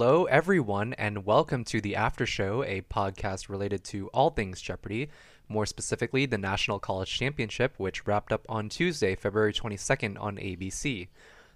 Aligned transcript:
Hello, 0.00 0.26
everyone, 0.26 0.92
and 0.92 1.26
welcome 1.26 1.64
to 1.64 1.80
the 1.80 1.96
After 1.96 2.24
Show, 2.24 2.62
a 2.62 2.82
podcast 2.82 3.48
related 3.48 3.82
to 3.86 4.06
all 4.14 4.30
things 4.30 4.60
Jeopardy, 4.60 5.10
more 5.48 5.66
specifically 5.66 6.24
the 6.24 6.38
National 6.38 6.78
College 6.78 7.12
Championship, 7.12 7.74
which 7.78 8.06
wrapped 8.06 8.32
up 8.32 8.46
on 8.48 8.68
Tuesday, 8.68 9.16
February 9.16 9.52
22nd 9.52 10.16
on 10.20 10.36
ABC. 10.36 11.08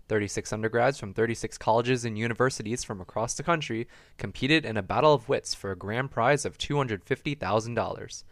36 0.09 0.53
undergrads 0.53 0.99
from 0.99 1.15
36 1.15 1.57
colleges 1.57 2.05
and 2.05 2.19
universities 2.19 2.83
from 2.83 3.01
across 3.01 3.35
the 3.35 3.45
country 3.45 3.87
competed 4.19 4.65
in 4.65 4.77
a 4.77 4.83
battle 4.83 5.15
of 5.15 5.29
wits 5.29 5.55
for 5.55 5.71
a 5.71 5.79
grand 5.79 6.11
prize 6.11 6.45
of 6.45 6.59
$250,000. 6.59 8.25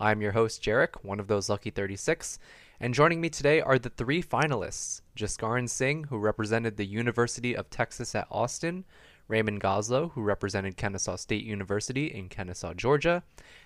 I'm 0.00 0.20
your 0.20 0.32
host, 0.32 0.60
Jarek, 0.60 1.04
one 1.04 1.20
of 1.20 1.28
those 1.28 1.48
lucky 1.48 1.70
36, 1.70 2.40
and 2.80 2.92
joining 2.92 3.20
me 3.20 3.30
today 3.30 3.60
are 3.60 3.78
the 3.78 3.90
three 3.90 4.24
finalists 4.24 5.02
Jaskaran 5.16 5.68
Singh, 5.68 6.02
who 6.10 6.18
represented 6.18 6.76
the 6.76 6.84
University 6.84 7.54
of 7.56 7.70
Texas 7.70 8.16
at 8.16 8.26
Austin, 8.28 8.84
Raymond 9.32 9.62
Goslow, 9.62 10.10
who 10.12 10.20
represented 10.20 10.76
Kennesaw 10.76 11.16
State 11.16 11.42
University 11.42 12.08
in 12.08 12.28
Kennesaw, 12.28 12.74
Georgia, 12.74 13.22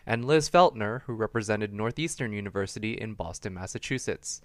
and 0.06 0.24
Liz 0.24 0.48
Feltner, 0.48 1.02
who 1.02 1.12
represented 1.12 1.72
Northeastern 1.72 2.32
University 2.32 2.92
in 2.92 3.14
Boston, 3.14 3.54
Massachusetts. 3.54 4.40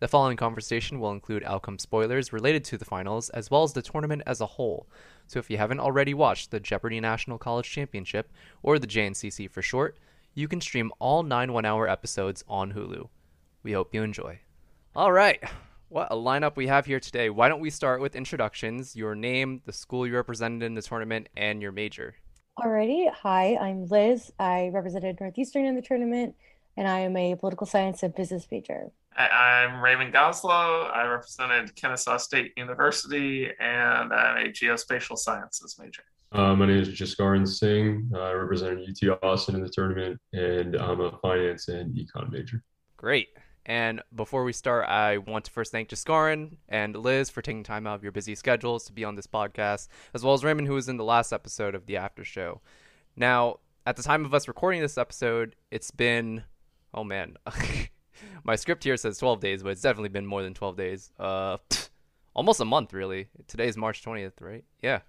The 0.00 0.08
following 0.08 0.38
conversation 0.38 0.98
will 0.98 1.12
include 1.12 1.44
outcome 1.44 1.78
spoilers 1.78 2.32
related 2.32 2.64
to 2.64 2.78
the 2.78 2.86
finals 2.86 3.28
as 3.28 3.50
well 3.50 3.64
as 3.64 3.74
the 3.74 3.82
tournament 3.82 4.22
as 4.24 4.40
a 4.40 4.46
whole. 4.46 4.88
So 5.26 5.38
if 5.38 5.50
you 5.50 5.58
haven't 5.58 5.80
already 5.80 6.14
watched 6.14 6.50
the 6.50 6.58
Jeopardy 6.58 7.00
National 7.00 7.36
College 7.36 7.70
Championship, 7.70 8.32
or 8.62 8.78
the 8.78 8.86
JNCC 8.86 9.50
for 9.50 9.60
short, 9.60 9.98
you 10.32 10.48
can 10.48 10.62
stream 10.62 10.90
all 10.98 11.22
nine 11.22 11.52
one 11.52 11.66
hour 11.66 11.86
episodes 11.86 12.44
on 12.48 12.72
Hulu. 12.72 13.10
We 13.62 13.72
hope 13.72 13.92
you 13.94 14.02
enjoy. 14.02 14.38
All 14.96 15.12
right. 15.12 15.44
What 15.92 16.08
a 16.10 16.14
lineup 16.14 16.56
we 16.56 16.68
have 16.68 16.86
here 16.86 17.00
today. 17.00 17.28
Why 17.28 17.50
don't 17.50 17.60
we 17.60 17.68
start 17.68 18.00
with 18.00 18.16
introductions, 18.16 18.96
your 18.96 19.14
name, 19.14 19.60
the 19.66 19.74
school 19.74 20.06
you 20.06 20.14
represented 20.14 20.62
in 20.62 20.74
the 20.74 20.80
tournament, 20.80 21.28
and 21.36 21.60
your 21.60 21.70
major? 21.70 22.14
Alrighty. 22.58 23.12
Hi, 23.12 23.58
I'm 23.58 23.84
Liz. 23.84 24.32
I 24.38 24.70
represented 24.72 25.20
Northeastern 25.20 25.66
in 25.66 25.74
the 25.74 25.82
tournament, 25.82 26.34
and 26.78 26.88
I 26.88 27.00
am 27.00 27.14
a 27.18 27.34
political 27.34 27.66
science 27.66 28.02
and 28.02 28.14
business 28.14 28.46
major. 28.50 28.90
I'm 29.18 29.82
Raymond 29.82 30.14
Goslow. 30.14 30.90
I 30.90 31.04
represented 31.04 31.76
Kennesaw 31.76 32.16
State 32.16 32.54
University, 32.56 33.50
and 33.60 34.14
I'm 34.14 34.46
a 34.46 34.48
geospatial 34.48 35.18
sciences 35.18 35.76
major. 35.78 36.04
Uh, 36.32 36.54
my 36.54 36.64
name 36.64 36.78
is 36.78 36.88
Jaskaran 36.88 37.46
Singh. 37.46 38.10
I 38.16 38.32
represented 38.32 38.88
UT 38.88 39.18
Austin 39.22 39.56
in 39.56 39.60
the 39.60 39.68
tournament, 39.68 40.18
and 40.32 40.74
I'm 40.74 41.02
a 41.02 41.18
finance 41.18 41.68
and 41.68 41.94
econ 41.94 42.32
major. 42.32 42.64
Great. 42.96 43.28
And 43.64 44.02
before 44.14 44.42
we 44.42 44.52
start, 44.52 44.88
I 44.88 45.18
want 45.18 45.44
to 45.44 45.50
first 45.50 45.70
thank 45.70 45.88
Jaskaran 45.88 46.56
and 46.68 46.96
Liz 46.96 47.30
for 47.30 47.42
taking 47.42 47.62
time 47.62 47.86
out 47.86 47.94
of 47.94 48.02
your 48.02 48.10
busy 48.10 48.34
schedules 48.34 48.84
to 48.86 48.92
be 48.92 49.04
on 49.04 49.14
this 49.14 49.26
podcast, 49.26 49.88
as 50.14 50.24
well 50.24 50.34
as 50.34 50.42
Raymond, 50.42 50.66
who 50.66 50.74
was 50.74 50.88
in 50.88 50.96
the 50.96 51.04
last 51.04 51.32
episode 51.32 51.74
of 51.74 51.86
the 51.86 51.96
After 51.96 52.24
Show. 52.24 52.60
Now, 53.14 53.60
at 53.86 53.96
the 53.96 54.02
time 54.02 54.24
of 54.24 54.34
us 54.34 54.48
recording 54.48 54.80
this 54.80 54.98
episode, 54.98 55.54
it's 55.70 55.90
been, 55.92 56.42
oh 56.92 57.04
man, 57.04 57.36
my 58.44 58.56
script 58.56 58.82
here 58.82 58.96
says 58.96 59.18
12 59.18 59.40
days, 59.40 59.62
but 59.62 59.70
it's 59.70 59.82
definitely 59.82 60.08
been 60.08 60.26
more 60.26 60.42
than 60.42 60.54
12 60.54 60.76
days. 60.76 61.12
Uh, 61.18 61.58
almost 62.34 62.60
a 62.60 62.64
month, 62.64 62.92
really. 62.92 63.28
Today's 63.46 63.76
March 63.76 64.04
20th, 64.04 64.40
right? 64.40 64.64
Yeah, 64.80 65.00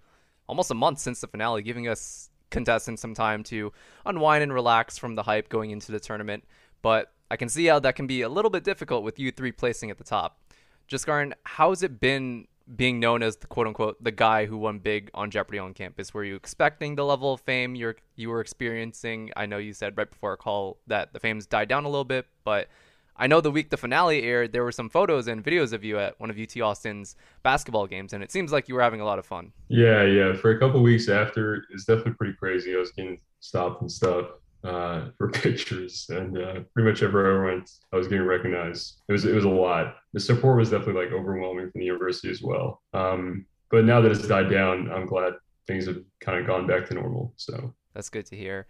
almost 0.48 0.70
a 0.70 0.76
month 0.76 1.00
since 1.00 1.22
the 1.22 1.28
finale, 1.28 1.64
giving 1.64 1.88
us 1.88 2.30
contestants 2.50 3.02
some 3.02 3.16
time 3.16 3.44
to 3.44 3.74
unwind 4.06 4.44
and 4.44 4.54
relax 4.54 4.98
from 4.98 5.16
the 5.16 5.24
hype 5.24 5.50
going 5.50 5.72
into 5.72 5.92
the 5.92 6.00
tournament. 6.00 6.44
But 6.82 7.13
I 7.32 7.38
can 7.38 7.50
see 7.50 7.66
how 7.66 7.80
that 7.80 7.96
can 7.96 8.08
be 8.08 8.22
a 8.22 8.30
little 8.30 8.52
bit 8.52 8.64
difficult 8.64 9.04
with 9.04 9.20
you 9.20 9.32
three 9.32 9.52
placing 9.52 9.90
at 9.90 9.98
the 9.98 10.04
top. 10.04 10.40
Jaskaran, 10.90 11.34
how 11.44 11.70
has 11.70 11.84
it 11.84 12.00
been 12.00 12.48
being 12.76 13.00
known 13.00 13.22
as 13.22 13.36
the 13.38 13.48
quote 13.48 13.68
unquote 13.68 14.02
the 14.02 14.12
guy 14.12 14.46
who 14.46 14.58
won 14.58 14.80
big 14.80 15.10
on 15.14 15.32
Jeopardy 15.32 15.60
on 15.60 15.74
campus? 15.74 16.14
Were 16.14 16.24
you 16.24 16.36
expecting 16.36 16.96
the 16.96 17.06
level 17.06 17.34
of 17.34 17.42
fame 17.42 17.76
you're 17.76 17.96
you 18.16 18.30
were 18.30 18.42
experiencing? 18.42 19.32
I 19.36 19.46
know 19.46 19.58
you 19.58 19.74
said 19.74 19.98
right 19.98 20.10
before 20.10 20.32
our 20.32 20.38
call 20.38 20.78
that 20.88 21.14
the 21.14 21.20
fame's 21.20 21.46
died 21.46 21.68
down 21.68 21.86
a 21.86 21.90
little 21.90 22.06
bit, 22.06 22.28
but 22.44 22.68
I 23.16 23.28
know 23.28 23.42
the 23.42 23.52
week 23.52 23.70
the 23.70 23.78
finale 23.78 24.24
aired, 24.24 24.54
there 24.54 24.64
were 24.64 24.72
some 24.72 24.90
photos 24.90 25.28
and 25.28 25.44
videos 25.44 25.72
of 25.72 25.84
you 25.84 26.00
at 26.00 26.20
one 26.20 26.32
of 26.32 26.40
UT 26.40 26.60
Austin's 26.62 27.16
basketball 27.44 27.86
games, 27.86 28.14
and 28.14 28.24
it 28.24 28.32
seems 28.32 28.52
like 28.52 28.68
you 28.68 28.76
were 28.76 28.82
having 28.82 29.02
a 29.02 29.06
lot 29.06 29.20
of 29.20 29.26
fun. 29.26 29.52
Yeah, 29.68 30.04
yeah. 30.04 30.34
For 30.34 30.52
a 30.52 30.60
couple 30.60 30.82
weeks 30.82 31.10
after, 31.10 31.64
it's 31.72 31.86
definitely 31.86 32.14
pretty 32.14 32.34
crazy. 32.34 32.76
I 32.76 32.80
was 32.80 32.92
getting 32.92 33.20
stopped 33.40 33.82
and 33.82 33.92
stuff 33.92 34.30
uh, 34.64 35.10
for 35.18 35.30
pictures, 35.30 36.06
and 36.10 36.38
uh, 36.38 36.60
pretty 36.74 36.90
much 36.90 37.04
everywhere 37.04 37.44
I 37.44 37.54
went, 37.54 37.70
I 37.92 37.98
was 37.98 38.08
getting 38.08 38.26
recognized. 38.26 39.02
It 39.08 39.12
was 39.12 39.26
it 39.26 39.36
was 39.36 39.46
a 39.46 39.50
lot. 39.50 39.96
The 40.14 40.20
support 40.20 40.58
was 40.58 40.70
definitely 40.70 41.04
like 41.04 41.14
overwhelming 41.14 41.72
from 41.72 41.80
the 41.80 41.86
university 41.86 42.30
as 42.30 42.42
well. 42.42 42.82
Um, 42.94 43.46
but 43.72 43.86
now 43.86 44.02
that 44.02 44.12
it's 44.12 44.28
died 44.28 44.50
down, 44.50 44.92
I'm 44.92 45.06
glad 45.06 45.34
things 45.68 45.88
have 45.88 45.98
kind 46.20 46.40
of 46.40 46.48
gone 46.48 46.68
back 46.68 46.88
to 46.88 46.94
normal. 46.94 47.34
So 47.38 47.74
that's 47.94 48.10
good 48.10 48.26
to 48.28 48.36
hear. 48.36 48.68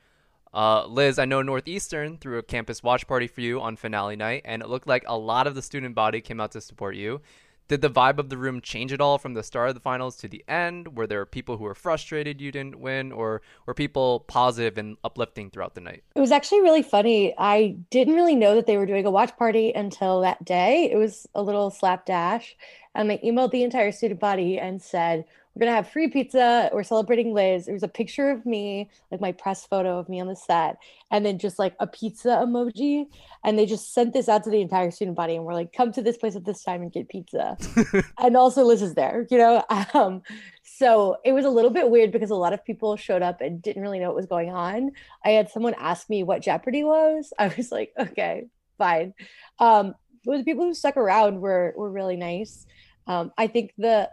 Uh, 0.54 0.86
Liz, 0.86 1.18
I 1.18 1.26
know 1.26 1.42
Northeastern 1.42 2.20
threw 2.20 2.38
a 2.38 2.44
campus 2.44 2.84
watch 2.84 3.08
party 3.08 3.26
for 3.26 3.42
you 3.42 3.60
on 3.60 3.76
finale 3.76 4.16
night, 4.16 4.44
and 4.46 4.62
it 4.62 4.70
looked 4.70 4.88
like 4.88 5.04
a 5.08 5.18
lot 5.18 5.48
of 5.48 5.56
the 5.56 5.64
student 5.64 5.96
body 5.96 6.22
came 6.22 6.40
out 6.40 6.52
to 6.52 6.62
support 6.62 6.96
you. 6.96 7.22
Did 7.68 7.82
the 7.82 7.90
vibe 7.90 8.20
of 8.20 8.30
the 8.30 8.38
room 8.38 8.62
change 8.62 8.92
at 8.92 9.00
all 9.00 9.18
from 9.18 9.34
the 9.34 9.44
start 9.44 9.70
of 9.70 9.76
the 9.76 9.82
finals 9.82 10.18
to 10.18 10.28
the 10.28 10.44
end? 10.48 10.98
Were 10.98 11.08
there 11.08 11.26
people 11.26 11.58
who 11.58 11.64
were 11.64 11.74
frustrated 11.74 12.42
you 12.42 12.52
didn't 12.52 12.80
win, 12.80 13.12
or 13.12 13.42
were 13.66 13.74
people 13.74 14.22
positive 14.22 14.78
and 14.78 14.98
uplifting 15.04 15.50
throughout 15.50 15.74
the 15.74 15.82
night? 15.82 16.04
It 16.16 16.20
was 16.20 16.32
actually 16.32 16.62
really 16.62 16.84
funny. 16.84 17.34
I 17.38 17.78
didn't 17.90 18.16
really 18.16 18.36
know 18.36 18.56
that 18.56 18.66
they 18.66 18.78
were 18.78 18.86
doing 18.86 19.06
a 19.06 19.12
watch 19.12 19.36
party 19.38 19.72
until 19.72 20.22
that 20.22 20.44
day. 20.44 20.92
It 20.92 20.98
was 20.98 21.26
a 21.34 21.42
little 21.42 21.72
slapdash. 21.72 22.56
And 22.96 23.12
I 23.12 23.18
emailed 23.20 23.52
the 23.52 23.64
entire 23.64 23.92
student 23.92 24.20
body 24.20 24.60
and 24.60 24.82
said, 24.82 25.26
we're 25.56 25.66
gonna 25.66 25.76
have 25.76 25.90
free 25.90 26.08
pizza. 26.08 26.70
We're 26.74 26.84
celebrating 26.84 27.34
Liz. 27.34 27.68
It 27.68 27.74
was 27.74 27.84
a 27.84 27.88
picture 27.88 28.32
of 28.32 28.44
me, 28.46 28.90
like 29.12 29.22
my 29.22 29.32
press 29.32 29.66
photo 29.66 30.00
of 30.00 30.10
me 30.10 30.20
on 30.20 30.28
the 30.28 30.36
set, 30.36 30.78
and 31.12 31.24
then 31.24 31.38
just 31.38 31.60
like 31.60 31.76
a 31.80 31.86
pizza 31.86 32.42
emoji. 32.44 33.06
And 33.44 33.58
they 33.58 33.68
just 33.68 33.94
sent 33.94 34.14
this 34.14 34.28
out 34.28 34.44
to 34.46 34.50
the 34.50 34.62
entire 34.62 34.90
student 34.90 35.16
body, 35.16 35.36
and 35.36 35.46
we're 35.46 35.54
like, 35.54 35.72
"Come 35.72 35.92
to 35.92 36.02
this 36.02 36.18
place 36.18 36.36
at 36.36 36.46
this 36.46 36.64
time 36.64 36.82
and 36.82 36.92
get 36.92 37.08
pizza." 37.08 37.58
and 38.18 38.36
also, 38.36 38.64
Liz 38.64 38.82
is 38.82 38.96
there, 38.96 39.28
you 39.30 39.38
know. 39.38 39.64
Um, 39.94 40.24
so 40.64 41.18
it 41.24 41.34
was 41.34 41.46
a 41.46 41.50
little 41.50 41.70
bit 41.70 41.90
weird 41.90 42.12
because 42.12 42.32
a 42.32 42.36
lot 42.36 42.54
of 42.54 42.66
people 42.66 42.96
showed 42.96 43.22
up 43.22 43.42
and 43.42 43.62
didn't 43.62 43.82
really 43.82 44.00
know 44.00 44.08
what 44.08 44.16
was 44.16 44.26
going 44.26 44.50
on. 44.50 44.92
I 45.24 45.32
had 45.32 45.50
someone 45.50 45.76
ask 45.78 46.10
me 46.10 46.24
what 46.24 46.42
Jeopardy 46.42 46.84
was. 46.84 47.32
I 47.40 47.54
was 47.56 47.72
like, 47.72 47.94
"Okay, 48.00 48.48
fine." 48.78 49.14
Um, 49.60 49.94
but 50.26 50.38
the 50.38 50.44
people 50.44 50.64
who 50.66 50.74
stuck 50.74 50.98
around 50.98 51.42
were 51.42 51.74
were 51.78 51.92
really 51.92 52.16
nice. 52.16 52.66
Um, 53.06 53.32
I 53.38 53.48
think 53.48 53.74
the 53.78 54.10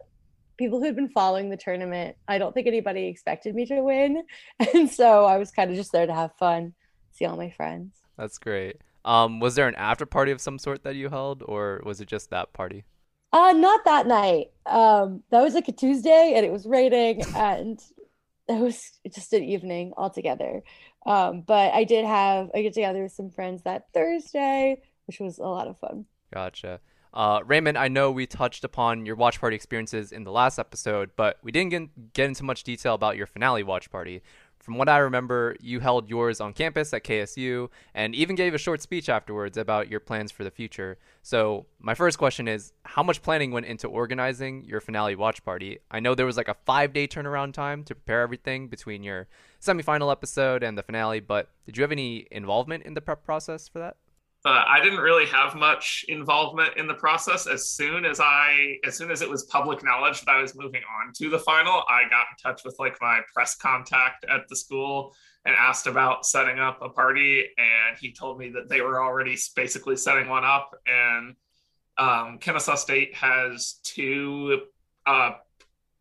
people 0.60 0.80
who'd 0.80 0.94
been 0.94 1.08
following 1.08 1.48
the 1.48 1.56
tournament, 1.56 2.16
I 2.28 2.38
don't 2.38 2.52
think 2.52 2.66
anybody 2.66 3.06
expected 3.06 3.54
me 3.54 3.66
to 3.66 3.80
win. 3.80 4.22
And 4.74 4.88
so 4.90 5.24
I 5.24 5.38
was 5.38 5.50
kind 5.50 5.70
of 5.70 5.76
just 5.76 5.90
there 5.90 6.06
to 6.06 6.14
have 6.14 6.36
fun, 6.38 6.74
see 7.12 7.24
all 7.24 7.36
my 7.36 7.50
friends. 7.50 7.96
That's 8.18 8.38
great. 8.38 8.76
Um, 9.04 9.40
was 9.40 9.54
there 9.54 9.66
an 9.66 9.74
after 9.76 10.04
party 10.04 10.30
of 10.30 10.40
some 10.40 10.58
sort 10.58 10.84
that 10.84 10.94
you 10.94 11.08
held, 11.08 11.42
or 11.46 11.80
was 11.84 12.02
it 12.02 12.08
just 12.08 12.28
that 12.30 12.52
party? 12.52 12.84
Uh, 13.32 13.52
not 13.52 13.84
that 13.86 14.06
night. 14.06 14.48
Um, 14.66 15.22
that 15.30 15.42
was 15.42 15.54
like 15.54 15.68
a 15.68 15.72
Tuesday, 15.72 16.34
and 16.36 16.44
it 16.44 16.52
was 16.52 16.66
raining, 16.66 17.22
and 17.34 17.80
it 18.46 18.60
was 18.60 18.98
just 19.12 19.32
an 19.32 19.42
evening 19.42 19.94
altogether. 19.96 20.62
Um, 21.06 21.40
but 21.46 21.72
I 21.72 21.84
did 21.84 22.04
have 22.04 22.50
I 22.54 22.60
get 22.60 22.74
together 22.74 23.02
with 23.02 23.12
some 23.12 23.30
friends 23.30 23.62
that 23.62 23.86
Thursday, 23.94 24.82
which 25.06 25.20
was 25.20 25.38
a 25.38 25.44
lot 25.44 25.68
of 25.68 25.78
fun. 25.78 26.04
Gotcha. 26.34 26.80
Uh, 27.12 27.40
Raymond, 27.44 27.76
I 27.76 27.88
know 27.88 28.10
we 28.10 28.26
touched 28.26 28.64
upon 28.64 29.04
your 29.04 29.16
watch 29.16 29.40
party 29.40 29.56
experiences 29.56 30.12
in 30.12 30.24
the 30.24 30.30
last 30.30 30.58
episode, 30.58 31.10
but 31.16 31.38
we 31.42 31.50
didn't 31.50 31.70
get, 31.70 32.12
get 32.12 32.26
into 32.26 32.44
much 32.44 32.62
detail 32.62 32.94
about 32.94 33.16
your 33.16 33.26
finale 33.26 33.62
watch 33.62 33.90
party. 33.90 34.22
From 34.60 34.76
what 34.76 34.90
I 34.90 34.98
remember, 34.98 35.56
you 35.60 35.80
held 35.80 36.10
yours 36.10 36.38
on 36.38 36.52
campus 36.52 36.92
at 36.92 37.02
KSU 37.02 37.70
and 37.94 38.14
even 38.14 38.36
gave 38.36 38.52
a 38.52 38.58
short 38.58 38.82
speech 38.82 39.08
afterwards 39.08 39.56
about 39.56 39.90
your 39.90 40.00
plans 40.00 40.30
for 40.30 40.44
the 40.44 40.50
future. 40.50 40.98
So, 41.22 41.64
my 41.78 41.94
first 41.94 42.18
question 42.18 42.46
is 42.46 42.74
how 42.84 43.02
much 43.02 43.22
planning 43.22 43.52
went 43.52 43.66
into 43.66 43.88
organizing 43.88 44.64
your 44.64 44.82
finale 44.82 45.16
watch 45.16 45.42
party? 45.44 45.78
I 45.90 46.00
know 46.00 46.14
there 46.14 46.26
was 46.26 46.36
like 46.36 46.48
a 46.48 46.56
five 46.66 46.92
day 46.92 47.08
turnaround 47.08 47.54
time 47.54 47.84
to 47.84 47.94
prepare 47.94 48.20
everything 48.20 48.68
between 48.68 49.02
your 49.02 49.28
semifinal 49.62 50.12
episode 50.12 50.62
and 50.62 50.76
the 50.76 50.82
finale, 50.82 51.20
but 51.20 51.48
did 51.64 51.78
you 51.78 51.82
have 51.82 51.92
any 51.92 52.26
involvement 52.30 52.84
in 52.84 52.92
the 52.92 53.00
prep 53.00 53.24
process 53.24 53.66
for 53.66 53.78
that? 53.78 53.96
Uh, 54.44 54.64
I 54.66 54.80
didn't 54.82 55.00
really 55.00 55.26
have 55.26 55.54
much 55.54 56.04
involvement 56.08 56.76
in 56.76 56.86
the 56.86 56.94
process. 56.94 57.46
As 57.46 57.70
soon 57.70 58.04
as 58.04 58.20
I, 58.20 58.78
as 58.86 58.96
soon 58.96 59.10
as 59.10 59.20
it 59.20 59.28
was 59.28 59.44
public 59.44 59.84
knowledge 59.84 60.22
that 60.22 60.30
I 60.30 60.40
was 60.40 60.54
moving 60.54 60.82
on 61.00 61.12
to 61.14 61.28
the 61.28 61.38
final, 61.38 61.82
I 61.88 62.04
got 62.04 62.26
in 62.30 62.36
touch 62.42 62.62
with 62.64 62.76
like 62.78 62.96
my 63.02 63.20
press 63.34 63.54
contact 63.54 64.24
at 64.24 64.48
the 64.48 64.56
school 64.56 65.14
and 65.44 65.54
asked 65.58 65.86
about 65.86 66.24
setting 66.24 66.58
up 66.58 66.78
a 66.80 66.88
party. 66.88 67.44
And 67.58 67.98
he 67.98 68.12
told 68.12 68.38
me 68.38 68.48
that 68.50 68.68
they 68.68 68.80
were 68.80 69.02
already 69.02 69.36
basically 69.54 69.96
setting 69.96 70.28
one 70.28 70.44
up. 70.44 70.70
And 70.86 71.36
um, 71.98 72.38
Kennesaw 72.38 72.76
State 72.76 73.14
has 73.14 73.74
two 73.82 74.62
uh, 75.06 75.32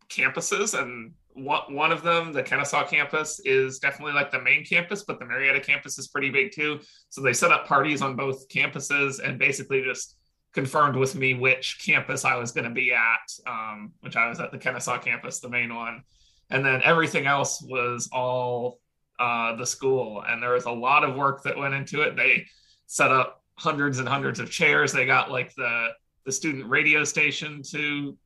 campuses, 0.08 0.78
and 0.78 1.12
one, 1.34 1.92
of 1.92 2.02
them, 2.02 2.32
the 2.32 2.42
Kennesaw 2.42 2.86
campus, 2.86 3.40
is 3.44 3.78
definitely 3.78 4.14
like 4.14 4.30
the 4.30 4.40
main 4.40 4.64
campus, 4.64 5.04
but 5.04 5.18
the 5.18 5.24
Marietta 5.24 5.60
campus 5.60 5.98
is 5.98 6.08
pretty 6.08 6.30
big 6.30 6.52
too. 6.52 6.80
So 7.08 7.20
they 7.20 7.32
set 7.32 7.52
up 7.52 7.66
parties 7.66 8.02
on 8.02 8.16
both 8.16 8.48
campuses 8.48 9.20
and 9.22 9.38
basically 9.38 9.82
just 9.82 10.16
confirmed 10.52 10.96
with 10.96 11.14
me 11.14 11.34
which 11.34 11.80
campus 11.84 12.24
I 12.24 12.36
was 12.36 12.52
going 12.52 12.64
to 12.64 12.74
be 12.74 12.92
at, 12.92 13.30
um, 13.46 13.92
which 14.00 14.16
I 14.16 14.28
was 14.28 14.40
at 14.40 14.50
the 14.50 14.58
Kennesaw 14.58 14.98
campus, 14.98 15.40
the 15.40 15.48
main 15.48 15.74
one. 15.74 16.02
and 16.50 16.64
then 16.64 16.82
everything 16.82 17.26
else 17.26 17.62
was 17.62 18.08
all 18.12 18.80
uh, 19.18 19.54
the 19.56 19.66
school. 19.66 20.22
And 20.26 20.42
there 20.42 20.54
was 20.54 20.64
a 20.64 20.70
lot 20.70 21.04
of 21.04 21.14
work 21.14 21.42
that 21.44 21.56
went 21.56 21.74
into 21.74 22.02
it. 22.02 22.16
They 22.16 22.46
set 22.86 23.12
up 23.12 23.42
hundreds 23.56 23.98
and 23.98 24.08
hundreds 24.08 24.40
of 24.40 24.50
chairs. 24.50 24.92
They 24.92 25.06
got 25.06 25.30
like 25.30 25.54
the 25.54 25.88
the 26.26 26.32
student 26.32 26.68
radio 26.68 27.02
station 27.02 27.62
to 27.70 28.16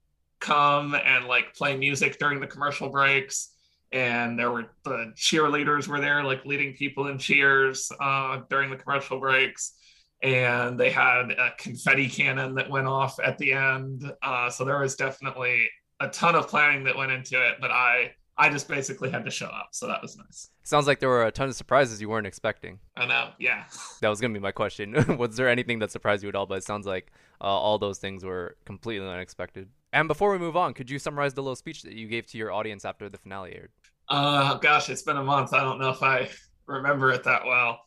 come 0.44 0.94
and 0.94 1.26
like 1.26 1.54
play 1.54 1.76
music 1.76 2.18
during 2.18 2.40
the 2.40 2.46
commercial 2.46 2.88
breaks. 2.88 3.50
And 3.92 4.38
there 4.38 4.50
were 4.50 4.66
the 4.84 5.12
cheerleaders 5.16 5.86
were 5.86 6.00
there 6.00 6.24
like 6.24 6.44
leading 6.44 6.74
people 6.74 7.06
in 7.08 7.18
cheers 7.18 7.90
uh, 8.00 8.40
during 8.50 8.70
the 8.70 8.76
commercial 8.76 9.18
breaks. 9.20 9.74
And 10.22 10.78
they 10.78 10.90
had 10.90 11.30
a 11.32 11.50
confetti 11.58 12.08
cannon 12.08 12.54
that 12.56 12.70
went 12.70 12.86
off 12.86 13.18
at 13.20 13.38
the 13.38 13.52
end. 13.52 14.10
Uh, 14.22 14.50
so 14.50 14.64
there 14.64 14.78
was 14.78 14.96
definitely 14.96 15.68
a 16.00 16.08
ton 16.08 16.34
of 16.34 16.48
planning 16.48 16.84
that 16.84 16.96
went 16.96 17.12
into 17.12 17.40
it 17.40 17.54
but 17.60 17.70
i 17.70 18.10
i 18.36 18.48
just 18.48 18.66
basically 18.66 19.10
had 19.10 19.24
to 19.24 19.30
show 19.30 19.46
up. 19.46 19.68
So 19.72 19.86
that 19.86 20.02
was 20.02 20.16
nice. 20.16 20.50
Sounds 20.64 20.88
like 20.88 20.98
there 20.98 21.08
were 21.08 21.24
a 21.24 21.30
ton 21.30 21.48
of 21.48 21.54
surprises 21.54 22.00
you 22.00 22.08
weren't 22.08 22.26
expecting. 22.26 22.80
I 22.96 23.06
know. 23.06 23.30
Yeah. 23.38 23.64
That 24.00 24.08
was 24.08 24.20
gonna 24.20 24.34
be 24.34 24.40
my 24.40 24.52
question. 24.52 24.92
Was 25.18 25.36
there 25.36 25.48
anything 25.48 25.78
that 25.78 25.92
surprised 25.92 26.24
you 26.24 26.28
at 26.28 26.34
all? 26.34 26.46
But 26.46 26.58
it 26.58 26.64
sounds 26.64 26.84
like 26.84 27.12
uh, 27.40 27.44
all 27.44 27.78
those 27.78 27.98
things 27.98 28.24
were 28.24 28.56
completely 28.64 29.08
unexpected 29.08 29.68
and 29.94 30.08
before 30.08 30.32
we 30.32 30.38
move 30.38 30.56
on, 30.56 30.74
could 30.74 30.90
you 30.90 30.98
summarize 30.98 31.34
the 31.34 31.42
little 31.42 31.56
speech 31.56 31.82
that 31.82 31.92
you 31.92 32.08
gave 32.08 32.26
to 32.26 32.36
your 32.36 32.52
audience 32.52 32.84
after 32.84 33.08
the 33.08 33.16
finale 33.16 33.54
aired? 33.54 33.70
Uh, 34.08 34.54
gosh, 34.54 34.90
it's 34.90 35.02
been 35.02 35.16
a 35.16 35.22
month. 35.22 35.54
I 35.54 35.60
don't 35.60 35.78
know 35.78 35.90
if 35.90 36.02
I 36.02 36.28
remember 36.66 37.12
it 37.12 37.22
that 37.24 37.46
well. 37.46 37.80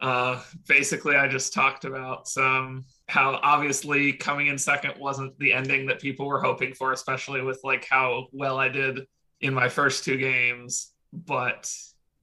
Uh, 0.00 0.40
basically, 0.66 1.16
I 1.16 1.28
just 1.28 1.52
talked 1.52 1.84
about 1.84 2.28
some 2.28 2.86
how 3.08 3.38
obviously 3.42 4.14
coming 4.14 4.46
in 4.46 4.56
second 4.56 4.94
wasn't 4.98 5.38
the 5.38 5.52
ending 5.52 5.86
that 5.86 6.00
people 6.00 6.26
were 6.26 6.40
hoping 6.40 6.72
for, 6.72 6.92
especially 6.92 7.42
with 7.42 7.60
like 7.62 7.86
how 7.88 8.28
well 8.32 8.58
I 8.58 8.68
did 8.68 9.00
in 9.40 9.52
my 9.52 9.68
first 9.68 10.04
two 10.04 10.16
games. 10.16 10.92
But 11.12 11.70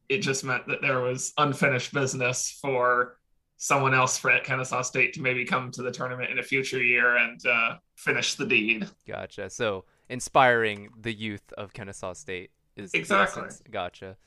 it 0.09 0.19
just 0.19 0.43
meant 0.43 0.67
that 0.67 0.81
there 0.81 1.01
was 1.01 1.31
unfinished 1.37 1.93
business 1.93 2.57
for 2.59 3.17
someone 3.57 3.93
else 3.93 4.23
at 4.25 4.43
Kennesaw 4.43 4.81
State 4.81 5.13
to 5.13 5.21
maybe 5.21 5.45
come 5.45 5.71
to 5.71 5.81
the 5.81 5.91
tournament 5.91 6.31
in 6.31 6.39
a 6.39 6.43
future 6.43 6.83
year 6.83 7.17
and 7.17 7.45
uh, 7.45 7.75
finish 7.95 8.35
the 8.35 8.45
deed. 8.45 8.87
Gotcha. 9.07 9.49
So 9.49 9.85
inspiring 10.09 10.89
the 10.99 11.13
youth 11.13 11.53
of 11.57 11.73
Kennesaw 11.73 12.13
State 12.13 12.51
is 12.75 12.93
exactly 12.93 13.49
gotcha. 13.71 14.17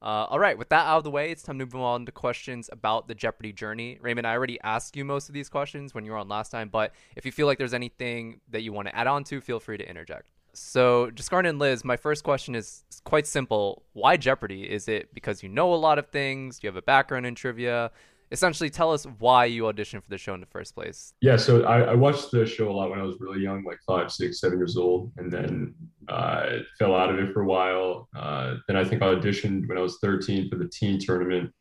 Uh, 0.00 0.26
all 0.30 0.38
right, 0.38 0.56
with 0.56 0.68
that 0.68 0.86
out 0.86 0.98
of 0.98 1.04
the 1.04 1.10
way, 1.10 1.32
it's 1.32 1.42
time 1.42 1.58
to 1.58 1.66
move 1.66 1.74
on 1.74 2.06
to 2.06 2.12
questions 2.12 2.70
about 2.72 3.08
the 3.08 3.14
Jeopardy 3.16 3.52
journey. 3.52 3.98
Raymond, 4.00 4.28
I 4.28 4.32
already 4.32 4.60
asked 4.62 4.96
you 4.96 5.04
most 5.04 5.28
of 5.28 5.34
these 5.34 5.48
questions 5.48 5.92
when 5.92 6.04
you 6.04 6.12
were 6.12 6.18
on 6.18 6.28
last 6.28 6.50
time, 6.50 6.68
but 6.68 6.92
if 7.16 7.26
you 7.26 7.32
feel 7.32 7.48
like 7.48 7.58
there's 7.58 7.74
anything 7.74 8.40
that 8.50 8.62
you 8.62 8.72
want 8.72 8.86
to 8.86 8.94
add 8.94 9.08
on 9.08 9.24
to, 9.24 9.40
feel 9.40 9.58
free 9.58 9.76
to 9.76 9.88
interject. 9.88 10.30
So, 10.52 11.10
Jaskaran 11.10 11.48
and 11.48 11.58
Liz, 11.58 11.84
my 11.84 11.96
first 11.96 12.22
question 12.22 12.54
is 12.54 12.84
quite 13.04 13.26
simple. 13.26 13.82
Why 13.92 14.16
Jeopardy? 14.16 14.62
Is 14.62 14.88
it 14.88 15.12
because 15.14 15.42
you 15.42 15.48
know 15.48 15.74
a 15.74 15.76
lot 15.76 15.98
of 15.98 16.08
things? 16.08 16.58
Do 16.58 16.66
you 16.66 16.68
have 16.68 16.76
a 16.76 16.82
background 16.82 17.26
in 17.26 17.34
trivia? 17.34 17.90
Essentially 18.30 18.70
tell 18.70 18.92
us 18.92 19.06
why 19.18 19.46
you 19.46 19.64
auditioned 19.64 20.02
for 20.02 20.10
the 20.10 20.18
show 20.18 20.34
in 20.34 20.40
the 20.40 20.46
first 20.46 20.74
place. 20.74 21.12
Yeah, 21.20 21.36
so 21.36 21.64
I, 21.64 21.80
I, 21.80 21.94
watched 21.94 22.30
the 22.30 22.46
show 22.46 22.70
a 22.70 22.72
lot 22.72 22.90
when 22.90 23.00
I 23.00 23.02
was 23.02 23.16
really 23.20 23.40
young, 23.40 23.64
like 23.64 23.78
five, 23.86 24.12
six, 24.12 24.40
seven 24.40 24.58
years 24.58 24.76
old, 24.76 25.12
and 25.16 25.30
then 25.32 25.74
uh, 26.08 26.58
fell 26.78 26.94
out 26.94 27.10
of 27.10 27.18
it 27.18 27.32
for 27.32 27.42
a 27.42 27.46
while. 27.46 28.08
Uh, 28.16 28.56
then 28.66 28.76
I 28.76 28.84
think 28.84 29.02
I 29.02 29.06
auditioned 29.06 29.68
when 29.68 29.78
I 29.78 29.82
was 29.82 29.98
13 30.00 30.48
for 30.50 30.56
the 30.56 30.68
teen 30.68 30.98
tournament. 30.98 31.52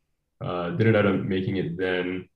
Uh, 0.44 0.72
didn't 0.72 0.96
end 0.96 1.08
up 1.08 1.26
making 1.26 1.58
it 1.58 1.78
then. 1.78 2.28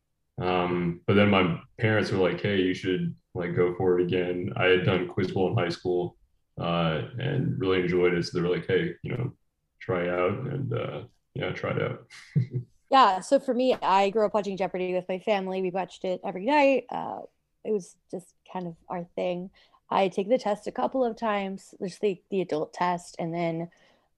Um, 0.41 1.01
but 1.05 1.15
then 1.15 1.29
my 1.29 1.59
parents 1.79 2.11
were 2.11 2.17
like, 2.17 2.41
"Hey, 2.41 2.61
you 2.61 2.73
should 2.73 3.15
like 3.35 3.55
go 3.55 3.75
for 3.75 3.99
it 3.99 4.03
again." 4.03 4.51
I 4.55 4.65
had 4.65 4.85
done 4.85 5.07
quiz 5.07 5.31
bowl 5.31 5.51
in 5.51 5.57
high 5.57 5.69
school 5.69 6.17
uh, 6.59 7.03
and 7.19 7.59
really 7.59 7.81
enjoyed 7.81 8.13
it, 8.13 8.25
so 8.25 8.37
they 8.37 8.47
were 8.47 8.55
like, 8.55 8.65
"Hey, 8.65 8.95
you 9.03 9.15
know, 9.15 9.33
try 9.79 10.09
out," 10.09 10.31
and 10.47 10.73
uh, 10.73 11.01
yeah, 11.35 11.51
tried 11.51 11.81
out. 11.81 12.07
Yeah. 12.91 13.21
So 13.21 13.39
for 13.39 13.53
me, 13.53 13.73
I 13.81 14.09
grew 14.09 14.25
up 14.25 14.33
watching 14.33 14.57
Jeopardy 14.57 14.93
with 14.93 15.07
my 15.07 15.19
family. 15.19 15.61
We 15.61 15.71
watched 15.71 16.03
it 16.03 16.19
every 16.25 16.45
night. 16.45 16.85
Uh, 16.89 17.19
it 17.63 17.71
was 17.71 17.95
just 18.11 18.33
kind 18.51 18.67
of 18.67 18.75
our 18.89 19.05
thing. 19.15 19.49
I 19.89 20.09
take 20.09 20.27
the 20.27 20.37
test 20.37 20.67
a 20.67 20.71
couple 20.73 21.03
of 21.03 21.15
times, 21.15 21.73
just 21.81 22.01
the, 22.01 22.21
the 22.29 22.41
adult 22.41 22.73
test. 22.73 23.15
And 23.17 23.33
then 23.33 23.69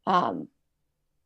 um, 0.08 0.48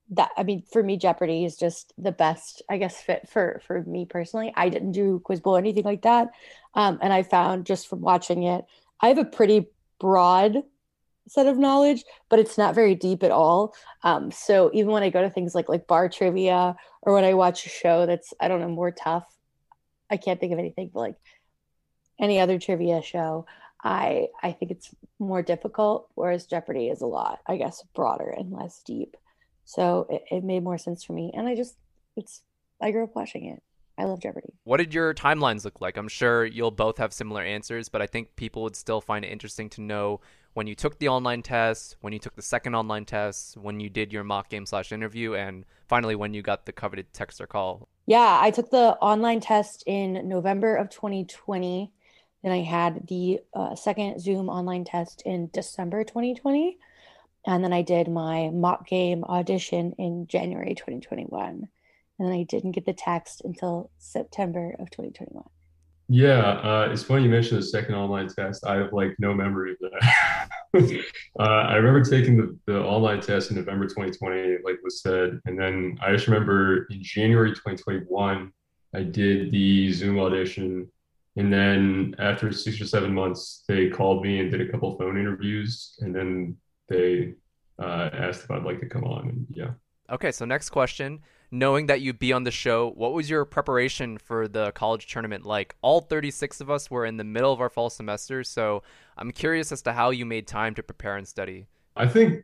that, 0.09 0.31
I 0.37 0.43
mean, 0.43 0.63
for 0.71 0.83
me, 0.83 0.97
Jeopardy 0.97 1.45
is 1.45 1.55
just 1.55 1.93
the 1.97 2.11
best, 2.11 2.61
I 2.69 2.77
guess, 2.77 2.99
fit 2.99 3.29
for, 3.29 3.61
for 3.65 3.81
me 3.83 4.05
personally. 4.05 4.51
I 4.53 4.67
didn't 4.67 4.91
do 4.91 5.21
Quiz 5.23 5.39
Bowl 5.39 5.55
or 5.55 5.59
anything 5.59 5.85
like 5.85 6.01
that. 6.01 6.31
Um, 6.73 6.99
and 7.01 7.13
I 7.13 7.23
found 7.23 7.65
just 7.65 7.87
from 7.87 8.01
watching 8.01 8.43
it, 8.43 8.65
I 8.99 9.07
have 9.07 9.17
a 9.17 9.25
pretty 9.25 9.67
broad 9.99 10.63
set 11.27 11.47
of 11.47 11.57
knowledge, 11.57 12.03
but 12.29 12.39
it's 12.39 12.57
not 12.57 12.75
very 12.75 12.95
deep 12.95 13.23
at 13.23 13.31
all. 13.31 13.73
Um, 14.03 14.31
so 14.31 14.71
even 14.73 14.91
when 14.91 15.03
I 15.03 15.09
go 15.09 15.21
to 15.21 15.29
things 15.29 15.55
like 15.55 15.69
like 15.69 15.87
bar 15.87 16.09
trivia 16.09 16.75
or 17.01 17.13
when 17.13 17.23
I 17.23 17.33
watch 17.33 17.65
a 17.65 17.69
show 17.69 18.05
that's 18.05 18.33
I 18.39 18.47
don't 18.47 18.61
know 18.61 18.69
more 18.69 18.91
tough, 18.91 19.25
I 20.09 20.17
can't 20.17 20.39
think 20.39 20.53
of 20.53 20.59
anything 20.59 20.91
but 20.93 20.99
like 20.99 21.15
any 22.19 22.39
other 22.39 22.59
trivia 22.59 23.01
show. 23.01 23.45
I 23.83 24.27
I 24.41 24.51
think 24.51 24.71
it's 24.71 24.93
more 25.19 25.41
difficult, 25.41 26.09
whereas 26.15 26.45
Jeopardy 26.45 26.87
is 26.87 27.01
a 27.01 27.05
lot, 27.07 27.39
I 27.47 27.57
guess, 27.57 27.83
broader 27.93 28.29
and 28.29 28.51
less 28.51 28.81
deep. 28.83 29.15
So 29.65 30.07
it, 30.09 30.23
it 30.31 30.43
made 30.43 30.63
more 30.63 30.77
sense 30.77 31.03
for 31.03 31.13
me, 31.13 31.31
and 31.35 31.47
I 31.47 31.55
just 31.55 31.75
it's 32.15 32.41
I 32.81 32.91
grew 32.91 33.03
up 33.03 33.15
watching 33.15 33.45
it. 33.45 33.61
I 33.99 34.03
love 34.03 34.19
Jeopardy. 34.19 34.53
What 34.63 34.77
did 34.77 34.93
your 34.93 35.13
timelines 35.13 35.65
look 35.65 35.81
like? 35.81 35.97
I'm 35.97 36.07
sure 36.07 36.45
you'll 36.45 36.69
both 36.71 36.99
have 36.99 37.11
similar 37.11 37.41
answers, 37.41 37.89
but 37.89 38.01
I 38.01 38.05
think 38.05 38.35
people 38.35 38.61
would 38.63 38.75
still 38.75 39.01
find 39.01 39.25
it 39.25 39.29
interesting 39.29 39.69
to 39.71 39.81
know 39.81 40.21
when 40.57 40.65
you 40.65 40.73
took 40.73 40.97
the 40.97 41.07
online 41.07 41.43
test, 41.43 41.97
when 42.01 42.13
you 42.13 42.17
took 42.17 42.35
the 42.35 42.41
second 42.41 42.73
online 42.73 43.05
test, 43.05 43.55
when 43.57 43.79
you 43.79 43.91
did 43.91 44.11
your 44.11 44.23
mock 44.23 44.49
game 44.49 44.65
slash 44.65 44.91
interview, 44.91 45.35
and 45.35 45.65
finally 45.87 46.15
when 46.15 46.33
you 46.33 46.41
got 46.41 46.65
the 46.65 46.71
coveted 46.71 47.13
text 47.13 47.39
or 47.39 47.45
call? 47.45 47.87
Yeah, 48.07 48.39
I 48.41 48.49
took 48.49 48.71
the 48.71 48.97
online 48.99 49.39
test 49.39 49.83
in 49.85 50.27
November 50.27 50.75
of 50.75 50.89
2020. 50.89 51.91
Then 52.41 52.51
I 52.51 52.63
had 52.63 53.07
the 53.07 53.39
uh, 53.53 53.75
second 53.75 54.19
Zoom 54.19 54.49
online 54.49 54.83
test 54.83 55.21
in 55.27 55.51
December 55.53 56.03
2020. 56.03 56.79
And 57.45 57.63
then 57.63 57.71
I 57.71 57.83
did 57.83 58.07
my 58.07 58.49
mock 58.49 58.87
game 58.87 59.25
audition 59.25 59.93
in 59.99 60.25
January 60.25 60.73
2021. 60.73 61.69
And 62.17 62.27
then 62.27 62.33
I 62.33 62.41
didn't 62.41 62.71
get 62.71 62.87
the 62.87 62.93
text 62.93 63.43
until 63.45 63.91
September 63.99 64.75
of 64.79 64.89
2021. 64.89 65.43
Yeah, 66.09 66.39
uh, 66.39 66.89
it's 66.91 67.03
funny 67.03 67.23
you 67.23 67.29
mentioned 67.29 67.61
the 67.61 67.65
second 67.65 67.95
online 67.95 68.29
test. 68.29 68.65
I 68.65 68.75
have 68.75 68.93
like 68.93 69.15
no 69.19 69.33
memory 69.33 69.73
of 69.73 69.91
that. 69.91 70.49
uh, 71.39 71.43
I 71.43 71.75
remember 71.75 72.01
taking 72.09 72.37
the, 72.37 72.57
the 72.65 72.79
online 72.79 73.19
test 73.19 73.51
in 73.51 73.57
November 73.57 73.87
2020, 73.87 74.59
like 74.63 74.77
was 74.83 75.01
said, 75.01 75.41
and 75.45 75.59
then 75.59 75.97
I 76.01 76.13
just 76.13 76.27
remember 76.27 76.85
in 76.91 77.03
January 77.03 77.49
2021, 77.49 78.53
I 78.95 79.03
did 79.03 79.51
the 79.51 79.91
Zoom 79.91 80.17
audition, 80.17 80.89
and 81.35 81.51
then 81.51 82.15
after 82.19 82.53
six 82.53 82.79
or 82.79 82.87
seven 82.87 83.13
months, 83.13 83.65
they 83.67 83.89
called 83.89 84.23
me 84.23 84.39
and 84.39 84.49
did 84.49 84.61
a 84.61 84.71
couple 84.71 84.97
phone 84.97 85.19
interviews, 85.19 85.97
and 85.99 86.15
then 86.15 86.55
they 86.87 87.33
uh, 87.79 88.09
asked 88.13 88.45
if 88.45 88.51
I'd 88.51 88.63
like 88.63 88.79
to 88.79 88.87
come 88.87 89.03
on, 89.03 89.27
and 89.27 89.45
yeah. 89.49 89.71
Okay, 90.09 90.31
so 90.31 90.45
next 90.45 90.69
question 90.69 91.19
knowing 91.51 91.87
that 91.87 92.01
you'd 92.01 92.19
be 92.19 92.33
on 92.33 92.43
the 92.43 92.51
show, 92.51 92.91
what 92.95 93.13
was 93.13 93.29
your 93.29 93.45
preparation 93.45 94.17
for 94.17 94.47
the 94.47 94.71
college 94.71 95.07
tournament 95.07 95.45
like? 95.45 95.75
All 95.81 96.01
36 96.01 96.61
of 96.61 96.69
us 96.69 96.91
were 96.91 97.05
in 97.05 97.17
the 97.17 97.23
middle 97.23 97.53
of 97.53 97.61
our 97.61 97.69
fall 97.69 97.89
semester, 97.89 98.43
so 98.43 98.83
I'm 99.17 99.31
curious 99.31 99.71
as 99.71 99.81
to 99.83 99.93
how 99.93 100.09
you 100.09 100.25
made 100.25 100.47
time 100.47 100.75
to 100.75 100.83
prepare 100.83 101.17
and 101.17 101.27
study. 101.27 101.67
I 101.95 102.07
think 102.07 102.43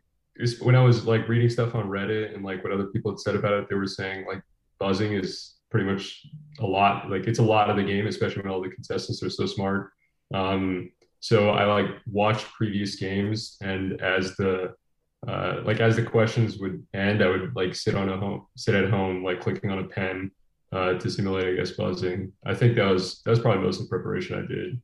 when 0.60 0.74
I 0.74 0.82
was 0.82 1.04
like 1.04 1.28
reading 1.28 1.48
stuff 1.48 1.74
on 1.74 1.88
Reddit 1.88 2.34
and 2.34 2.44
like 2.44 2.64
what 2.64 2.72
other 2.72 2.86
people 2.86 3.12
had 3.12 3.20
said 3.20 3.36
about 3.36 3.52
it, 3.52 3.68
they 3.68 3.76
were 3.76 3.86
saying 3.86 4.26
like 4.26 4.42
buzzing 4.78 5.12
is 5.12 5.54
pretty 5.70 5.90
much 5.90 6.26
a 6.60 6.66
lot. 6.66 7.10
Like 7.10 7.26
it's 7.26 7.38
a 7.38 7.42
lot 7.42 7.70
of 7.70 7.76
the 7.76 7.82
game, 7.82 8.06
especially 8.06 8.42
when 8.42 8.52
all 8.52 8.62
the 8.62 8.70
contestants 8.70 9.22
are 9.22 9.30
so 9.30 9.46
smart. 9.46 9.90
Um, 10.32 10.90
so 11.20 11.50
I 11.50 11.64
like 11.64 11.86
watched 12.06 12.46
previous 12.52 12.96
games, 12.96 13.56
and 13.62 14.00
as 14.02 14.36
the 14.36 14.74
uh, 15.26 15.62
like 15.64 15.80
as 15.80 15.96
the 15.96 16.02
questions 16.02 16.58
would 16.58 16.86
end, 16.94 17.22
I 17.22 17.28
would 17.28 17.54
like 17.56 17.74
sit 17.74 17.94
on 17.94 18.08
a 18.08 18.16
home, 18.16 18.46
sit 18.56 18.74
at 18.74 18.90
home, 18.90 19.24
like 19.24 19.40
clicking 19.40 19.70
on 19.70 19.78
a 19.78 19.84
pen 19.84 20.30
uh, 20.72 20.94
to 20.94 21.10
simulate, 21.10 21.46
I 21.46 21.54
guess, 21.54 21.72
buzzing. 21.72 22.32
I 22.44 22.54
think 22.54 22.76
that 22.76 22.90
was 22.90 23.22
that 23.22 23.30
was 23.30 23.40
probably 23.40 23.62
most 23.62 23.80
of 23.80 23.86
the 23.86 23.90
preparation 23.90 24.38
I 24.38 24.46
did 24.46 24.80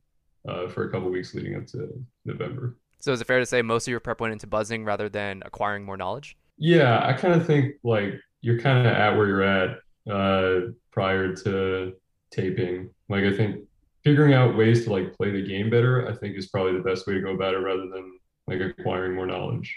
uh, 0.47 0.67
for 0.69 0.87
a 0.87 0.91
couple 0.91 1.09
weeks 1.09 1.33
leading 1.33 1.55
up 1.55 1.67
to 1.67 1.89
November. 2.25 2.77
So 2.99 3.11
is 3.11 3.21
it 3.21 3.27
fair 3.27 3.39
to 3.39 3.45
say 3.45 3.61
most 3.61 3.87
of 3.87 3.91
your 3.91 3.99
prep 3.99 4.21
went 4.21 4.33
into 4.33 4.47
buzzing 4.47 4.85
rather 4.85 5.09
than 5.09 5.41
acquiring 5.45 5.83
more 5.83 5.97
knowledge? 5.97 6.37
Yeah, 6.57 7.05
I 7.05 7.13
kind 7.13 7.33
of 7.33 7.45
think 7.45 7.75
like 7.83 8.13
you're 8.41 8.59
kind 8.59 8.87
of 8.87 8.93
at 8.93 9.17
where 9.17 9.27
you're 9.27 9.43
at 9.43 9.79
uh, 10.11 10.71
prior 10.91 11.35
to 11.35 11.93
taping. 12.31 12.89
Like 13.09 13.23
I 13.23 13.35
think 13.35 13.65
figuring 14.03 14.33
out 14.33 14.57
ways 14.57 14.85
to 14.85 14.91
like 14.91 15.15
play 15.15 15.31
the 15.31 15.45
game 15.45 15.69
better, 15.69 16.07
I 16.09 16.15
think 16.15 16.37
is 16.37 16.47
probably 16.49 16.73
the 16.73 16.83
best 16.83 17.05
way 17.05 17.13
to 17.13 17.21
go 17.21 17.31
about 17.31 17.53
it 17.53 17.59
rather 17.59 17.87
than 17.87 18.19
like 18.47 18.59
acquiring 18.61 19.15
more 19.15 19.27
knowledge. 19.27 19.75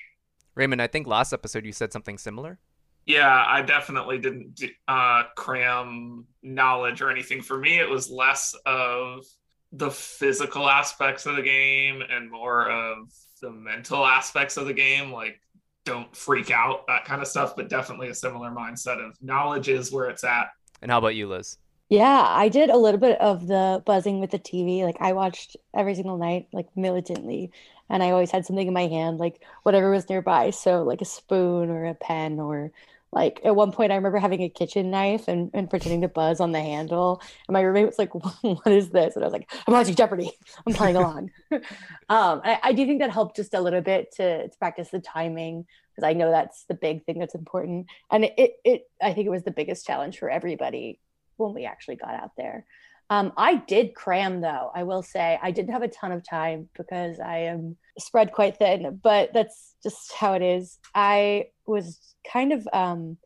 Raymond, 0.54 0.80
I 0.80 0.86
think 0.86 1.06
last 1.06 1.32
episode 1.32 1.64
you 1.64 1.72
said 1.72 1.92
something 1.92 2.18
similar. 2.18 2.58
Yeah, 3.06 3.44
I 3.46 3.62
definitely 3.62 4.18
didn't 4.18 4.62
uh, 4.88 5.24
cram 5.36 6.26
knowledge 6.42 7.02
or 7.02 7.10
anything. 7.10 7.42
For 7.42 7.58
me, 7.58 7.78
it 7.78 7.88
was 7.88 8.10
less 8.10 8.54
of 8.64 9.24
the 9.72 9.90
physical 9.90 10.68
aspects 10.68 11.26
of 11.26 11.36
the 11.36 11.42
game 11.42 12.02
and 12.08 12.30
more 12.30 12.70
of 12.70 13.12
the 13.42 13.50
mental 13.50 14.06
aspects 14.06 14.56
of 14.56 14.66
the 14.66 14.72
game. 14.72 15.12
Like 15.12 15.40
don't 15.84 16.14
freak 16.16 16.50
out, 16.50 16.86
that 16.86 17.04
kind 17.04 17.20
of 17.20 17.28
stuff, 17.28 17.56
but 17.56 17.68
definitely 17.68 18.08
a 18.08 18.14
similar 18.14 18.50
mindset 18.50 19.04
of 19.04 19.20
knowledge 19.22 19.68
is 19.68 19.92
where 19.92 20.08
it's 20.08 20.24
at. 20.24 20.48
And 20.80 20.90
how 20.90 20.98
about 20.98 21.14
you, 21.14 21.28
Liz? 21.28 21.58
Yeah, 21.90 22.24
I 22.26 22.48
did 22.48 22.70
a 22.70 22.76
little 22.76 22.98
bit 22.98 23.20
of 23.20 23.46
the 23.46 23.82
buzzing 23.84 24.18
with 24.18 24.30
the 24.30 24.38
TV. 24.38 24.82
Like 24.82 24.96
I 25.00 25.12
watched 25.12 25.56
every 25.74 25.94
single 25.94 26.16
night, 26.16 26.48
like 26.52 26.68
militantly, 26.74 27.50
and 27.90 28.02
I 28.02 28.10
always 28.10 28.30
had 28.30 28.46
something 28.46 28.66
in 28.66 28.74
my 28.74 28.86
hand, 28.86 29.18
like 29.18 29.42
whatever 29.62 29.90
was 29.90 30.08
nearby. 30.08 30.50
So 30.50 30.82
like 30.82 31.00
a 31.00 31.06
spoon 31.06 31.70
or 31.70 31.86
a 31.86 31.94
pen 31.94 32.40
or 32.40 32.72
like 33.12 33.40
at 33.44 33.54
one 33.54 33.70
point 33.70 33.92
I 33.92 33.94
remember 33.94 34.18
having 34.18 34.42
a 34.42 34.48
kitchen 34.48 34.90
knife 34.90 35.28
and, 35.28 35.50
and 35.54 35.70
pretending 35.70 36.00
to 36.00 36.08
buzz 36.08 36.40
on 36.40 36.52
the 36.52 36.60
handle. 36.60 37.22
And 37.46 37.52
my 37.52 37.60
roommate 37.60 37.86
was 37.86 37.98
like, 37.98 38.12
what 38.42 38.66
is 38.66 38.90
this? 38.90 39.14
And 39.14 39.24
I 39.24 39.26
was 39.26 39.32
like, 39.32 39.52
I'm 39.66 39.72
watching 39.72 39.94
Jeopardy. 39.94 40.32
I'm 40.66 40.74
playing 40.74 40.96
along. 40.96 41.30
um, 41.52 41.62
I, 42.08 42.58
I 42.62 42.72
do 42.72 42.84
think 42.86 43.00
that 43.00 43.12
helped 43.12 43.36
just 43.36 43.54
a 43.54 43.60
little 43.60 43.80
bit 43.80 44.12
to, 44.16 44.48
to 44.48 44.58
practice 44.58 44.88
the 44.88 45.00
timing 45.00 45.66
because 45.94 46.08
I 46.08 46.12
know 46.12 46.30
that's 46.30 46.64
the 46.64 46.74
big 46.74 47.04
thing 47.04 47.20
that's 47.20 47.36
important. 47.36 47.86
And 48.10 48.24
it, 48.24 48.34
it, 48.36 48.52
it, 48.64 48.90
I 49.00 49.12
think 49.12 49.26
it 49.26 49.30
was 49.30 49.44
the 49.44 49.52
biggest 49.52 49.86
challenge 49.86 50.18
for 50.18 50.28
everybody 50.28 50.98
when 51.36 51.54
we 51.54 51.66
actually 51.66 51.96
got 51.96 52.14
out 52.14 52.32
there. 52.36 52.66
Um, 53.10 53.32
I 53.36 53.56
did 53.56 53.94
cram 53.94 54.40
though. 54.40 54.70
I 54.74 54.82
will 54.84 55.02
say 55.02 55.38
I 55.42 55.50
didn't 55.50 55.72
have 55.72 55.82
a 55.82 55.88
ton 55.88 56.12
of 56.12 56.22
time 56.22 56.68
because 56.76 57.20
I 57.20 57.38
am 57.38 57.76
spread 57.98 58.32
quite 58.32 58.56
thin, 58.58 59.00
but 59.02 59.32
that's 59.32 59.74
just 59.82 60.12
how 60.12 60.34
it 60.34 60.42
is. 60.42 60.78
I 60.94 61.48
was 61.66 62.14
kind 62.30 62.52
of 62.52 62.66
um, 62.72 63.18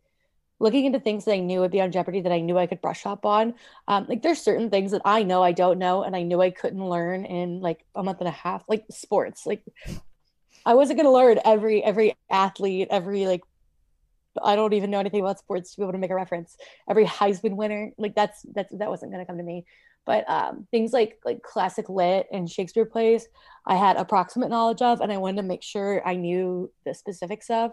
looking 0.60 0.84
into 0.84 1.00
things 1.00 1.24
that 1.24 1.34
I 1.34 1.38
knew 1.38 1.60
would 1.60 1.70
be 1.70 1.80
on 1.80 1.92
Jeopardy 1.92 2.20
that 2.22 2.32
I 2.32 2.40
knew 2.40 2.58
I 2.58 2.66
could 2.66 2.80
brush 2.80 3.06
up 3.06 3.24
on. 3.24 3.54
Um, 3.86 4.06
like 4.08 4.22
there's 4.22 4.40
certain 4.40 4.70
things 4.70 4.90
that 4.90 5.02
I 5.04 5.22
know 5.22 5.42
I 5.42 5.52
don't 5.52 5.78
know, 5.78 6.02
and 6.02 6.16
I 6.16 6.22
knew 6.22 6.40
I 6.40 6.50
couldn't 6.50 6.84
learn 6.84 7.24
in 7.24 7.60
like 7.60 7.84
a 7.94 8.02
month 8.02 8.18
and 8.20 8.28
a 8.28 8.32
half. 8.32 8.64
Like 8.68 8.84
sports, 8.90 9.46
like 9.46 9.62
I 10.66 10.74
wasn't 10.74 10.98
gonna 10.98 11.12
learn 11.12 11.38
every 11.44 11.82
every 11.82 12.16
athlete, 12.30 12.88
every 12.90 13.26
like 13.26 13.42
I 14.42 14.56
don't 14.56 14.72
even 14.72 14.90
know 14.90 15.00
anything 15.00 15.20
about 15.20 15.38
sports 15.38 15.72
to 15.72 15.78
be 15.78 15.84
able 15.84 15.92
to 15.92 15.98
make 15.98 16.10
a 16.10 16.14
reference. 16.14 16.56
Every 16.88 17.04
Heisman 17.04 17.56
winner, 17.56 17.92
like 17.98 18.14
that's 18.14 18.44
that's 18.54 18.72
that 18.76 18.88
wasn't 18.88 19.12
gonna 19.12 19.26
come 19.26 19.38
to 19.38 19.42
me. 19.42 19.64
But 20.06 20.28
um, 20.28 20.66
things 20.70 20.92
like 20.92 21.18
like 21.24 21.42
classic 21.42 21.88
lit 21.88 22.26
and 22.32 22.50
Shakespeare 22.50 22.86
plays, 22.86 23.26
I 23.66 23.76
had 23.76 23.96
approximate 23.96 24.50
knowledge 24.50 24.82
of, 24.82 25.00
and 25.00 25.12
I 25.12 25.18
wanted 25.18 25.42
to 25.42 25.48
make 25.48 25.62
sure 25.62 26.06
I 26.06 26.14
knew 26.14 26.72
the 26.84 26.94
specifics 26.94 27.50
of, 27.50 27.72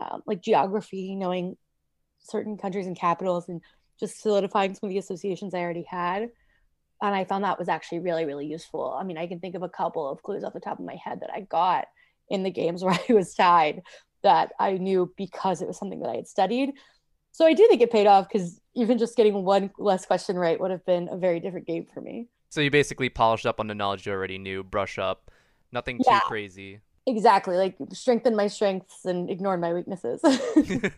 um, 0.00 0.22
like 0.26 0.42
geography, 0.42 1.14
knowing 1.14 1.56
certain 2.18 2.56
countries 2.56 2.86
and 2.86 2.98
capitals, 2.98 3.48
and 3.48 3.60
just 4.00 4.20
solidifying 4.20 4.74
some 4.74 4.88
of 4.88 4.92
the 4.92 4.98
associations 4.98 5.54
I 5.54 5.60
already 5.60 5.86
had. 5.88 6.28
And 7.02 7.14
I 7.14 7.24
found 7.24 7.44
that 7.44 7.58
was 7.58 7.68
actually 7.68 8.00
really 8.00 8.24
really 8.24 8.46
useful. 8.46 8.96
I 8.98 9.04
mean, 9.04 9.18
I 9.18 9.26
can 9.26 9.40
think 9.40 9.54
of 9.54 9.62
a 9.62 9.68
couple 9.68 10.10
of 10.10 10.22
clues 10.22 10.44
off 10.44 10.54
the 10.54 10.60
top 10.60 10.78
of 10.78 10.84
my 10.84 10.96
head 10.96 11.20
that 11.20 11.30
I 11.32 11.40
got 11.42 11.86
in 12.28 12.42
the 12.42 12.50
games 12.50 12.82
where 12.84 12.98
I 13.08 13.12
was 13.12 13.34
tied 13.34 13.82
that 14.22 14.52
I 14.58 14.72
knew 14.72 15.12
because 15.16 15.62
it 15.62 15.68
was 15.68 15.78
something 15.78 16.00
that 16.00 16.08
I 16.08 16.16
had 16.16 16.28
studied. 16.28 16.72
So 17.32 17.46
I 17.46 17.52
do 17.52 17.66
think 17.68 17.82
it 17.82 17.92
paid 17.92 18.06
off 18.06 18.28
because 18.28 18.60
even 18.74 18.98
just 18.98 19.16
getting 19.16 19.44
one 19.44 19.70
less 19.78 20.06
question 20.06 20.36
right 20.36 20.58
would 20.58 20.70
have 20.70 20.84
been 20.86 21.08
a 21.10 21.16
very 21.16 21.40
different 21.40 21.66
game 21.66 21.86
for 21.92 22.00
me. 22.00 22.28
So 22.48 22.60
you 22.60 22.70
basically 22.70 23.08
polished 23.08 23.46
up 23.46 23.60
on 23.60 23.66
the 23.66 23.74
knowledge 23.74 24.06
you 24.06 24.12
already 24.12 24.38
knew, 24.38 24.62
brush 24.62 24.98
up, 24.98 25.30
nothing 25.72 26.00
yeah, 26.06 26.20
too 26.20 26.26
crazy. 26.26 26.80
Exactly, 27.06 27.56
like 27.56 27.76
strengthen 27.92 28.34
my 28.34 28.46
strengths 28.46 29.04
and 29.04 29.30
ignore 29.30 29.56
my 29.56 29.72
weaknesses. 29.72 30.20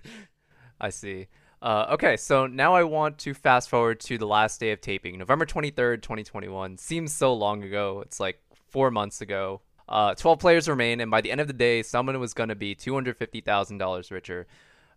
I 0.81 0.91
see. 0.91 1.27
Uh, 1.61 1.87
okay, 1.91 2.17
so 2.17 2.47
now 2.47 2.75
I 2.75 2.85
want 2.85 3.19
to 3.19 3.35
fast 3.35 3.69
forward 3.69 3.99
to 4.01 4.17
the 4.17 4.27
last 4.27 4.61
day 4.61 4.71
of 4.71 4.81
taping, 4.81 5.19
November 5.19 5.45
23rd, 5.45 6.03
2021. 6.03 6.79
Seems 6.79 7.13
so 7.13 7.35
long 7.35 7.65
ago. 7.65 8.01
It's 8.07 8.21
like 8.21 8.41
four 8.69 8.91
months 8.91 9.21
ago. 9.21 9.61
Uh, 9.89 10.15
12 10.15 10.39
players 10.39 10.69
remain, 10.69 11.01
and 11.01 11.11
by 11.11 11.21
the 11.21 11.31
end 11.31 11.41
of 11.41 11.47
the 11.47 11.53
day, 11.53 11.83
someone 11.83 12.19
was 12.21 12.35
going 12.35 12.51
to 12.51 12.55
be 12.55 12.75
$250,000 12.75 14.11
richer. 14.11 14.47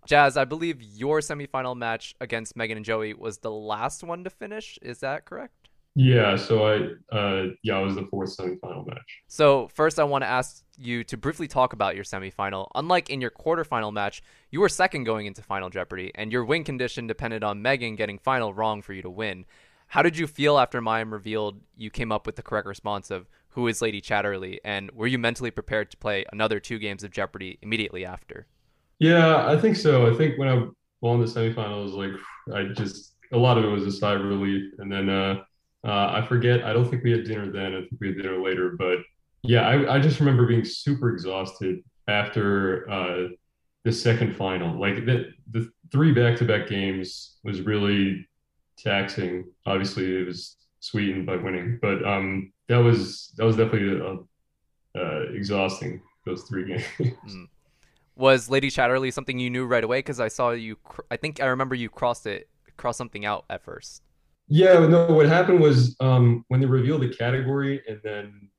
Jazz, 0.05 0.35
I 0.35 0.45
believe 0.45 0.81
your 0.81 1.19
semifinal 1.19 1.77
match 1.77 2.15
against 2.19 2.55
Megan 2.55 2.77
and 2.77 2.85
Joey 2.85 3.13
was 3.13 3.37
the 3.37 3.51
last 3.51 4.03
one 4.03 4.23
to 4.23 4.29
finish. 4.29 4.79
Is 4.81 4.99
that 4.99 5.25
correct? 5.25 5.69
Yeah, 5.93 6.37
so 6.37 6.65
I 6.65 7.15
uh 7.15 7.47
yeah, 7.63 7.77
it 7.79 7.83
was 7.83 7.95
the 7.95 8.07
fourth 8.09 8.35
semifinal 8.35 8.87
match. 8.87 9.21
So 9.27 9.67
first 9.73 9.99
I 9.99 10.05
want 10.05 10.23
to 10.23 10.27
ask 10.27 10.63
you 10.77 11.03
to 11.03 11.17
briefly 11.17 11.49
talk 11.49 11.73
about 11.73 11.95
your 11.95 12.05
semifinal. 12.05 12.67
Unlike 12.75 13.09
in 13.09 13.19
your 13.19 13.29
quarterfinal 13.29 13.91
match, 13.91 14.23
you 14.51 14.61
were 14.61 14.69
second 14.69 15.03
going 15.03 15.25
into 15.25 15.41
Final 15.41 15.69
Jeopardy, 15.69 16.11
and 16.15 16.31
your 16.31 16.45
win 16.45 16.63
condition 16.63 17.07
depended 17.07 17.43
on 17.43 17.61
Megan 17.61 17.97
getting 17.97 18.17
final 18.17 18.53
wrong 18.53 18.81
for 18.81 18.93
you 18.93 19.01
to 19.01 19.09
win. 19.09 19.45
How 19.87 20.01
did 20.01 20.17
you 20.17 20.27
feel 20.27 20.57
after 20.57 20.81
Mayim 20.81 21.11
revealed 21.11 21.59
you 21.75 21.89
came 21.89 22.13
up 22.13 22.25
with 22.25 22.37
the 22.37 22.41
correct 22.41 22.67
response 22.67 23.11
of 23.11 23.27
who 23.51 23.67
is 23.67 23.81
Lady 23.81 24.01
Chatterley, 24.01 24.59
and 24.63 24.91
were 24.91 25.07
you 25.07 25.17
mentally 25.17 25.51
prepared 25.51 25.91
to 25.91 25.97
play 25.97 26.25
another 26.31 26.59
two 26.59 26.79
games 26.79 27.03
of 27.03 27.11
Jeopardy 27.11 27.59
immediately 27.61 28.05
after? 28.05 28.47
Yeah, 28.99 29.47
I 29.47 29.57
think 29.57 29.75
so. 29.75 30.11
I 30.11 30.15
think 30.15 30.37
when 30.37 30.47
I 30.47 30.67
won 31.01 31.19
the 31.19 31.25
semifinals, 31.25 31.93
like 31.93 32.11
I 32.55 32.73
just 32.73 33.15
a 33.31 33.37
lot 33.37 33.57
of 33.57 33.65
it 33.65 33.69
was 33.69 33.85
a 33.85 33.91
sigh 33.91 34.13
of 34.13 34.23
relief, 34.23 34.73
and 34.79 34.91
then 34.91 35.09
uh, 35.09 35.43
uh, 35.85 36.21
I 36.21 36.25
forget. 36.27 36.63
I 36.63 36.73
don't 36.73 36.89
think 36.89 37.03
we 37.03 37.11
had 37.11 37.23
dinner 37.25 37.51
then. 37.51 37.75
I 37.75 37.79
think 37.81 37.97
we 37.99 38.07
had 38.07 38.17
dinner 38.17 38.41
later, 38.41 38.75
but 38.77 38.99
yeah, 39.43 39.67
I, 39.67 39.95
I 39.95 39.99
just 39.99 40.19
remember 40.19 40.45
being 40.45 40.63
super 40.63 41.09
exhausted 41.09 41.83
after 42.07 42.89
uh, 42.89 43.27
the 43.83 43.91
second 43.91 44.35
final. 44.35 44.79
Like 44.79 45.05
the 45.05 45.31
the 45.51 45.69
three 45.91 46.13
back 46.13 46.37
to 46.37 46.45
back 46.45 46.67
games 46.67 47.39
was 47.43 47.61
really 47.61 48.27
taxing. 48.77 49.45
Obviously, 49.65 50.21
it 50.21 50.27
was 50.27 50.57
sweetened 50.79 51.25
by 51.25 51.37
winning, 51.37 51.79
but 51.81 52.05
um, 52.05 52.51
that 52.71 52.77
was 52.77 53.33
that 53.37 53.45
was 53.45 53.57
definitely 53.57 54.01
uh, 54.01 54.99
uh, 54.99 55.21
exhausting. 55.33 56.01
Those 56.25 56.43
three 56.43 56.65
games. 56.67 56.83
Mm. 56.99 57.47
Was 58.15 58.49
Lady 58.49 58.69
Chatterley 58.69 59.11
something 59.11 59.39
you 59.39 59.49
knew 59.49 59.65
right 59.65 59.83
away? 59.83 59.99
Because 59.99 60.19
I 60.19 60.27
saw 60.27 60.51
you. 60.51 60.77
Cr- 60.77 61.01
I 61.11 61.17
think 61.17 61.41
I 61.41 61.47
remember 61.47 61.75
you 61.75 61.89
crossed 61.89 62.27
it, 62.27 62.47
crossed 62.77 62.97
something 62.97 63.25
out 63.25 63.45
at 63.49 63.63
first. 63.63 64.03
Yeah, 64.47 64.85
no. 64.87 65.07
What 65.07 65.27
happened 65.27 65.59
was 65.59 65.95
um, 65.99 66.45
when 66.47 66.59
they 66.59 66.65
revealed 66.65 67.01
the 67.01 67.09
category, 67.09 67.81
and 67.87 67.99
then 68.03 68.49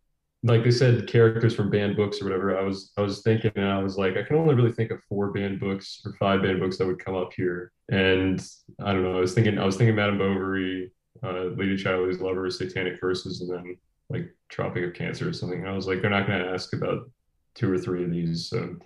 like 0.43 0.65
they 0.65 0.71
said, 0.71 1.07
characters 1.07 1.55
from 1.55 1.71
banned 1.71 1.97
books 1.97 2.21
or 2.21 2.25
whatever. 2.25 2.59
I 2.59 2.63
was 2.63 2.93
I 2.99 3.01
was 3.01 3.23
thinking, 3.23 3.53
and 3.57 3.67
I 3.67 3.83
was 3.83 3.97
like, 3.97 4.17
I 4.17 4.23
can 4.23 4.37
only 4.37 4.55
really 4.55 4.73
think 4.73 4.91
of 4.91 5.03
four 5.09 5.31
banned 5.31 5.61
books 5.61 6.03
or 6.05 6.13
five 6.19 6.43
banned 6.43 6.61
books 6.61 6.79
that 6.79 6.87
would 6.87 7.03
come 7.03 7.15
up 7.15 7.33
here. 7.33 7.73
And 7.91 8.45
I 8.85 8.93
don't 8.93 9.05
know. 9.05 9.17
I 9.17 9.21
was 9.21 9.35
thinking, 9.35 9.59
I 9.59 9.65
was 9.65 9.77
thinking 9.77 9.95
Madame 9.95 10.19
Bovary, 10.19 10.91
uh, 11.23 11.55
Lady 11.57 11.77
Chatterley's 11.77 12.21
Lover, 12.21 12.51
Satanic 12.51 13.01
Verses, 13.01 13.41
and 13.41 13.51
then 13.51 13.77
like 14.09 14.35
Tropic 14.49 14.85
of 14.85 14.95
Cancer 14.95 15.29
or 15.29 15.33
something. 15.33 15.61
And 15.61 15.69
I 15.69 15.73
was 15.73 15.87
like, 15.87 16.01
they're 16.01 16.11
not 16.11 16.27
going 16.27 16.41
to 16.41 16.51
ask 16.51 16.73
about 16.75 17.11
two 17.55 17.73
or 17.73 17.79
three 17.79 18.05
of 18.05 18.11
these. 18.11 18.49
So 18.49 18.77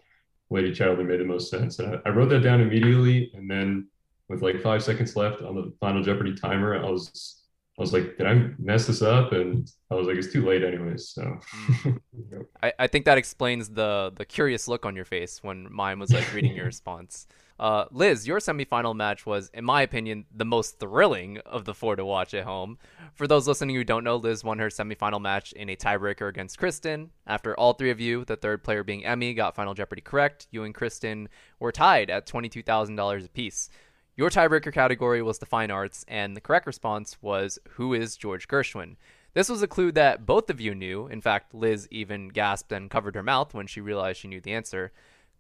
Lady 0.51 0.73
Chatterley 0.73 1.07
made 1.07 1.21
the 1.21 1.25
most 1.25 1.51
sense. 1.51 1.79
And 1.79 1.97
I, 1.97 1.99
I 2.09 2.11
wrote 2.11 2.29
that 2.31 2.41
down 2.41 2.61
immediately, 2.61 3.31
and 3.35 3.51
then 3.51 3.89
with 4.29 4.43
like 4.43 4.61
five 4.63 4.83
seconds 4.83 5.17
left 5.17 5.43
on 5.43 5.55
the 5.55 5.73
Final 5.81 6.03
Jeopardy 6.03 6.35
timer, 6.35 6.77
I 6.77 6.91
was 6.91 7.43
I 7.79 7.83
was 7.83 7.93
like, 7.93 8.17
did 8.17 8.27
I 8.27 8.51
mess 8.59 8.87
this 8.87 9.03
up? 9.03 9.33
And 9.33 9.71
I 9.91 9.95
was 9.95 10.07
like, 10.07 10.17
it's 10.17 10.33
too 10.33 10.47
late 10.47 10.65
anyways. 10.65 11.11
So 11.11 11.39
I, 12.63 12.73
I 12.79 12.87
think 12.87 13.05
that 13.05 13.19
explains 13.19 13.69
the 13.69 14.13
the 14.15 14.25
curious 14.25 14.67
look 14.67 14.87
on 14.87 14.97
your 14.97 15.05
face 15.05 15.43
when 15.43 15.69
Mayim 15.69 16.01
was 16.01 16.13
like 16.13 16.33
reading 16.33 16.57
your 16.57 16.67
response. 16.67 17.27
Uh, 17.59 17.87
Liz, 17.91 18.27
your 18.27 18.39
semifinal 18.39 18.95
match 18.95 19.25
was, 19.25 19.51
in 19.55 19.65
my 19.65 19.83
opinion, 19.83 20.27
the 20.35 20.45
most 20.45 20.79
thrilling 20.79 21.39
of 21.39 21.65
the 21.65 21.73
four 21.73 21.97
to 21.97 22.05
watch 22.05 22.35
at 22.35 22.45
home. 22.45 22.79
For 23.15 23.27
those 23.27 23.49
listening 23.49 23.77
who 23.77 23.85
don't 23.85 24.05
know, 24.05 24.17
Liz 24.17 24.45
won 24.45 24.59
her 24.59 24.69
semifinal 24.69 25.21
match 25.21 25.53
in 25.53 25.71
a 25.71 25.77
tiebreaker 25.77 26.29
against 26.29 26.59
Kristen. 26.59 27.11
After 27.27 27.59
all 27.59 27.73
three 27.73 27.91
of 27.91 28.01
you, 28.01 28.25
the 28.25 28.37
third 28.37 28.63
player 28.63 28.85
being 28.85 29.07
Emmy, 29.07 29.33
got 29.33 29.57
Final 29.57 29.75
Jeopardy 29.75 30.03
correct, 30.03 30.47
you 30.51 30.65
and 30.65 30.75
Kristen 30.75 31.29
were 31.59 31.73
tied 31.73 32.11
at 32.11 32.27
$22,000 32.27 33.25
apiece. 33.25 33.71
Your 34.17 34.31
tiebreaker 34.31 34.73
category 34.73 35.23
was 35.23 35.39
the 35.39 35.47
fine 35.47 35.71
arts, 35.71 36.05
and 36.09 36.37
the 36.37 36.41
correct 36.41 36.67
response 36.67 37.17
was 37.21 37.59
Who 37.71 37.95
is 37.95 38.17
George 38.17 38.49
Gershwin? 38.49 38.97
This 39.33 39.51
was 39.51 39.63
a 39.63 39.69
clue 39.69 39.93
that 39.93 40.25
both 40.25 40.49
of 40.49 40.63
you 40.63 40.75
knew. 40.75 41.07
In 41.09 41.21
fact, 41.21 41.53
Liz 41.53 41.87
even 41.91 42.29
gasped 42.29 42.73
and 42.73 42.91
covered 42.91 43.15
her 43.15 43.23
mouth 43.23 43.53
when 43.53 43.67
she 43.67 43.83
realized 43.83 44.21
she 44.21 44.29
knew 44.29 44.41
the 44.41 44.55
answer. 44.55 44.93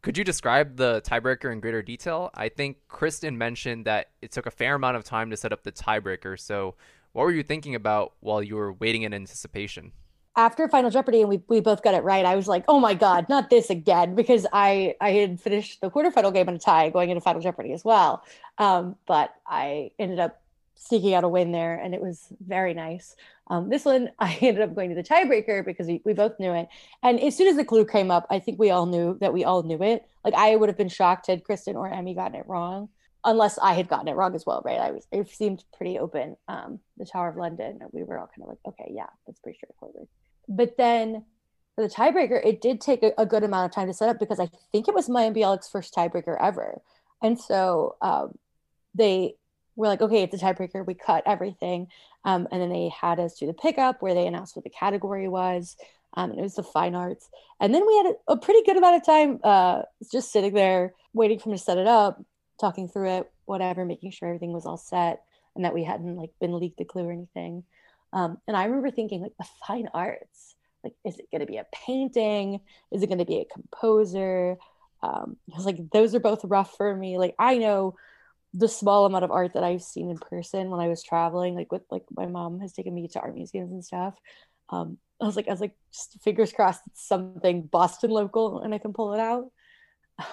Could 0.06 0.16
you 0.16 0.22
describe 0.22 0.76
the 0.76 1.02
tiebreaker 1.04 1.52
in 1.52 1.58
greater 1.58 1.82
detail? 1.82 2.30
I 2.32 2.48
think 2.48 2.76
Kristen 2.86 3.36
mentioned 3.36 3.86
that 3.86 4.10
it 4.22 4.30
took 4.30 4.46
a 4.46 4.52
fair 4.52 4.76
amount 4.76 4.96
of 4.96 5.02
time 5.02 5.30
to 5.30 5.36
set 5.36 5.52
up 5.52 5.64
the 5.64 5.72
tiebreaker. 5.72 6.38
So, 6.38 6.76
what 7.10 7.24
were 7.24 7.32
you 7.32 7.42
thinking 7.42 7.74
about 7.74 8.12
while 8.20 8.40
you 8.40 8.54
were 8.54 8.72
waiting 8.72 9.02
in 9.02 9.12
anticipation? 9.12 9.90
After 10.36 10.68
Final 10.68 10.90
Jeopardy 10.90 11.22
and 11.22 11.28
we, 11.28 11.42
we 11.48 11.58
both 11.58 11.82
got 11.82 11.94
it 11.94 12.04
right, 12.04 12.24
I 12.24 12.36
was 12.36 12.46
like, 12.46 12.64
oh 12.68 12.78
my 12.78 12.94
God, 12.94 13.28
not 13.28 13.50
this 13.50 13.68
again, 13.68 14.14
because 14.14 14.46
I, 14.52 14.94
I 15.00 15.10
had 15.10 15.40
finished 15.40 15.80
the 15.80 15.90
quarterfinal 15.90 16.32
game 16.32 16.48
in 16.50 16.54
a 16.54 16.58
tie 16.60 16.88
going 16.90 17.10
into 17.10 17.20
Final 17.20 17.42
Jeopardy 17.42 17.72
as 17.72 17.84
well. 17.84 18.22
Um, 18.58 18.94
but 19.08 19.34
I 19.44 19.90
ended 19.98 20.20
up 20.20 20.40
seeking 20.76 21.14
out 21.14 21.24
a 21.24 21.28
win 21.28 21.50
there, 21.50 21.80
and 21.82 21.94
it 21.94 22.00
was 22.00 22.28
very 22.46 22.74
nice. 22.74 23.16
Um, 23.48 23.68
this 23.68 23.84
one, 23.84 24.10
I 24.18 24.36
ended 24.40 24.62
up 24.62 24.74
going 24.74 24.90
to 24.90 24.96
the 24.96 25.02
tiebreaker 25.02 25.64
because 25.64 25.86
we, 25.86 26.02
we 26.04 26.12
both 26.12 26.38
knew 26.38 26.52
it. 26.52 26.68
And 27.02 27.20
as 27.20 27.36
soon 27.36 27.48
as 27.48 27.56
the 27.56 27.64
clue 27.64 27.84
came 27.84 28.10
up, 28.10 28.26
I 28.30 28.38
think 28.38 28.58
we 28.58 28.70
all 28.70 28.86
knew 28.86 29.16
that 29.20 29.32
we 29.32 29.44
all 29.44 29.62
knew 29.62 29.82
it. 29.82 30.04
Like 30.24 30.34
I 30.34 30.56
would 30.56 30.68
have 30.68 30.78
been 30.78 30.88
shocked 30.88 31.28
had 31.28 31.44
Kristen 31.44 31.76
or 31.76 31.88
Emmy 31.88 32.14
gotten 32.14 32.36
it 32.36 32.46
wrong, 32.46 32.88
unless 33.24 33.58
I 33.58 33.74
had 33.74 33.88
gotten 33.88 34.08
it 34.08 34.16
wrong 34.16 34.34
as 34.34 34.44
well, 34.46 34.62
right? 34.64 34.80
I 34.80 34.90
was 34.92 35.06
it 35.12 35.28
seemed 35.30 35.64
pretty 35.76 35.98
open. 35.98 36.36
Um, 36.48 36.80
the 36.96 37.06
Tower 37.06 37.28
of 37.28 37.36
London, 37.36 37.80
we 37.92 38.02
were 38.02 38.18
all 38.18 38.28
kind 38.34 38.42
of 38.42 38.48
like, 38.48 38.58
okay, 38.66 38.92
yeah, 38.94 39.06
that's 39.26 39.40
pretty 39.40 39.58
straightforward. 39.58 40.08
But 40.48 40.76
then 40.76 41.24
for 41.74 41.86
the 41.86 41.92
tiebreaker, 41.92 42.44
it 42.44 42.60
did 42.60 42.80
take 42.80 43.02
a, 43.02 43.12
a, 43.18 43.26
good 43.26 43.44
amount 43.44 43.66
of 43.66 43.74
time 43.74 43.86
to 43.86 43.92
set 43.92 44.08
up 44.08 44.18
because 44.18 44.40
I 44.40 44.48
think 44.72 44.88
it 44.88 44.94
was 44.94 45.08
Mayim 45.08 45.36
Bialik's 45.36 45.68
first 45.68 45.94
tiebreaker 45.94 46.36
ever. 46.40 46.80
And 47.22 47.38
so 47.38 47.96
um, 48.00 48.38
they 48.94 49.34
were 49.76 49.88
like, 49.88 50.00
okay, 50.00 50.22
it's 50.22 50.34
a 50.34 50.44
tiebreaker. 50.44 50.84
We 50.84 50.94
cut 50.94 51.22
everything. 51.26 51.88
Um, 52.24 52.48
and 52.50 52.60
then 52.60 52.70
they 52.70 52.88
had 52.88 53.20
us 53.20 53.38
do 53.38 53.46
the 53.46 53.52
pickup 53.52 54.02
where 54.02 54.14
they 54.14 54.26
announced 54.26 54.56
what 54.56 54.64
the 54.64 54.70
category 54.70 55.28
was. 55.28 55.76
Um, 56.14 56.30
and 56.30 56.38
it 56.38 56.42
was 56.42 56.54
the 56.54 56.62
fine 56.62 56.94
arts. 56.94 57.28
And 57.60 57.74
then 57.74 57.86
we 57.86 57.96
had 57.98 58.06
a, 58.06 58.32
a 58.32 58.36
pretty 58.38 58.62
good 58.64 58.76
amount 58.76 58.96
of 58.96 59.04
time 59.04 59.38
uh, 59.44 59.82
just 60.10 60.32
sitting 60.32 60.54
there 60.54 60.94
waiting 61.12 61.38
for 61.38 61.50
them 61.50 61.58
to 61.58 61.62
set 61.62 61.78
it 61.78 61.86
up, 61.86 62.22
talking 62.58 62.88
through 62.88 63.10
it, 63.10 63.30
whatever, 63.44 63.84
making 63.84 64.10
sure 64.10 64.28
everything 64.28 64.52
was 64.52 64.66
all 64.66 64.78
set 64.78 65.22
and 65.54 65.64
that 65.64 65.74
we 65.74 65.84
hadn't 65.84 66.16
like 66.16 66.30
been 66.40 66.58
leaked 66.58 66.80
a 66.80 66.84
clue 66.84 67.08
or 67.08 67.12
anything. 67.12 67.64
Um, 68.12 68.38
and 68.46 68.56
I 68.56 68.64
remember 68.64 68.90
thinking 68.90 69.20
like 69.20 69.36
the 69.38 69.46
fine 69.66 69.88
arts, 69.92 70.54
like, 70.84 70.94
is 71.04 71.18
it 71.18 71.30
going 71.30 71.40
to 71.40 71.46
be 71.46 71.56
a 71.56 71.66
painting? 71.72 72.60
Is 72.92 73.02
it 73.02 73.08
going 73.08 73.18
to 73.18 73.24
be 73.24 73.40
a 73.40 73.44
composer? 73.44 74.56
Um, 75.02 75.36
I 75.52 75.56
was 75.56 75.66
like, 75.66 75.90
those 75.90 76.14
are 76.14 76.20
both 76.20 76.44
rough 76.44 76.76
for 76.76 76.94
me. 76.94 77.18
Like, 77.18 77.34
I 77.38 77.58
know 77.58 77.96
the 78.56 78.68
small 78.68 79.04
amount 79.04 79.24
of 79.24 79.30
art 79.30 79.52
that 79.52 79.64
I've 79.64 79.82
seen 79.82 80.10
in 80.10 80.16
person 80.16 80.70
when 80.70 80.80
I 80.80 80.88
was 80.88 81.02
traveling, 81.02 81.54
like 81.54 81.70
with 81.70 81.82
like 81.90 82.04
my 82.10 82.26
mom 82.26 82.60
has 82.60 82.72
taken 82.72 82.94
me 82.94 83.06
to 83.08 83.20
art 83.20 83.34
museums 83.34 83.70
and 83.70 83.84
stuff. 83.84 84.14
Um, 84.70 84.96
I 85.20 85.26
was 85.26 85.36
like, 85.36 85.46
I 85.46 85.50
was 85.50 85.60
like, 85.60 85.74
just 85.92 86.18
fingers 86.22 86.52
crossed 86.52 86.82
it's 86.86 87.06
something 87.06 87.62
Boston 87.62 88.10
local 88.10 88.60
and 88.60 88.74
I 88.74 88.78
can 88.78 88.92
pull 88.92 89.12
it 89.12 89.20
out. 89.20 89.50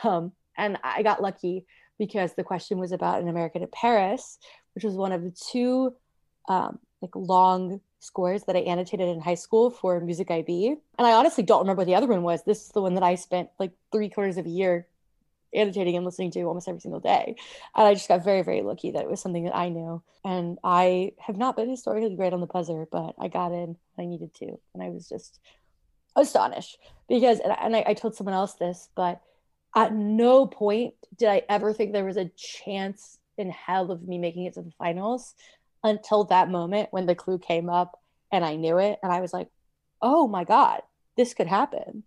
Um, 0.04 0.32
and 0.58 0.78
I 0.82 1.04
got 1.04 1.22
lucky 1.22 1.66
because 2.00 2.34
the 2.36 2.44
question 2.44 2.78
was 2.78 2.94
about 2.94 3.22
an 3.22 3.28
American 3.28 3.64
in 3.64 3.68
Paris, 3.68 4.38
which 4.76 4.86
was 4.86 4.96
one 4.96 5.12
of 5.12 5.22
the 5.22 5.36
two 5.52 5.94
um, 6.48 6.80
like 7.02 7.12
long 7.16 7.82
scores 8.00 8.44
that 8.46 8.56
I 8.56 8.60
annotated 8.60 9.10
in 9.10 9.20
high 9.20 9.36
school 9.36 9.70
for 9.70 10.00
Music 10.00 10.32
IB. 10.32 10.76
And 10.98 11.08
I 11.08 11.14
honestly 11.14 11.44
don't 11.44 11.60
remember 11.60 11.82
what 11.82 11.88
the 11.88 11.96
other 11.96 12.08
one 12.08 12.24
was. 12.24 12.44
This 12.44 12.66
is 12.66 12.70
the 12.70 12.82
one 12.82 12.94
that 12.94 13.04
I 13.04 13.16
spent 13.16 13.50
like 13.60 13.72
three 13.92 14.10
quarters 14.10 14.38
of 14.38 14.46
a 14.46 14.50
year 14.50 14.88
annotating 15.56 15.96
and 15.96 16.06
listening 16.06 16.32
to 16.32 16.42
almost 16.44 16.68
every 16.68 16.82
single 16.82 17.00
day. 17.00 17.36
And 17.76 17.88
I 17.88 17.94
just 17.94 18.08
got 18.08 18.24
very, 18.24 18.42
very 18.42 18.62
lucky 18.62 18.92
that 18.92 19.04
it 19.04 19.10
was 19.10 19.22
something 19.22 19.46
that 19.46 19.56
I 19.56 19.70
knew. 19.70 20.02
And 20.24 20.58
I 20.64 21.14
have 21.20 21.38
not 21.38 21.56
been 21.56 21.70
historically 21.70 22.16
great 22.16 22.34
on 22.34 22.42
the 22.42 22.48
buzzer, 22.48 22.88
but 22.92 23.16
I 23.20 23.28
got 23.28 23.52
in 23.52 23.78
I 23.98 24.06
needed 24.06 24.34
to. 24.36 24.60
And 24.74 24.82
I 24.82 24.90
was 24.90 25.08
just 25.08 25.40
astonished 26.16 26.78
because, 27.08 27.40
and 27.40 27.76
I, 27.76 27.84
I 27.88 27.94
told 27.94 28.16
someone 28.16 28.36
else 28.36 28.54
this, 28.54 28.90
but 28.96 29.22
at 29.76 29.94
no 29.94 30.46
point 30.46 30.94
did 31.18 31.30
I 31.30 31.44
ever 31.50 31.74
think 31.74 31.92
there 31.92 32.06
was 32.06 32.18
a 32.18 32.32
chance 32.36 33.18
in 33.38 33.50
hell 33.50 33.92
of 33.92 34.08
me 34.08 34.18
making 34.18 34.46
it 34.46 34.54
to 34.54 34.62
the 34.62 34.72
finals 34.78 35.34
until 35.84 36.24
that 36.26 36.50
moment 36.50 36.90
when 36.92 37.06
the 37.06 37.16
clue 37.16 37.40
came 37.40 37.70
up 37.70 38.00
and 38.32 38.46
I 38.46 38.56
knew 38.56 38.78
it. 38.78 39.00
And 39.04 39.12
I 39.12 39.22
was 39.22 39.34
like, 39.34 39.50
oh 40.02 40.28
my 40.28 40.44
God, 40.44 40.82
this 41.18 41.34
could 41.34 41.48
happen. 41.48 42.04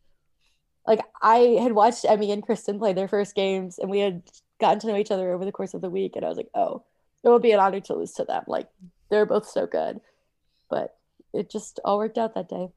Like 0.87 1.01
I 1.23 1.59
had 1.61 1.73
watched 1.73 2.05
Emmy 2.05 2.31
and 2.31 2.43
Kristen 2.43 2.79
play 2.79 2.93
their 2.93 3.09
first 3.09 3.35
games 3.35 3.79
and 3.79 3.91
we 3.91 4.01
had 4.01 4.23
gotten 4.61 4.79
to 4.81 4.87
know 4.87 4.97
each 4.97 5.11
other 5.11 5.33
over 5.33 5.45
the 5.45 5.53
course 5.53 5.75
of 5.75 5.81
the 5.81 5.91
week. 5.91 6.13
And 6.17 6.25
I 6.25 6.29
was 6.29 6.37
like, 6.37 6.51
oh, 6.55 6.85
it 7.25 7.29
would 7.29 7.43
be 7.43 7.53
an 7.53 7.61
honor 7.61 7.81
to 7.81 7.95
lose 7.95 8.13
to 8.15 8.25
them. 8.25 8.45
Like 8.47 8.69
they're 9.11 9.27
both 9.27 9.49
so 9.49 9.67
good. 9.67 10.01
But 10.71 10.97
it 11.33 11.51
just 11.51 11.81
all 11.85 11.99
worked 11.99 12.19
out 12.19 12.35
that 12.35 12.49
day. 12.49 12.69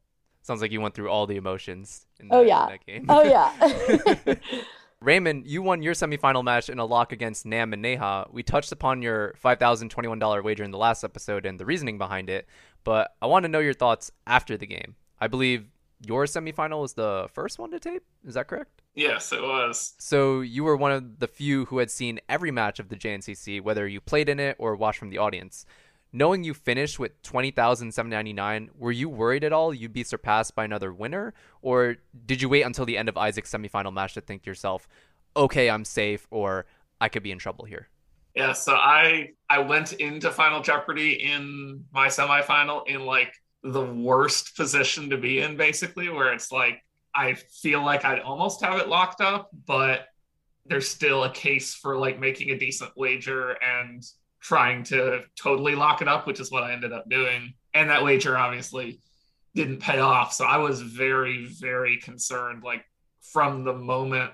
Sounds 0.42 0.62
like 0.62 0.72
you 0.72 0.82
went 0.82 0.96
through 0.96 1.10
all 1.10 1.28
the 1.28 1.36
emotions. 1.36 2.06
In 2.20 2.30
that, 2.30 2.36
oh 2.36 2.42
yeah. 2.42 2.78
Oh 3.08 3.24
yeah. 3.24 4.36
Raymond, 5.01 5.48
you 5.48 5.62
won 5.62 5.82
your 5.82 5.94
semifinal 5.94 6.44
match 6.44 6.70
in 6.70 6.78
a 6.78 6.86
lock 6.86 7.13
against 7.13 7.46
Nam 7.46 7.72
and 7.72 7.82
Neha. 7.82 8.28
We 8.32 8.44
touched 8.44 8.72
upon 8.72 9.01
your 9.01 9.34
$5,021 9.44 10.44
wager 10.44 10.64
in 10.64 10.72
the 10.72 10.77
last 10.77 11.05
episode 11.05 11.46
and 11.46 11.57
the 11.57 11.66
reasoning 11.66 11.98
behind 11.98 12.29
it, 12.29 12.48
but 12.83 13.16
I 13.22 13.27
want 13.27 13.44
to 13.44 13.50
know 13.50 13.60
your 13.60 13.74
thoughts 13.74 14.12
after 14.27 14.57
the 14.57 14.68
game. 14.68 14.96
I 15.22 15.27
believe 15.27 15.68
your 16.05 16.25
semifinal 16.25 16.81
was 16.81 16.94
the 16.94 17.27
first 17.33 17.59
one 17.59 17.72
to 17.72 17.79
tape. 17.79 18.03
Is 18.25 18.35
that 18.35 18.48
correct? 18.48 18.81
Yes, 18.96 19.31
it 19.31 19.42
was. 19.42 19.94
So 19.98 20.42
you 20.42 20.64
were 20.64 20.75
one 20.75 20.92
of 20.92 21.20
the 21.20 21.27
few 21.27 21.66
who 21.66 21.77
had 21.79 21.92
seen 21.92 22.20
every 22.27 22.51
match 22.51 22.79
of 22.79 22.90
the 22.90 22.96
JNCC, 22.96 23.62
whether 23.62 23.88
you 23.88 24.01
played 24.01 24.29
in 24.29 24.40
it 24.40 24.55
or 24.59 24.75
watched 24.75 25.00
from 25.00 25.09
the 25.09 25.18
audience 25.18 25.66
knowing 26.12 26.44
you 26.44 26.53
finished 26.53 27.00
with 27.00 27.22
20,799, 27.24 28.70
were 28.77 28.92
you 28.92 29.09
worried 29.09 29.44
at 29.44 29.53
all 29.53 29.74
you'd 29.74 29.94
be 29.94 30.03
surpassed 30.03 30.55
by 30.55 30.66
another 30.66 30.92
winner? 30.92 31.33
Or 31.62 31.98
did 32.25 32.42
you 32.42 32.50
wait 32.50 32.64
until 32.64 32.85
the 32.85 32.98
end 32.98 33.09
of 33.09 33.18
Isaac's 33.18 33.51
semifinal 33.51 33.94
match 33.94 34.14
to 34.16 34.22
think 34.22 34.44
to 34.44 34.50
yourself, 34.50 34.88
okay, 35.35 35.70
I'm 35.70 35.85
safe, 35.85 36.27
or 36.31 36.66
I 37.00 37.09
could 37.09 37.24
be 37.24 37.31
in 37.31 37.38
trouble 37.38 37.66
here? 37.66 37.90
Yeah, 38.35 38.53
so 38.53 38.74
I 38.74 39.31
I 39.50 39.59
went 39.59 39.94
into 39.94 40.31
Final 40.31 40.62
Jeopardy 40.62 41.14
in 41.14 41.83
my 41.92 42.07
semifinal 42.07 42.88
in 42.88 43.05
like 43.05 43.33
the 43.63 43.85
worst 43.85 44.55
position 44.55 45.09
to 45.09 45.17
be 45.17 45.39
in, 45.39 45.57
basically, 45.57 46.09
where 46.09 46.33
it's 46.33 46.51
like 46.51 46.81
I 47.13 47.33
feel 47.33 47.83
like 47.83 48.05
I'd 48.05 48.22
almost 48.22 48.63
have 48.63 48.79
it 48.79 48.87
locked 48.87 49.22
up, 49.22 49.50
but 49.65 50.07
there's 50.65 50.87
still 50.87 51.24
a 51.24 51.31
case 51.31 51.74
for 51.74 51.98
like 51.98 52.19
making 52.19 52.51
a 52.51 52.57
decent 52.57 52.91
wager 52.95 53.57
and 53.63 54.03
trying 54.41 54.83
to 54.83 55.24
totally 55.35 55.75
lock 55.75 56.01
it 56.01 56.07
up, 56.07 56.27
which 56.27 56.39
is 56.39 56.51
what 56.51 56.63
I 56.63 56.72
ended 56.72 56.93
up 56.93 57.09
doing. 57.09 57.53
And 57.74 57.89
that 57.89 58.03
wager 58.03 58.37
obviously 58.37 59.01
didn't 59.55 59.79
pay 59.79 60.00
off. 60.00 60.33
So 60.33 60.45
I 60.45 60.57
was 60.57 60.81
very, 60.81 61.45
very 61.45 61.98
concerned. 61.98 62.63
Like 62.63 62.85
from 63.22 63.63
the 63.63 63.74
moment 63.74 64.31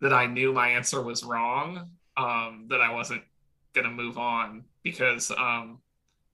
that 0.00 0.12
I 0.12 0.26
knew 0.26 0.52
my 0.52 0.68
answer 0.68 1.02
was 1.02 1.24
wrong, 1.24 1.90
um, 2.16 2.66
that 2.68 2.80
I 2.80 2.92
wasn't 2.92 3.22
going 3.72 3.86
to 3.86 3.90
move 3.90 4.18
on 4.18 4.64
because 4.82 5.30
um, 5.30 5.80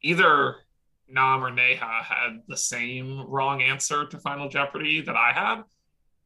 either 0.02 0.56
Nam 1.08 1.44
or 1.44 1.50
Neha 1.50 2.02
had 2.02 2.42
the 2.48 2.56
same 2.56 3.26
wrong 3.26 3.62
answer 3.62 4.06
to 4.06 4.18
Final 4.18 4.48
Jeopardy 4.48 5.00
that 5.02 5.16
I 5.16 5.32
had. 5.32 5.62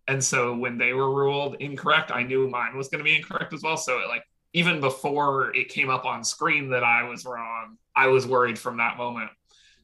And 0.08 0.22
so 0.22 0.54
when 0.54 0.78
they 0.78 0.92
were 0.92 1.12
ruled 1.12 1.56
incorrect, 1.56 2.12
I 2.12 2.22
knew 2.22 2.48
mine 2.48 2.76
was 2.76 2.88
going 2.88 3.00
to 3.00 3.04
be 3.04 3.16
incorrect 3.16 3.52
as 3.52 3.62
well. 3.62 3.76
So 3.76 3.98
it 3.98 4.08
like 4.08 4.22
even 4.52 4.80
before 4.80 5.54
it 5.54 5.68
came 5.68 5.90
up 5.90 6.04
on 6.04 6.24
screen 6.24 6.70
that 6.70 6.84
I 6.84 7.02
was 7.02 7.24
wrong, 7.24 7.76
I 7.94 8.06
was 8.06 8.26
worried 8.26 8.58
from 8.58 8.78
that 8.78 8.96
moment. 8.96 9.30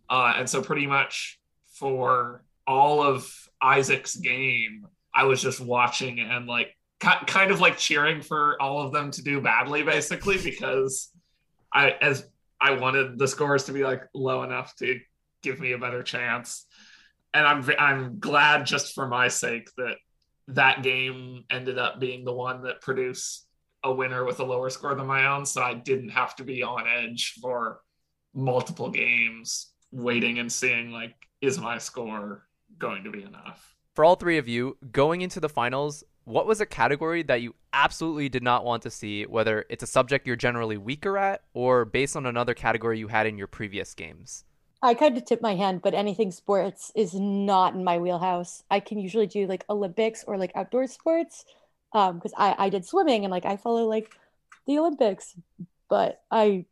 Uh, 0.09 0.35
and 0.37 0.48
so, 0.48 0.62
pretty 0.62 0.87
much 0.87 1.40
for 1.74 2.44
all 2.66 3.02
of 3.02 3.31
Isaac's 3.61 4.16
game, 4.16 4.87
I 5.14 5.24
was 5.24 5.42
just 5.42 5.61
watching 5.61 6.20
and 6.20 6.46
like 6.46 6.76
kind 7.00 7.50
of 7.50 7.61
like 7.61 7.76
cheering 7.76 8.22
for 8.22 8.61
all 8.62 8.81
of 8.81 8.92
them 8.92 9.11
to 9.11 9.22
do 9.22 9.40
badly, 9.40 9.83
basically, 9.83 10.38
because 10.42 11.11
I 11.72 11.90
as 12.00 12.26
I 12.62 12.72
wanted 12.72 13.18
the 13.18 13.27
scores 13.27 13.64
to 13.64 13.72
be 13.72 13.83
like 13.83 14.05
low 14.14 14.44
enough 14.44 14.77
to 14.77 15.01
give 15.42 15.59
me 15.59 15.72
a 15.72 15.79
better 15.79 16.03
chance. 16.03 16.66
And 17.35 17.46
I'm 17.46 17.68
I'm 17.79 18.20
glad 18.20 18.66
just 18.66 18.94
for 18.94 19.09
my 19.09 19.29
sake 19.29 19.68
that 19.77 19.96
that 20.48 20.83
game 20.83 21.44
ended 21.51 21.79
up 21.79 21.98
being 21.98 22.25
the 22.25 22.33
one 22.33 22.62
that 22.62 22.81
produced 22.81 23.46
a 23.85 23.92
winner 23.92 24.25
with 24.25 24.38
a 24.38 24.44
lower 24.44 24.70
score 24.70 24.94
than 24.94 25.07
my 25.07 25.27
own, 25.27 25.44
so 25.44 25.61
I 25.61 25.75
didn't 25.75 26.11
have 26.11 26.37
to 26.37 26.44
be 26.44 26.62
on 26.62 26.85
edge 26.87 27.38
for 27.40 27.81
multiple 28.33 28.90
games, 28.90 29.72
waiting 29.90 30.38
and 30.38 30.53
seeing 30.53 30.92
like, 30.92 31.14
is 31.40 31.59
my 31.59 31.79
score 31.79 32.46
going 32.79 33.05
to 33.05 33.11
be 33.11 33.22
enough? 33.22 33.75
For 33.94 34.05
all 34.05 34.14
three 34.14 34.38
of 34.38 34.48
you, 34.48 34.79
going 34.92 35.20
into 35.20 35.40
the 35.40 35.48
finals, 35.48 36.05
what 36.24 36.46
was 36.46 36.61
a 36.61 36.66
category 36.66 37.22
that 37.24 37.42
you 37.42 37.54
absolutely 37.72 38.28
did 38.28 38.42
not 38.42 38.64
want 38.64 38.82
to 38.82 38.90
see, 38.90 39.24
whether 39.24 39.64
it's 39.68 39.82
a 39.82 39.87
subject 39.87 40.26
you're 40.26 40.37
generally 40.37 40.76
weaker 40.76 41.18
at 41.18 41.42
or 41.54 41.85
based 41.85 42.16
on 42.16 42.26
another 42.26 42.54
category 42.54 42.98
you 42.98 43.08
had 43.08 43.26
in 43.26 43.38
your 43.38 43.46
previous 43.46 43.94
games? 43.94 44.44
I 44.82 44.94
kind 44.94 45.16
of 45.16 45.24
tip 45.24 45.40
my 45.40 45.54
hand, 45.54 45.80
but 45.82 45.94
anything 45.94 46.32
sports 46.32 46.90
is 46.96 47.14
not 47.14 47.74
in 47.74 47.85
my 47.85 47.98
wheelhouse. 47.98 48.64
I 48.70 48.80
can 48.80 48.98
usually 48.98 49.28
do 49.28 49.46
like 49.46 49.64
Olympics 49.70 50.24
or 50.24 50.37
like 50.37 50.52
outdoor 50.54 50.87
sports, 50.87 51.44
um 51.92 52.16
because 52.16 52.35
I 52.37 52.54
I 52.58 52.68
did 52.68 52.85
swimming 52.85 53.24
and 53.24 53.30
like 53.30 53.44
I 53.46 53.56
follow 53.56 53.85
like 53.87 54.11
the 54.66 54.78
Olympics, 54.78 55.35
but 55.88 56.22
I 56.30 56.66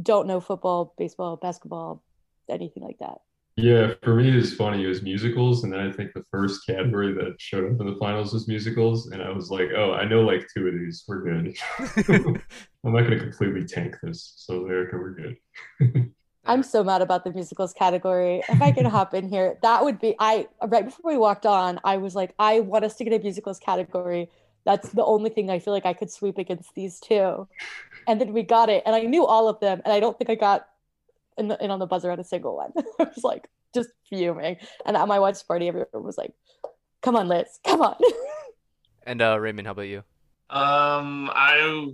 don't 0.00 0.26
know 0.26 0.40
football, 0.40 0.94
baseball, 0.96 1.36
basketball, 1.36 2.02
anything 2.48 2.82
like 2.82 2.98
that. 2.98 3.20
Yeah, 3.56 3.94
for 4.02 4.14
me, 4.14 4.30
it 4.30 4.36
was 4.36 4.54
funny. 4.54 4.84
It 4.84 4.88
was 4.88 5.02
musicals, 5.02 5.64
and 5.64 5.72
then 5.72 5.80
I 5.80 5.92
think 5.92 6.12
the 6.14 6.24
first 6.30 6.64
category 6.66 7.12
that 7.14 7.34
showed 7.38 7.64
up 7.64 7.80
in 7.80 7.86
the 7.86 7.96
finals 7.98 8.32
was 8.32 8.48
musicals, 8.48 9.08
and 9.08 9.22
I 9.22 9.30
was 9.30 9.50
like, 9.50 9.68
"Oh, 9.76 9.92
I 9.92 10.06
know 10.06 10.22
like 10.22 10.46
two 10.54 10.68
of 10.68 10.74
these. 10.74 11.04
We're 11.06 11.22
good. 11.22 11.56
I'm 12.84 12.92
not 12.92 13.02
going 13.02 13.10
to 13.10 13.20
completely 13.20 13.64
tank 13.64 13.96
this." 14.02 14.34
So, 14.36 14.66
Erica, 14.66 14.96
we're 14.96 15.14
good. 15.14 15.36
I'm 16.46 16.62
so 16.62 16.82
mad 16.82 17.02
about 17.02 17.24
the 17.24 17.32
musicals 17.32 17.72
category. 17.74 18.42
If 18.48 18.62
I 18.62 18.72
could 18.72 18.86
hop 18.86 19.14
in 19.14 19.28
here, 19.28 19.58
that 19.62 19.84
would 19.84 20.00
be 20.00 20.14
I 20.18 20.48
right 20.66 20.84
before 20.84 21.12
we 21.12 21.18
walked 21.18 21.44
on, 21.44 21.80
I 21.84 21.98
was 21.98 22.14
like, 22.14 22.34
I 22.38 22.60
want 22.60 22.84
us 22.84 22.96
to 22.96 23.04
get 23.04 23.12
a 23.12 23.22
musicals 23.22 23.58
category. 23.58 24.30
That's 24.64 24.88
the 24.90 25.04
only 25.04 25.30
thing 25.30 25.50
I 25.50 25.58
feel 25.58 25.72
like 25.72 25.86
I 25.86 25.92
could 25.92 26.10
sweep 26.10 26.38
against 26.38 26.74
these 26.74 27.00
two. 27.00 27.46
And 28.06 28.20
then 28.20 28.32
we 28.32 28.42
got 28.42 28.68
it. 28.68 28.82
And 28.86 28.94
I 28.94 29.00
knew 29.02 29.24
all 29.24 29.48
of 29.48 29.60
them. 29.60 29.80
And 29.84 29.92
I 29.92 30.00
don't 30.00 30.18
think 30.18 30.30
I 30.30 30.34
got 30.34 30.68
in, 31.38 31.48
the, 31.48 31.62
in 31.62 31.70
on 31.70 31.78
the 31.78 31.86
buzzer 31.86 32.10
at 32.10 32.18
a 32.18 32.24
single 32.24 32.56
one. 32.56 32.72
I 32.98 33.04
was 33.04 33.24
like 33.24 33.48
just 33.74 33.90
fuming. 34.08 34.56
And 34.86 34.96
at 34.96 35.08
my 35.08 35.18
watch 35.18 35.46
party, 35.46 35.68
everyone 35.68 36.04
was 36.04 36.18
like, 36.18 36.32
come 37.02 37.16
on, 37.16 37.28
Liz, 37.28 37.58
come 37.66 37.82
on. 37.82 37.96
and 39.06 39.22
uh 39.22 39.38
Raymond, 39.38 39.66
how 39.66 39.72
about 39.72 39.82
you? 39.82 40.02
Um, 40.50 41.30
I 41.32 41.92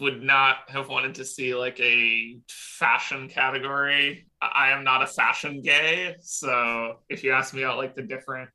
would 0.00 0.22
not 0.22 0.56
have 0.68 0.88
wanted 0.88 1.14
to 1.16 1.24
see 1.24 1.54
like 1.54 1.78
a 1.78 2.38
fashion 2.48 3.28
category. 3.28 4.26
I 4.42 4.70
am 4.70 4.82
not 4.82 5.02
a 5.02 5.06
fashion 5.06 5.62
gay, 5.62 6.16
so 6.20 6.98
if 7.08 7.22
you 7.22 7.32
ask 7.32 7.54
me 7.54 7.62
about 7.62 7.78
like 7.78 7.94
the 7.94 8.02
different 8.02 8.50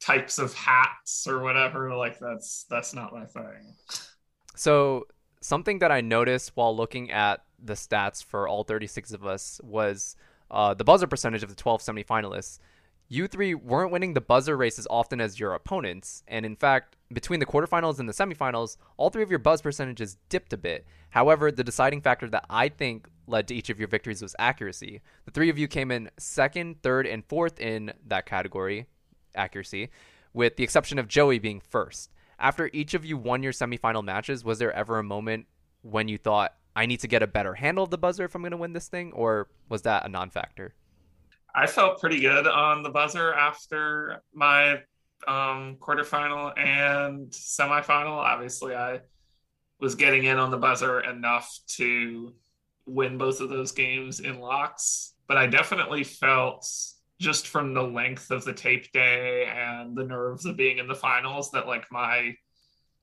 types 0.00 0.38
of 0.38 0.52
hats 0.52 1.26
or 1.26 1.40
whatever, 1.40 1.94
like 1.96 2.18
that's 2.18 2.66
that's 2.68 2.92
not 2.92 3.14
my 3.14 3.24
thing. 3.24 3.74
So 4.54 5.06
something 5.40 5.78
that 5.78 5.90
I 5.90 6.02
noticed 6.02 6.52
while 6.54 6.76
looking 6.76 7.10
at 7.10 7.45
the 7.62 7.74
stats 7.74 8.24
for 8.24 8.48
all 8.48 8.64
36 8.64 9.12
of 9.12 9.26
us 9.26 9.60
was 9.62 10.16
uh, 10.50 10.74
the 10.74 10.84
buzzer 10.84 11.06
percentage 11.06 11.42
of 11.42 11.48
the 11.48 11.54
12 11.54 11.80
semifinalists. 11.80 12.58
You 13.08 13.28
three 13.28 13.54
weren't 13.54 13.92
winning 13.92 14.14
the 14.14 14.20
buzzer 14.20 14.56
race 14.56 14.78
as 14.78 14.86
often 14.90 15.20
as 15.20 15.38
your 15.38 15.54
opponents, 15.54 16.24
and 16.26 16.44
in 16.44 16.56
fact, 16.56 16.96
between 17.12 17.38
the 17.38 17.46
quarterfinals 17.46 18.00
and 18.00 18.08
the 18.08 18.12
semifinals, 18.12 18.78
all 18.96 19.10
three 19.10 19.22
of 19.22 19.30
your 19.30 19.38
buzz 19.38 19.62
percentages 19.62 20.16
dipped 20.28 20.52
a 20.52 20.56
bit. 20.56 20.86
However, 21.10 21.52
the 21.52 21.62
deciding 21.62 22.00
factor 22.00 22.28
that 22.28 22.46
I 22.50 22.68
think 22.68 23.06
led 23.28 23.46
to 23.48 23.54
each 23.54 23.70
of 23.70 23.78
your 23.78 23.86
victories 23.86 24.22
was 24.22 24.34
accuracy. 24.40 25.02
The 25.24 25.30
three 25.30 25.50
of 25.50 25.58
you 25.58 25.68
came 25.68 25.92
in 25.92 26.10
second, 26.18 26.82
third, 26.82 27.06
and 27.06 27.24
fourth 27.24 27.60
in 27.60 27.92
that 28.08 28.26
category, 28.26 28.86
accuracy, 29.36 29.90
with 30.32 30.56
the 30.56 30.64
exception 30.64 30.98
of 30.98 31.06
Joey 31.06 31.38
being 31.38 31.60
first. 31.60 32.10
After 32.38 32.70
each 32.72 32.92
of 32.92 33.04
you 33.04 33.16
won 33.16 33.42
your 33.42 33.52
semifinal 33.52 34.04
matches, 34.04 34.44
was 34.44 34.58
there 34.58 34.72
ever 34.72 34.98
a 34.98 35.04
moment 35.04 35.46
when 35.82 36.08
you 36.08 36.18
thought, 36.18 36.54
I 36.76 36.84
need 36.84 37.00
to 37.00 37.08
get 37.08 37.22
a 37.22 37.26
better 37.26 37.54
handle 37.54 37.84
of 37.84 37.90
the 37.90 37.98
buzzer 37.98 38.24
if 38.24 38.34
I'm 38.34 38.42
going 38.42 38.50
to 38.50 38.58
win 38.58 38.74
this 38.74 38.88
thing, 38.88 39.12
or 39.12 39.48
was 39.70 39.82
that 39.82 40.04
a 40.04 40.10
non 40.10 40.28
factor? 40.28 40.74
I 41.54 41.66
felt 41.66 42.00
pretty 42.00 42.20
good 42.20 42.46
on 42.46 42.82
the 42.82 42.90
buzzer 42.90 43.32
after 43.32 44.22
my 44.34 44.82
um, 45.26 45.78
quarterfinal 45.80 46.56
and 46.58 47.30
semifinal. 47.30 48.18
Obviously, 48.18 48.74
I 48.74 49.00
was 49.80 49.94
getting 49.94 50.24
in 50.24 50.36
on 50.36 50.50
the 50.50 50.58
buzzer 50.58 51.00
enough 51.00 51.50
to 51.68 52.34
win 52.84 53.16
both 53.16 53.40
of 53.40 53.48
those 53.48 53.72
games 53.72 54.20
in 54.20 54.38
locks, 54.38 55.14
but 55.26 55.38
I 55.38 55.46
definitely 55.46 56.04
felt 56.04 56.68
just 57.18 57.48
from 57.48 57.72
the 57.72 57.82
length 57.82 58.30
of 58.30 58.44
the 58.44 58.52
tape 58.52 58.92
day 58.92 59.46
and 59.46 59.96
the 59.96 60.04
nerves 60.04 60.44
of 60.44 60.58
being 60.58 60.76
in 60.76 60.86
the 60.86 60.94
finals 60.94 61.50
that 61.52 61.66
like 61.66 61.90
my 61.90 62.36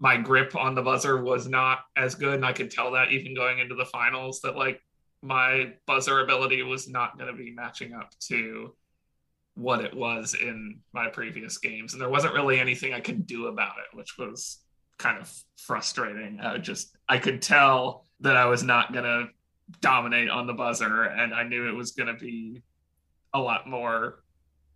my 0.04 0.18
grip 0.18 0.54
on 0.56 0.76
the 0.76 0.82
buzzer 0.82 1.24
was 1.24 1.48
not 1.48 1.80
as 1.96 2.14
good 2.14 2.36
and 2.36 2.46
i 2.46 2.52
could 2.52 2.70
tell 2.70 2.92
that 2.92 3.12
even 3.12 3.34
going 3.34 3.60
into 3.60 3.74
the 3.74 3.86
finals 3.86 4.42
that 4.42 4.56
like 4.56 4.80
my 5.24 5.72
buzzer 5.88 6.20
ability 6.20 6.62
was 6.62 6.90
not 6.90 7.18
going 7.18 7.32
to 7.32 7.38
be 7.38 7.52
matching 7.52 7.94
up 7.94 8.12
to 8.20 8.76
what 9.56 9.80
it 9.80 9.96
was 9.96 10.34
in 10.34 10.80
my 10.94 11.08
previous 11.08 11.58
games. 11.58 11.94
And 11.94 12.02
there 12.02 12.10
wasn't 12.10 12.34
really 12.34 12.60
anything 12.60 12.94
i 12.94 13.00
could 13.00 13.26
do 13.26 13.48
about 13.48 13.76
it 13.78 13.96
which 13.98 14.18
was 14.20 14.60
kind 14.98 15.20
of 15.20 15.32
frustrating. 15.58 16.40
I 16.42 16.58
just 16.58 16.96
i 17.08 17.18
could 17.18 17.42
tell 17.42 18.06
that 18.20 18.36
i 18.36 18.46
was 18.46 18.64
not 18.64 18.94
going 18.94 19.06
to 19.06 19.28
dominate 19.80 20.30
on 20.30 20.46
the 20.46 20.54
buzzer 20.54 21.04
and 21.04 21.34
i 21.34 21.44
knew 21.44 21.68
it 21.68 21.76
was 21.76 21.92
going 21.92 22.14
to 22.14 22.20
be 22.20 22.62
a 23.34 23.40
lot 23.40 23.68
more 23.68 24.24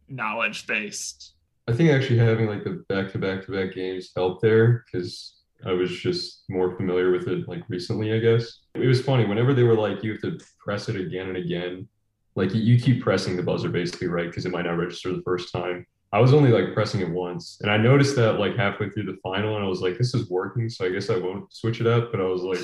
knowledge 0.07 0.65
based 0.65 1.33
I 1.67 1.73
think 1.73 1.89
actually 1.89 2.19
having 2.19 2.47
like 2.47 2.63
the 2.63 2.83
back 2.87 3.11
to 3.11 3.17
back 3.17 3.45
to 3.45 3.51
back 3.51 3.75
games 3.75 4.11
helped 4.15 4.41
there 4.41 4.85
because 4.85 5.43
I 5.65 5.71
was 5.73 5.91
just 5.91 6.43
more 6.49 6.75
familiar 6.75 7.11
with 7.11 7.27
it 7.27 7.47
like 7.47 7.63
recently, 7.67 8.13
I 8.13 8.19
guess. 8.19 8.59
It 8.75 8.87
was 8.87 9.01
funny 9.01 9.25
whenever 9.25 9.53
they 9.53 9.63
were 9.63 9.75
like, 9.75 10.03
you 10.03 10.13
have 10.13 10.21
to 10.21 10.39
press 10.59 10.87
it 10.87 10.95
again 10.95 11.27
and 11.27 11.37
again. 11.37 11.87
Like 12.35 12.53
you 12.53 12.79
keep 12.79 13.01
pressing 13.01 13.35
the 13.35 13.43
buzzer 13.43 13.69
basically, 13.69 14.07
right? 14.07 14.27
Because 14.27 14.45
it 14.45 14.51
might 14.51 14.65
not 14.65 14.77
register 14.77 15.13
the 15.13 15.23
first 15.23 15.51
time. 15.51 15.85
I 16.13 16.19
was 16.19 16.33
only 16.33 16.51
like 16.51 16.73
pressing 16.73 17.01
it 17.01 17.09
once. 17.09 17.57
And 17.61 17.69
I 17.69 17.77
noticed 17.77 18.15
that 18.15 18.39
like 18.39 18.55
halfway 18.55 18.89
through 18.89 19.03
the 19.03 19.17
final, 19.21 19.55
and 19.55 19.65
I 19.65 19.67
was 19.67 19.81
like, 19.81 19.97
this 19.97 20.13
is 20.13 20.29
working. 20.29 20.69
So 20.69 20.85
I 20.85 20.89
guess 20.89 21.09
I 21.09 21.17
won't 21.17 21.51
switch 21.53 21.81
it 21.81 21.87
up. 21.87 22.11
But 22.11 22.21
I 22.21 22.25
was 22.25 22.43
like, 22.43 22.61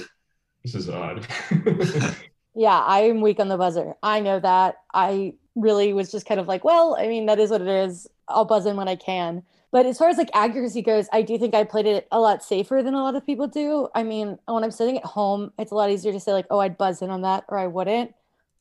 this 0.64 0.76
is 0.76 0.90
odd. 0.90 1.28
yeah, 2.56 2.84
I'm 2.86 3.20
weak 3.20 3.40
on 3.40 3.50
the 3.50 3.58
buzzer. 3.58 3.96
I 4.02 4.22
know 4.22 4.40
that. 4.40 4.76
I 4.94 5.34
really 5.56 5.92
was 5.92 6.12
just 6.12 6.26
kind 6.26 6.40
of 6.40 6.48
like, 6.48 6.64
well, 6.64 6.96
I 6.98 7.08
mean, 7.08 7.26
that 7.26 7.40
is 7.40 7.50
what 7.50 7.62
it 7.62 7.68
is. 7.68 8.08
I'll 8.28 8.46
buzz 8.46 8.66
in 8.66 8.76
when 8.76 8.88
I 8.88 8.96
can. 8.96 9.44
But 9.72 9.88
as 9.88 9.98
far 9.98 10.10
as 10.10 10.18
like 10.18 10.30
accuracy 10.36 10.84
goes, 10.84 11.08
I 11.12 11.24
do 11.24 11.38
think 11.40 11.56
I 11.56 11.64
played 11.64 11.88
it 11.88 12.08
a 12.12 12.20
lot 12.20 12.44
safer 12.44 12.84
than 12.84 12.94
a 12.94 13.02
lot 13.02 13.16
of 13.16 13.26
people 13.26 13.48
do. 13.48 13.88
I 13.96 14.04
mean, 14.04 14.38
when 14.46 14.64
I'm 14.64 14.72
sitting 14.72 14.98
at 14.98 15.06
home, 15.06 15.52
it's 15.58 15.72
a 15.72 15.76
lot 15.76 15.90
easier 15.90 16.12
to 16.12 16.20
say 16.20 16.32
like, 16.32 16.46
oh, 16.52 16.60
I'd 16.60 16.78
buzz 16.78 17.02
in 17.02 17.10
on 17.10 17.24
that 17.24 17.46
or 17.48 17.58
I 17.58 17.66
wouldn't. 17.66 18.14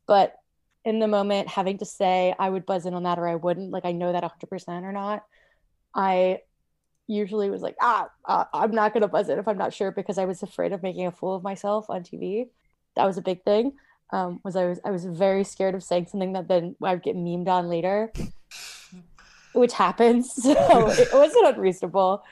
But 0.07 0.37
in 0.87 1.01
the 1.01 1.07
moment, 1.09 1.48
having 1.48 1.77
to 1.79 1.85
say 1.85 2.35
I 2.38 2.48
would 2.48 2.64
buzz 2.64 2.87
in 2.87 2.94
on 2.94 3.03
that 3.03 3.18
or 3.18 3.29
I 3.29 3.35
wouldn't, 3.35 3.70
like 3.70 3.85
I 3.85 3.92
know 3.92 4.12
that 4.12 4.25
100% 4.25 4.83
or 4.85 4.92
not, 4.92 5.25
I 5.94 6.40
usually 7.07 7.51
was 7.51 7.61
like, 7.61 7.77
ah, 7.81 8.09
uh, 8.25 8.44
I'm 8.55 8.70
not 8.70 8.94
to 8.94 9.07
buzz 9.07 9.29
in 9.29 9.38
if 9.38 9.46
I'm 9.46 9.59
not 9.59 9.75
sure 9.75 9.92
because 9.92 10.16
I 10.16 10.25
was 10.25 10.42
afraid 10.42 10.72
of 10.72 10.83
making 10.83 11.07
a 11.07 11.12
fool 11.12 11.35
of 11.35 11.42
myself 11.42 11.90
on 11.90 12.03
TV. 12.03 12.48
That 12.96 13.05
was 13.05 13.18
a 13.18 13.22
big 13.22 13.44
thing. 13.44 13.72
Um, 14.14 14.40
was 14.44 14.57
I 14.57 14.66
was 14.66 14.81
I 14.85 14.90
was 14.90 15.05
very 15.05 15.44
scared 15.44 15.75
of 15.75 15.83
saying 15.83 16.07
something 16.07 16.35
that 16.35 16.48
then 16.48 16.77
I'd 16.83 17.03
get 17.03 17.16
memed 17.16 17.48
on 17.48 17.68
later 17.68 18.12
which 19.55 19.73
happens. 19.73 20.33
So 20.43 20.88
it 20.88 21.09
wasn't 21.12 21.47
unreasonable. 21.47 22.23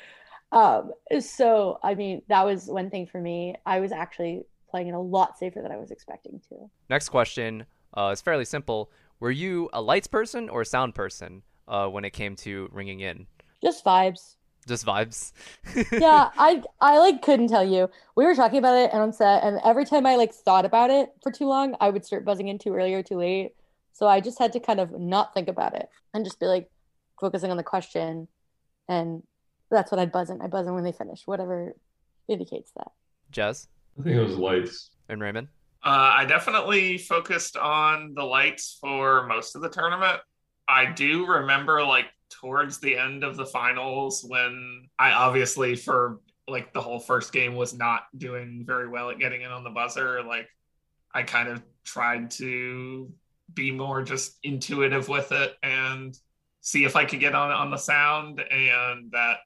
Um, 0.53 0.93
so, 1.21 1.79
I 1.83 1.95
mean, 1.95 2.23
that 2.29 2.45
was 2.45 2.67
one 2.67 2.91
thing 2.91 3.07
for 3.07 3.21
me. 3.21 3.55
I 3.67 3.81
was 3.81 3.93
actually 3.93 4.43
playing 4.71 4.89
it 4.89 4.95
a 4.95 4.99
lot 4.99 5.39
safer 5.39 5.63
than 5.63 5.73
I 5.73 5.77
was 5.77 5.91
expecting 5.91 6.41
to. 6.49 6.71
Next 6.89 7.09
question 7.09 7.67
uh, 7.97 8.11
is 8.13 8.21
fairly 8.21 8.45
simple. 8.45 8.91
Were 9.21 9.31
you 9.31 9.69
a 9.73 9.81
lights 9.81 10.07
person 10.07 10.49
or 10.49 10.63
a 10.63 10.67
sound 10.67 10.95
person 10.95 11.43
uh, 11.69 11.89
when 11.89 12.05
it 12.05 12.11
came 12.11 12.37
to 12.37 12.69
ringing 12.73 13.01
in? 13.01 13.27
Just 13.63 13.85
vibes. 13.85 14.37
Just 14.67 14.87
vibes. 14.87 15.33
yeah, 15.93 16.31
I 16.37 16.63
I 16.81 16.99
like 16.99 17.23
couldn't 17.23 17.49
tell 17.49 17.65
you. 17.65 17.91
We 18.15 18.25
were 18.25 18.35
talking 18.35 18.59
about 18.59 18.77
it 18.77 18.91
and 18.93 19.03
on 19.03 19.13
set, 19.13 19.43
and 19.43 19.59
every 19.65 19.85
time 19.85 20.07
I 20.07 20.17
like 20.17 20.35
thought 20.35 20.65
about 20.65 20.91
it 20.91 21.11
for 21.23 21.33
too 21.33 21.47
long, 21.47 21.77
I 21.81 21.91
would 21.91 22.05
start 22.05 22.25
buzzing 22.25 22.49
in 22.49 22.59
too 22.59 22.75
early 22.75 22.95
or 22.95 23.03
too 23.03 23.17
late. 23.17 23.55
So 23.93 24.07
I 24.07 24.21
just 24.21 24.39
had 24.39 24.53
to 24.53 24.61
kind 24.61 24.81
of 24.81 24.99
not 24.99 25.35
think 25.35 25.49
about 25.49 25.75
it 25.75 25.89
and 26.15 26.25
just 26.25 26.41
be 26.41 26.47
like, 26.47 26.71
focusing 27.21 27.51
on 27.51 27.57
the 27.57 27.63
question 27.63 28.29
and 28.89 29.23
that's 29.71 29.93
what 29.93 30.01
I'd 30.01 30.13
buzz 30.13 30.31
in. 30.31 30.41
I 30.41 30.49
buzz 30.49 30.67
in 30.67 30.75
when 30.75 30.85
they 30.85 30.93
finish, 30.93 31.23
whatever 31.27 31.75
indicates 32.29 32.73
that. 32.77 32.91
Jazz? 33.31 33.69
I 33.99 34.03
think 34.03 34.17
it 34.17 34.23
was 34.23 34.37
lights. 34.37 34.91
And 35.09 35.21
Raymond? 35.21 35.49
Uh, 35.83 36.13
I 36.17 36.25
definitely 36.25 36.99
focused 36.99 37.57
on 37.57 38.15
the 38.15 38.25
lights 38.25 38.77
for 38.81 39.27
most 39.27 39.55
of 39.55 39.63
the 39.63 39.69
tournament. 39.69 40.21
I 40.69 40.93
do 40.93 41.27
remember 41.27 41.83
like 41.83 42.07
towards 42.29 42.79
the 42.79 42.97
end 42.97 43.25
of 43.25 43.37
the 43.37 43.47
finals 43.47 44.25
when 44.27 44.89
I 44.99 45.13
obviously 45.13 45.75
for 45.75 46.21
like 46.47 46.73
the 46.73 46.81
whole 46.81 47.01
first 47.01 47.33
game 47.33 47.55
was 47.55 47.73
not 47.73 48.03
doing 48.17 48.65
very 48.67 48.89
well 48.89 49.11
at 49.11 49.19
getting 49.19 49.43
in 49.43 49.51
on 49.51 49.65
the 49.65 49.71
buzzer. 49.71 50.23
Like 50.23 50.49
I 51.15 51.23
kind 51.23 51.49
of 51.49 51.63
tried 51.85 52.31
to 52.33 53.11
be 53.55 53.71
more 53.71 54.03
just 54.03 54.39
intuitive 54.43 55.09
with 55.09 55.33
it 55.33 55.55
and 55.63 56.17
see 56.61 56.85
if 56.85 56.96
I 56.96 57.05
could 57.05 57.20
get 57.20 57.35
on 57.35 57.51
on 57.51 57.70
the 57.70 57.77
sound, 57.77 58.40
and 58.40 59.11
that 59.12 59.38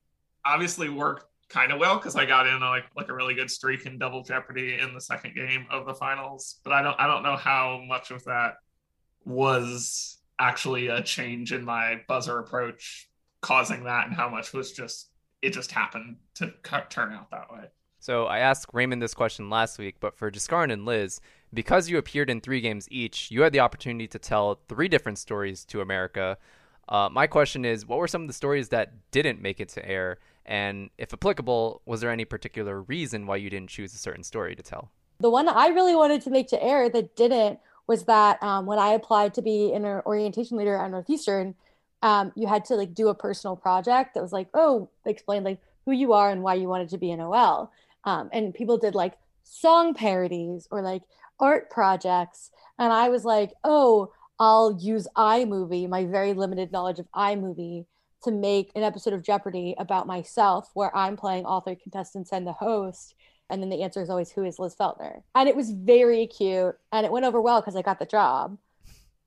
obviously 0.45 0.89
worked 0.89 1.27
kind 1.49 1.73
of 1.73 1.79
well 1.79 1.97
because 1.97 2.17
I 2.17 2.27
got 2.27 2.47
in 2.47 2.61
like 2.61 2.85
like 2.97 3.09
a 3.09 3.15
really 3.15 3.35
good 3.35 3.51
streak 3.51 3.87
in 3.87 3.99
Double 3.99 4.23
Jeopardy 4.23 4.79
in 4.81 4.95
the 4.95 5.01
second 5.01 5.35
game 5.35 5.67
of 5.71 5.87
the 5.87 5.95
finals. 5.95 6.61
But 6.65 6.73
I 6.73 6.83
don't 6.83 6.99
I 6.99 7.07
don't 7.07 7.23
know 7.23 7.37
how 7.37 7.83
much 7.87 8.11
of 8.11 8.25
that 8.25 8.55
was 9.25 10.19
actually 10.39 10.89
a 10.89 11.03
change 11.03 11.53
in 11.53 11.65
my 11.65 12.01
buzzer 12.09 12.39
approach 12.39 13.09
causing 13.41 13.85
that, 13.85 14.07
and 14.07 14.15
how 14.15 14.29
much 14.29 14.53
was 14.53 14.73
just 14.73 15.11
it 15.43 15.53
just 15.53 15.71
happened 15.71 16.17
to 16.35 16.53
turn 16.89 17.13
out 17.13 17.31
that 17.31 17.53
way. 17.53 17.65
So 18.01 18.27
I 18.27 18.41
asked 18.41 18.71
Raymond 18.73 19.01
this 19.01 19.15
question 19.15 19.49
last 19.49 19.79
week, 19.79 19.97
but 20.01 20.15
for 20.15 20.31
Jaskaran 20.31 20.71
and 20.71 20.85
Liz, 20.85 21.21
because 21.55 21.89
you 21.89 21.97
appeared 21.97 22.29
in 22.29 22.41
three 22.41 22.61
games 22.61 22.87
each, 22.91 23.31
you 23.31 23.43
had 23.43 23.53
the 23.53 23.61
opportunity 23.61 24.07
to 24.09 24.19
tell 24.19 24.61
three 24.69 24.89
different 24.89 25.19
stories 25.19 25.65
to 25.67 25.81
America. 25.81 26.37
Uh, 26.89 27.09
my 27.11 27.27
question 27.27 27.65
is, 27.65 27.87
what 27.87 27.99
were 27.99 28.09
some 28.09 28.23
of 28.23 28.29
the 28.29 28.35
stories 28.35 28.69
that 28.71 28.93
didn't 29.11 29.41
make 29.41 29.61
it 29.61 29.69
to 29.71 29.89
air? 29.89 30.19
And 30.47 30.91
if 30.99 31.13
applicable, 31.13 31.81
was 31.87 32.01
there 32.01 32.11
any 32.11 32.25
particular 32.25 32.83
reason 32.83 33.27
why 33.27 33.37
you 33.37 33.51
didn't 33.51 33.71
choose 33.71 33.95
a 33.95 33.99
certain 33.99 34.23
story 34.23 34.55
to 34.55 34.63
tell? 34.63 34.91
The 35.21 35.31
one 35.31 35.49
I 35.49 35.69
really 35.69 35.95
wanted 35.95 36.23
to 36.23 36.31
make 36.31 36.49
to 36.49 36.63
air 36.63 36.89
that 36.91 37.17
didn't 37.17 37.61
was 37.87 38.05
that 38.05 38.43
um, 38.43 38.67
when 38.67 38.79
I 38.79 38.89
applied 38.93 39.35
to 39.35 39.43
be 39.43 39.73
an 39.73 39.85
orientation 39.85 40.57
leader 40.57 40.77
at 40.77 40.91
Northeastern, 40.91 41.55
um, 42.03 42.33
you 42.35 42.47
had 42.47 42.65
to 42.67 42.75
like 42.75 42.95
do 42.95 43.09
a 43.09 43.15
personal 43.15 43.57
project 43.57 44.15
that 44.15 44.23
was 44.23 44.33
like, 44.33 44.49
oh, 44.55 44.89
explain 45.07 45.45
like 45.45 45.59
who 45.85 45.93
you 45.93 46.13
are 46.13 46.31
and 46.31 46.43
why 46.43 46.55
you 46.55 46.69
wanted 46.69 46.91
to 46.91 46.99
be 46.99 47.11
an 47.11 47.21
OL. 47.21 47.71
Um, 48.05 48.29
and 48.33 48.55
people 48.55 48.77
did 48.79 48.95
like 48.95 49.15
song 49.45 49.95
parodies 49.95 50.69
or 50.71 50.83
like 50.83 51.03
art 51.41 51.71
projects. 51.71 52.51
And 52.79 52.93
I 52.93 53.09
was 53.09 53.25
like, 53.25 53.53
oh, 53.65 54.13
I'll 54.39 54.77
use 54.81 55.07
iMovie, 55.17 55.89
my 55.89 56.05
very 56.07 56.33
limited 56.35 56.73
knowledge 56.73 56.99
of 56.99 57.11
iMovie, 57.15 57.87
to 58.25 58.31
make 58.31 58.73
an 58.75 58.83
episode 58.83 59.13
of 59.13 59.23
Jeopardy 59.23 59.75
about 59.79 60.07
myself 60.07 60.71
where 60.75 60.95
I'm 60.97 61.17
playing 61.17 61.45
all 61.45 61.61
three 61.61 61.77
contestants 61.77 62.33
and 62.33 62.47
the 62.47 62.53
host. 62.53 63.15
And 63.51 63.63
then 63.63 63.69
the 63.69 63.83
answer 63.83 64.01
is 64.01 64.09
always, 64.09 64.33
Who 64.33 64.45
is 64.45 64.59
Liz 64.59 64.75
Feltner? 64.75 65.23
And 65.35 65.49
it 65.49 65.55
was 65.55 65.71
very 65.71 66.27
cute. 66.27 66.75
And 66.93 67.05
it 67.05 67.13
went 67.13 67.27
over 67.27 67.41
well 67.41 67.61
because 67.61 67.77
I 67.77 67.83
got 67.83 67.99
the 67.99 68.07
job 68.07 68.57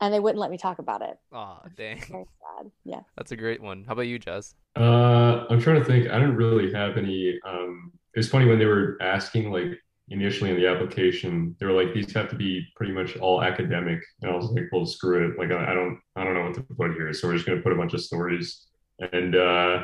and 0.01 0.13
they 0.13 0.19
wouldn't 0.19 0.39
let 0.39 0.51
me 0.51 0.57
talk 0.57 0.79
about 0.79 1.01
it. 1.01 1.17
Oh, 1.31 1.59
dang. 1.75 2.01
Very 2.09 2.25
sad. 2.25 2.71
Yeah. 2.83 3.01
That's 3.15 3.31
a 3.31 3.35
great 3.35 3.61
one. 3.61 3.83
How 3.85 3.93
about 3.93 4.03
you, 4.03 4.19
Jess? 4.19 4.55
Uh, 4.75 5.45
I'm 5.49 5.61
trying 5.61 5.79
to 5.79 5.85
think. 5.85 6.07
I 6.09 6.19
didn't 6.19 6.35
really 6.35 6.71
have 6.73 6.97
any. 6.97 7.39
Um, 7.45 7.91
it 8.13 8.19
was 8.19 8.29
funny 8.29 8.45
when 8.45 8.59
they 8.59 8.65
were 8.65 8.97
asking 9.01 9.51
like 9.51 9.79
initially 10.09 10.49
in 10.49 10.57
the 10.57 10.67
application, 10.67 11.55
they 11.59 11.65
were 11.65 11.71
like, 11.71 11.93
these 11.93 12.13
have 12.13 12.29
to 12.29 12.35
be 12.35 12.65
pretty 12.75 12.93
much 12.93 13.17
all 13.17 13.43
academic. 13.43 14.01
And 14.21 14.31
I 14.31 14.35
was 14.35 14.49
like, 14.51 14.65
well, 14.71 14.85
screw 14.85 15.29
it. 15.29 15.37
Like, 15.37 15.51
I, 15.51 15.73
don't, 15.73 15.99
I 16.15 16.23
don't 16.23 16.33
know 16.33 16.43
what 16.43 16.53
to 16.55 16.61
put 16.61 16.93
here. 16.93 17.11
So 17.13 17.27
we're 17.27 17.35
just 17.35 17.45
going 17.45 17.57
to 17.57 17.63
put 17.63 17.73
a 17.73 17.75
bunch 17.75 17.93
of 17.93 18.01
stories. 18.01 18.67
And 19.11 19.35
uh, 19.35 19.83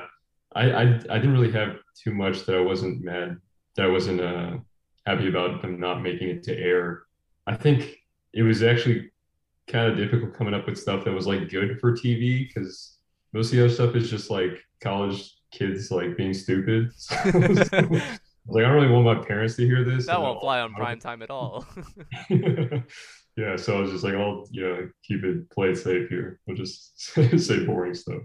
I, 0.55 0.71
I, 0.71 0.81
I 0.81 1.19
didn't 1.19 1.33
really 1.33 1.51
have 1.51 1.77
too 2.01 2.13
much 2.13 2.45
that 2.45 2.55
I 2.55 2.61
wasn't 2.61 3.03
mad, 3.03 3.37
that 3.75 3.85
I 3.85 3.89
wasn't 3.89 4.21
uh, 4.21 4.57
happy 5.05 5.27
about 5.27 5.61
them 5.61 5.79
not 5.79 6.01
making 6.01 6.29
it 6.29 6.43
to 6.43 6.57
air. 6.57 7.03
I 7.45 7.55
think 7.55 7.97
it 8.33 8.43
was 8.43 8.63
actually 8.63 9.11
kind 9.67 9.91
of 9.91 9.97
difficult 9.97 10.35
coming 10.35 10.53
up 10.53 10.67
with 10.67 10.77
stuff 10.77 11.05
that 11.05 11.13
was 11.13 11.27
like 11.27 11.49
good 11.49 11.79
for 11.79 11.93
TV 11.93 12.47
because 12.47 12.97
most 13.33 13.47
of 13.47 13.57
the 13.57 13.65
other 13.65 13.73
stuff 13.73 13.95
is 13.95 14.09
just 14.09 14.29
like 14.29 14.59
college 14.81 15.35
kids 15.51 15.91
like 15.91 16.17
being 16.17 16.33
stupid. 16.33 16.91
So, 16.97 18.01
like 18.47 18.63
I 18.63 18.67
don't 18.67 18.75
really 18.75 18.91
want 18.91 19.05
my 19.05 19.25
parents 19.25 19.55
to 19.55 19.65
hear 19.65 19.83
this. 19.83 20.07
That 20.07 20.21
won't 20.21 20.41
fly 20.41 20.59
on 20.59 20.73
prime 20.73 20.99
time 20.99 21.21
at 21.21 21.29
all. 21.29 21.65
yeah, 22.29 23.55
so 23.55 23.77
I 23.77 23.79
was 23.79 23.91
just 23.91 24.03
like, 24.03 24.15
I'll 24.15 24.47
you 24.51 24.67
know 24.67 24.89
keep 25.03 25.23
it 25.23 25.49
play 25.49 25.69
it 25.69 25.77
safe 25.77 26.09
here. 26.09 26.39
We'll 26.45 26.57
just 26.57 26.99
say 27.39 27.65
boring 27.65 27.93
stuff. 27.93 28.21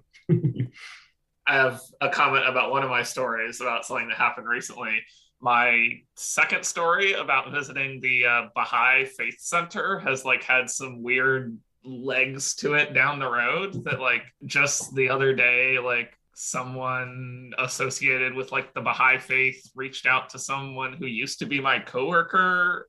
I 1.47 1.55
have 1.55 1.81
a 2.01 2.11
comment 2.11 2.47
about 2.47 2.71
one 2.71 2.83
of 2.83 2.91
my 2.91 3.03
stories 3.03 3.61
about 3.61 3.87
something 3.87 4.09
that 4.09 4.19
happened 4.19 4.49
recently. 4.49 5.01
My 5.41 6.01
second 6.17 6.65
story 6.65 7.13
about 7.13 7.53
visiting 7.53 8.01
the 8.01 8.27
uh, 8.27 8.43
Baha'i 8.55 9.05
Faith 9.05 9.37
Center 9.39 10.01
has 10.01 10.25
like 10.25 10.43
had 10.43 10.69
some 10.69 11.03
weird 11.03 11.57
legs 11.85 12.55
to 12.57 12.75
it 12.75 12.93
down 12.93 13.19
the 13.19 13.31
road 13.31 13.85
that 13.85 14.01
like 14.01 14.25
just 14.45 14.95
the 14.95 15.09
other 15.09 15.33
day 15.33 15.79
like 15.79 16.18
someone 16.41 17.51
associated 17.59 18.33
with 18.33 18.53
like 18.53 18.73
the 18.73 18.81
Baha'i 18.81 19.19
faith 19.19 19.61
reached 19.75 20.07
out 20.07 20.31
to 20.31 20.39
someone 20.39 20.93
who 20.93 21.07
used 21.07 21.41
to 21.41 21.47
be 21.47 21.61
my 21.61 21.81
coworker 21.81 22.89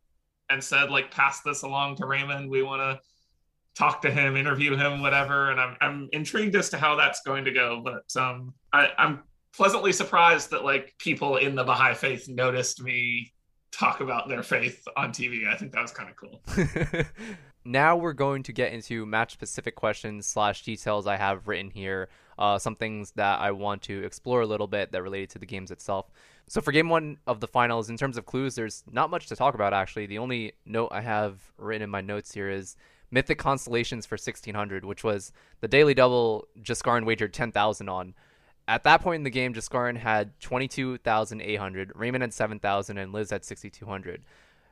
and 0.51 0.63
said 0.63 0.91
like 0.91 1.09
pass 1.09 1.41
this 1.41 1.63
along 1.63 1.95
to 1.95 2.05
Raymond. 2.05 2.47
We 2.51 2.61
want 2.61 2.81
to 2.81 2.99
talk 3.75 4.03
to 4.03 4.11
him, 4.11 4.37
interview 4.37 4.75
him, 4.75 5.01
whatever. 5.01 5.49
And 5.49 5.59
I'm 5.59 5.75
I'm 5.81 6.09
intrigued 6.11 6.55
as 6.55 6.69
to 6.69 6.77
how 6.77 6.95
that's 6.95 7.21
going 7.21 7.43
to 7.45 7.51
go. 7.51 7.81
But 7.83 8.21
um, 8.21 8.53
I, 8.71 8.89
I'm 8.99 9.23
pleasantly 9.55 9.93
surprised 9.93 10.51
that 10.51 10.63
like 10.63 10.93
people 10.99 11.37
in 11.37 11.55
the 11.55 11.63
Baha'i 11.63 11.95
faith 11.95 12.29
noticed 12.29 12.83
me 12.83 13.33
talk 13.71 13.99
about 13.99 14.29
their 14.29 14.43
faith 14.43 14.87
on 14.95 15.11
TV. 15.11 15.47
I 15.47 15.57
think 15.57 15.71
that 15.71 15.81
was 15.81 15.91
kind 15.91 16.07
of 16.07 16.15
cool. 16.15 17.03
now 17.65 17.95
we're 17.95 18.13
going 18.13 18.43
to 18.43 18.53
get 18.53 18.73
into 18.73 19.07
match 19.07 19.33
specific 19.33 19.75
questions 19.75 20.27
slash 20.27 20.63
details 20.63 21.07
I 21.07 21.17
have 21.17 21.47
written 21.47 21.71
here 21.71 22.09
uh, 22.39 22.57
some 22.57 22.75
things 22.75 23.11
that 23.11 23.39
I 23.39 23.51
want 23.51 23.83
to 23.83 24.03
explore 24.03 24.41
a 24.41 24.47
little 24.47 24.65
bit 24.65 24.93
that 24.93 25.03
related 25.03 25.29
to 25.31 25.39
the 25.39 25.45
games 25.45 25.69
itself. 25.69 26.09
So 26.47 26.61
for 26.61 26.71
game 26.71 26.89
one 26.89 27.17
of 27.27 27.41
the 27.41 27.47
finals, 27.47 27.89
in 27.89 27.97
terms 27.97 28.17
of 28.17 28.25
clues, 28.25 28.55
there's 28.55 28.83
not 28.91 29.11
much 29.11 29.27
to 29.27 29.35
talk 29.35 29.53
about 29.53 29.73
actually. 29.73 30.07
The 30.07 30.17
only 30.17 30.53
note 30.65 30.87
I 30.91 31.01
have 31.01 31.39
written 31.57 31.83
in 31.83 31.89
my 31.89 32.01
notes 32.01 32.33
here 32.33 32.49
is 32.49 32.77
Mythic 33.11 33.37
Constellations 33.37 34.05
for 34.05 34.13
1600, 34.15 34.85
which 34.85 35.03
was 35.03 35.33
the 35.59 35.67
daily 35.67 35.93
double 35.93 36.47
Jaskaran 36.61 37.05
wagered 37.05 37.33
10,000 37.33 37.89
on. 37.89 38.15
At 38.67 38.83
that 38.83 39.01
point 39.01 39.17
in 39.17 39.23
the 39.23 39.29
game, 39.29 39.53
Jaskaran 39.53 39.97
had 39.97 40.39
22,800, 40.39 41.91
Raymond 41.93 42.21
had 42.21 42.33
7,000, 42.33 42.97
and 42.97 43.11
Liz 43.11 43.31
had 43.31 43.43
6,200. 43.43 44.23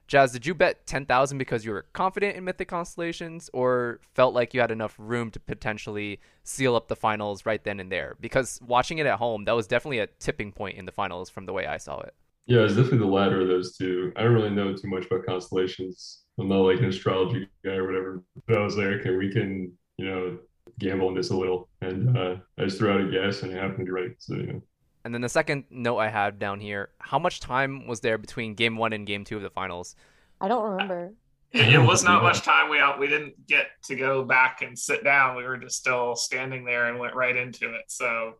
Jazz, 0.07 0.31
did 0.31 0.45
you 0.45 0.53
bet 0.53 0.87
10,000 0.87 1.37
because 1.37 1.65
you 1.65 1.71
were 1.71 1.85
confident 1.91 2.37
in 2.37 2.45
Mythic 2.45 2.69
Constellations 2.69 3.49
or 3.51 3.99
felt 4.13 4.33
like 4.33 4.53
you 4.53 4.61
had 4.61 4.71
enough 4.71 4.95
room 4.97 5.31
to 5.31 5.39
potentially 5.39 6.21
seal 6.43 6.77
up 6.77 6.87
the 6.87 6.95
finals 6.95 7.45
right 7.45 7.61
then 7.61 7.81
and 7.81 7.91
there? 7.91 8.15
Because 8.21 8.59
watching 8.65 8.99
it 8.99 9.05
at 9.05 9.19
home, 9.19 9.43
that 9.45 9.51
was 9.51 9.67
definitely 9.67 9.99
a 9.99 10.07
tipping 10.07 10.53
point 10.53 10.77
in 10.77 10.85
the 10.85 10.93
finals 10.93 11.29
from 11.29 11.45
the 11.45 11.51
way 11.51 11.65
I 11.65 11.75
saw 11.75 11.99
it. 11.99 12.13
Yeah, 12.45 12.61
it's 12.61 12.75
definitely 12.75 12.99
the 12.99 13.07
latter 13.07 13.41
of 13.41 13.49
those 13.49 13.75
two. 13.75 14.13
I 14.15 14.23
don't 14.23 14.33
really 14.33 14.49
know 14.49 14.73
too 14.73 14.87
much 14.87 15.05
about 15.05 15.25
constellations. 15.25 16.21
I'm 16.39 16.47
not 16.47 16.59
like 16.59 16.79
an 16.79 16.85
astrology 16.85 17.49
guy 17.65 17.71
or 17.71 17.85
whatever. 17.85 18.23
But 18.47 18.57
I 18.57 18.63
was 18.63 18.77
like, 18.77 18.87
okay, 18.87 19.11
we 19.11 19.29
can, 19.29 19.73
you 19.97 20.05
know, 20.05 20.37
gamble 20.79 21.09
on 21.09 21.15
this 21.15 21.31
a 21.31 21.35
little. 21.35 21.67
And 21.81 22.17
uh, 22.17 22.35
I 22.57 22.63
just 22.63 22.77
threw 22.77 22.91
out 22.91 23.01
a 23.01 23.11
guess 23.11 23.43
and 23.43 23.51
it 23.51 23.55
happened 23.55 23.79
to 23.79 23.85
be 23.85 23.91
right. 23.91 24.11
So, 24.19 24.35
you 24.35 24.47
know. 24.47 24.61
And 25.07 25.13
then 25.13 25.21
the 25.21 25.29
second 25.29 25.63
note 25.69 25.99
I 25.99 26.09
had 26.09 26.37
down 26.37 26.59
here, 26.59 26.89
how 26.99 27.17
much 27.17 27.39
time 27.39 27.87
was 27.87 28.01
there 28.01 28.17
between 28.17 28.55
game 28.55 28.75
one 28.75 28.91
and 28.91 29.07
game 29.07 29.23
two 29.23 29.37
of 29.37 29.41
the 29.41 29.49
finals? 29.49 29.95
I 30.41 30.49
don't 30.49 30.69
remember. 30.71 31.13
It, 31.53 31.81
was 31.81 32.03
not 32.03 32.23
much 32.23 32.41
time. 32.41 32.69
We 32.69 32.79
out. 32.79 32.99
We 32.99 33.07
didn't 33.07 33.47
get 33.47 33.67
to 33.85 33.95
go 33.95 34.25
back 34.25 34.63
and 34.63 34.77
sit 34.77 35.05
down. 35.05 35.37
We 35.37 35.45
were 35.45 35.55
just 35.55 35.77
still 35.77 36.17
standing 36.17 36.65
there 36.65 36.89
and 36.89 36.99
went 36.99 37.15
right 37.15 37.37
into 37.37 37.73
it. 37.73 37.83
So 37.87 38.33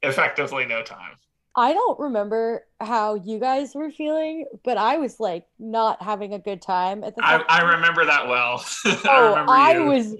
effectively 0.00 0.64
no 0.64 0.82
time. 0.82 1.16
I 1.54 1.74
don't 1.74 2.00
remember 2.00 2.64
how 2.80 3.16
you 3.16 3.38
guys 3.38 3.74
were 3.74 3.90
feeling, 3.90 4.46
but 4.64 4.78
I 4.78 4.96
was 4.96 5.20
like 5.20 5.44
not 5.58 6.00
having 6.00 6.32
a 6.32 6.38
good 6.38 6.62
time 6.62 7.04
at 7.04 7.14
the 7.14 7.20
time. 7.20 7.42
I, 7.46 7.58
I 7.58 7.72
remember 7.74 8.06
that 8.06 8.26
well. 8.26 8.64
oh, 8.86 9.44
I, 9.50 9.74
I 9.74 9.80
was 9.80 10.14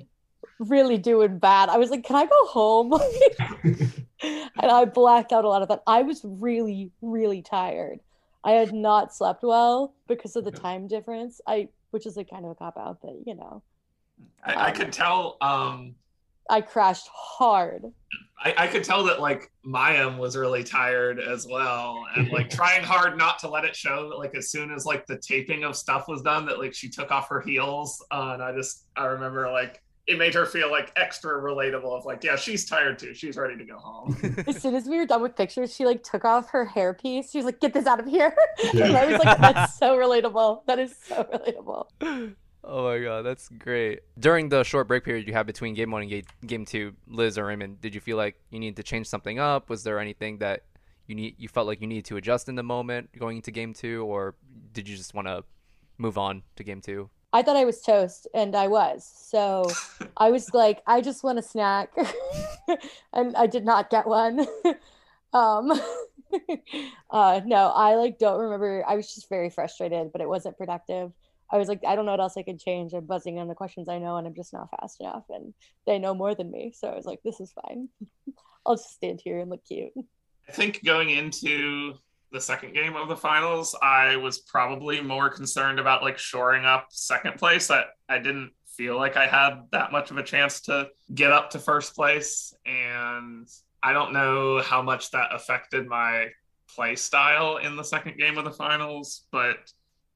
really 0.59 0.99
doing 0.99 1.39
bad. 1.39 1.71
I 1.71 1.79
was 1.79 1.89
like, 1.89 2.05
can 2.05 2.17
I 2.17 2.27
go 2.27 2.47
home? 2.49 3.01
and 4.23 4.51
I 4.71 4.85
blacked 4.85 5.33
out 5.33 5.45
a 5.45 5.49
lot 5.49 5.63
of 5.63 5.69
that. 5.69 5.83
I 5.87 6.03
was 6.03 6.21
really, 6.25 6.91
really 7.03 7.43
tired. 7.43 8.01
I 8.45 8.53
had 8.53 8.73
not 8.73 9.15
slept 9.15 9.43
well 9.43 9.95
because 10.07 10.37
of 10.37 10.45
the 10.45 10.53
time 10.53 10.87
difference. 10.87 11.41
I, 11.47 11.69
which 11.91 12.07
is 12.07 12.17
like 12.17 12.31
kind 12.31 12.45
of 12.45 12.51
a 12.53 12.55
cop 12.55 12.77
out, 12.77 12.99
but 13.03 13.15
you 13.27 13.35
know, 13.35 13.63
I, 14.45 14.53
um, 14.53 14.63
I 14.63 14.71
could 14.71 14.93
tell. 14.93 15.37
Um, 15.41 15.95
I 16.49 16.61
crashed 16.61 17.09
hard. 17.13 17.93
I, 18.39 18.55
I 18.57 18.67
could 18.67 18.85
tell 18.85 19.03
that 19.05 19.21
like 19.21 19.51
Mayim 19.67 20.19
was 20.19 20.37
really 20.37 20.63
tired 20.63 21.19
as 21.19 21.47
well, 21.47 22.05
and 22.15 22.29
like 22.33 22.51
trying 22.51 22.85
hard 22.85 23.19
not 23.19 23.39
to 23.41 23.49
let 23.49 23.65
it 23.65 23.75
show. 23.75 24.11
That, 24.11 24.19
like 24.19 24.35
as 24.35 24.51
soon 24.51 24.71
as 24.71 24.85
like 24.85 25.07
the 25.07 25.19
taping 25.19 25.65
of 25.65 25.75
stuff 25.77 26.07
was 26.07 26.23
done, 26.23 26.47
that 26.47 26.59
like 26.59 26.75
she 26.75 26.89
took 26.89 27.11
off 27.11 27.29
her 27.29 27.41
heels, 27.41 28.05
uh, 28.11 28.33
and 28.35 28.43
I 28.43 28.53
just 28.53 28.87
I 28.97 29.07
remember 29.07 29.51
like 29.51 29.83
it 30.07 30.19
made 30.19 30.35
her 30.35 30.47
feel 30.47 30.71
like 30.71 30.92
extra 30.97 31.40
relatable 31.42 31.97
of 31.99 32.05
like 32.05 32.23
yeah 32.23 32.37
she's 32.37 32.64
tired 32.64 32.99
too. 32.99 33.12
She's 33.14 33.37
ready 33.37 33.57
to 33.57 33.64
go 33.64 33.77
home. 33.79 34.16
As 34.47 34.61
soon 34.61 34.75
as 34.75 34.87
we 34.87 34.97
were 34.97 35.07
done 35.07 35.23
with 35.23 35.37
pictures 35.37 35.75
she 35.75 35.85
like 35.85 36.03
took 36.03 36.25
off 36.25 36.51
her 36.51 36.66
hairpiece 36.66 37.31
she 37.33 37.38
was 37.38 37.45
like 37.45 37.61
get 37.61 37.73
this 37.73 37.87
out 37.87 38.01
of 38.01 38.07
here. 38.07 38.35
Yeah. 38.73 38.87
and 38.87 38.97
i 38.97 39.07
was 39.07 39.25
like 39.25 39.38
that's 39.38 39.79
so 39.79 39.97
relatable. 39.97 40.64
That 40.66 40.79
is 40.79 40.95
so 40.97 41.25
relatable. 41.25 42.35
Oh 42.64 42.85
my 42.85 42.99
god 42.99 43.23
that's 43.23 43.49
great. 43.49 44.01
During 44.19 44.49
the 44.49 44.62
short 44.64 44.88
break 44.88 45.05
period 45.05 45.27
you 45.27 45.33
had 45.33 45.47
between 45.47 45.75
game 45.75 45.90
one 45.90 46.03
and 46.03 46.11
game, 46.11 46.25
game 46.47 46.64
two 46.64 46.95
liz 47.09 47.38
or 47.38 47.47
raymond 47.47 47.81
did 47.81 47.95
you 47.95 48.01
feel 48.01 48.16
like 48.16 48.37
you 48.51 48.59
needed 48.61 48.77
to 48.77 48.83
change 48.83 49.07
something 49.09 49.38
up? 49.38 49.69
Was 49.71 49.83
there 49.83 49.99
anything 49.99 50.38
that 50.38 50.64
you 51.07 51.14
need 51.14 51.35
you 51.38 51.49
felt 51.49 51.66
like 51.66 51.81
you 51.81 51.87
needed 51.87 52.05
to 52.07 52.16
adjust 52.16 52.49
in 52.49 52.55
the 52.55 52.62
moment 52.62 53.11
going 53.19 53.37
into 53.37 53.51
game 53.51 53.73
two 53.75 54.05
or 54.05 54.35
did 54.73 54.88
you 54.88 54.97
just 54.97 55.14
want 55.14 55.27
to 55.29 55.45
move 55.99 56.19
on 56.19 56.42
to 56.57 56.64
game 56.64 56.81
two 56.81 57.09
I 57.37 57.42
thought 57.42 57.57
I 57.57 57.66
was 57.66 57.83
toast, 57.83 58.27
and 58.33 58.57
I 58.57 58.66
was. 58.66 59.05
So 59.14 59.66
I 60.16 60.31
was 60.31 60.55
like, 60.55 60.83
I 60.87 61.03
just 61.03 61.22
want 61.22 61.38
a 61.38 61.42
snack, 61.42 61.90
and 63.12 63.37
I 63.37 63.46
did 63.46 63.62
not 63.62 63.90
get 63.90 64.07
one. 64.07 64.40
um, 65.35 65.70
uh, 67.11 67.42
no, 67.44 67.72
I 67.75 67.96
like 67.96 68.18
don't 68.18 68.40
remember. 68.40 68.83
I 68.88 68.96
was 68.96 69.14
just 69.14 69.29
very 69.29 69.51
frustrated, 69.51 70.12
but 70.12 70.22
it 70.22 70.29
wasn't 70.31 70.57
productive. 70.57 71.12
I 71.53 71.59
was 71.59 71.68
like, 71.68 71.83
I 71.87 71.94
don't 71.94 72.07
know 72.07 72.12
what 72.12 72.20
else 72.20 72.38
I 72.38 72.42
could 72.42 72.59
change. 72.59 72.94
I'm 72.94 73.05
buzzing 73.05 73.38
on 73.38 73.49
the 73.49 73.55
questions 73.55 73.90
I 73.90 73.99
know, 73.99 74.16
and 74.16 74.27
I'm 74.27 74.35
just 74.35 74.55
not 74.55 74.70
fast 74.70 75.03
enough. 75.03 75.25
And 75.29 75.53
they 75.87 75.99
know 75.99 76.14
more 76.14 76.35
than 76.35 76.51
me, 76.51 76.72
so 76.75 76.88
I 76.88 76.96
was 76.96 77.05
like, 77.05 77.20
this 77.22 77.38
is 77.38 77.53
fine. 77.53 77.90
I'll 78.64 78.77
just 78.77 78.94
stand 78.94 79.20
here 79.22 79.40
and 79.40 79.51
look 79.51 79.66
cute. 79.66 79.92
I 80.49 80.53
think 80.53 80.83
going 80.83 81.11
into 81.11 81.99
the 82.33 82.41
second 82.41 82.75
game 82.75 82.97
of 82.97 83.09
the 83.09 83.17
finals, 83.17 83.77
I 83.83 84.17
was 84.17 84.39
probably 84.39 85.01
more 85.01 85.31
concerned 85.31 85.79
about 85.79 86.03
like 86.03 86.19
shoring 86.19 86.65
up 86.65 86.89
second 86.91 87.37
place. 87.39 87.71
I, 87.71 87.85
I 88.09 88.19
didn't 88.19 88.53
feel 88.77 88.97
like 88.97 89.17
I 89.17 89.27
had 89.27 89.62
that 89.73 89.93
much 89.93 90.11
of 90.11 90.19
a 90.19 90.23
chance 90.23 90.61
to 90.62 90.89
get 91.15 91.33
up 91.33 91.51
to 91.51 91.59
first 91.59 91.95
place. 91.95 92.53
And 92.67 93.49
I 93.83 93.93
don't 93.93 94.12
know 94.12 94.61
how 94.62 94.83
much 94.83 95.11
that 95.12 95.35
affected 95.35 95.87
my 95.87 96.29
play 96.69 96.97
style 96.97 97.59
in 97.59 97.77
the 97.77 97.85
second 97.85 98.19
game 98.19 98.39
of 98.39 98.45
the 98.45 98.51
finals, 98.51 99.27
but 99.31 99.57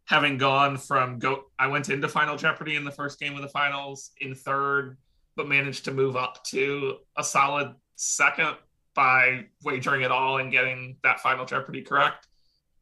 having 0.04 0.36
gone 0.36 0.76
from 0.76 1.18
go 1.18 1.44
I 1.58 1.68
went 1.68 1.88
into 1.88 2.08
Final 2.08 2.36
Jeopardy 2.36 2.74
in 2.74 2.84
the 2.84 2.90
first 2.90 3.20
game 3.20 3.36
of 3.36 3.42
the 3.42 3.48
finals 3.48 4.10
in 4.20 4.34
third, 4.34 4.98
but 5.36 5.48
managed 5.48 5.84
to 5.84 5.92
move 5.92 6.16
up 6.16 6.42
to 6.46 6.96
a 7.16 7.22
solid 7.22 7.74
second 7.94 8.56
by 8.94 9.46
wagering 9.64 10.02
it 10.02 10.10
all 10.10 10.38
and 10.38 10.50
getting 10.50 10.96
that 11.02 11.20
final 11.20 11.44
Jeopardy 11.44 11.82
correct. 11.82 12.26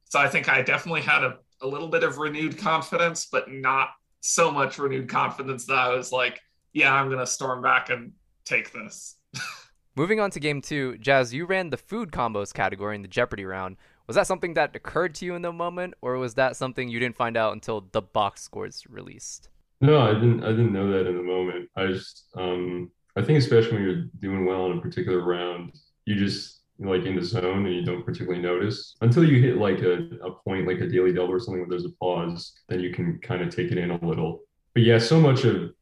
So 0.04 0.18
I 0.18 0.28
think 0.28 0.48
I 0.48 0.62
definitely 0.62 1.02
had 1.02 1.22
a, 1.22 1.38
a 1.60 1.66
little 1.66 1.88
bit 1.88 2.02
of 2.02 2.18
renewed 2.18 2.56
confidence, 2.56 3.26
but 3.30 3.50
not 3.50 3.90
so 4.20 4.50
much 4.50 4.78
renewed 4.78 5.08
confidence 5.08 5.66
that 5.66 5.76
I 5.76 5.94
was 5.94 6.12
like, 6.12 6.40
yeah, 6.72 6.92
I'm 6.92 7.08
going 7.08 7.18
to 7.18 7.26
storm 7.26 7.62
back 7.62 7.90
and 7.90 8.12
take 8.44 8.72
this. 8.72 9.16
Moving 9.96 10.20
on 10.20 10.30
to 10.30 10.40
game 10.40 10.60
two, 10.62 10.96
Jazz, 10.98 11.34
you 11.34 11.44
ran 11.44 11.70
the 11.70 11.76
food 11.76 12.12
combos 12.12 12.54
category 12.54 12.94
in 12.94 13.02
the 13.02 13.08
Jeopardy 13.08 13.44
round. 13.44 13.76
Was 14.06 14.14
that 14.14 14.26
something 14.26 14.54
that 14.54 14.74
occurred 14.74 15.14
to 15.16 15.26
you 15.26 15.34
in 15.34 15.42
the 15.42 15.52
moment, 15.52 15.94
or 16.00 16.16
was 16.16 16.34
that 16.34 16.56
something 16.56 16.88
you 16.88 16.98
didn't 16.98 17.16
find 17.16 17.36
out 17.36 17.52
until 17.52 17.88
the 17.92 18.00
box 18.00 18.42
scores 18.42 18.84
released? 18.88 19.48
No, 19.80 20.00
I 20.00 20.14
didn't. 20.14 20.44
I 20.44 20.50
didn't 20.50 20.72
know 20.72 20.90
that 20.92 21.06
in 21.06 21.16
the 21.16 21.22
moment. 21.22 21.68
I 21.76 21.88
just, 21.88 22.24
um, 22.34 22.90
I 23.16 23.22
think 23.22 23.38
especially 23.38 23.72
when 23.74 23.82
you're 23.82 24.04
doing 24.20 24.46
well 24.46 24.70
in 24.70 24.78
a 24.78 24.80
particular 24.80 25.20
round, 25.20 25.72
you 26.08 26.16
just 26.16 26.62
like 26.78 27.04
in 27.04 27.16
the 27.16 27.22
zone 27.22 27.66
and 27.66 27.74
you 27.74 27.84
don't 27.84 28.04
particularly 28.04 28.40
notice. 28.40 28.96
Until 29.02 29.24
you 29.24 29.42
hit 29.42 29.58
like 29.58 29.80
a, 29.80 30.08
a 30.24 30.30
point 30.30 30.66
like 30.66 30.80
a 30.80 30.86
daily 30.88 31.12
double 31.12 31.32
or 31.34 31.40
something 31.40 31.60
where 31.60 31.68
there's 31.68 31.84
a 31.84 31.92
pause 32.00 32.54
then 32.68 32.80
you 32.80 32.94
can 32.94 33.18
kind 33.18 33.42
of 33.42 33.54
take 33.54 33.70
it 33.70 33.78
in 33.78 33.90
a 33.90 34.04
little. 34.04 34.40
But 34.74 34.84
yeah 34.84 34.98
so 34.98 35.20
much 35.20 35.44
of 35.44 35.72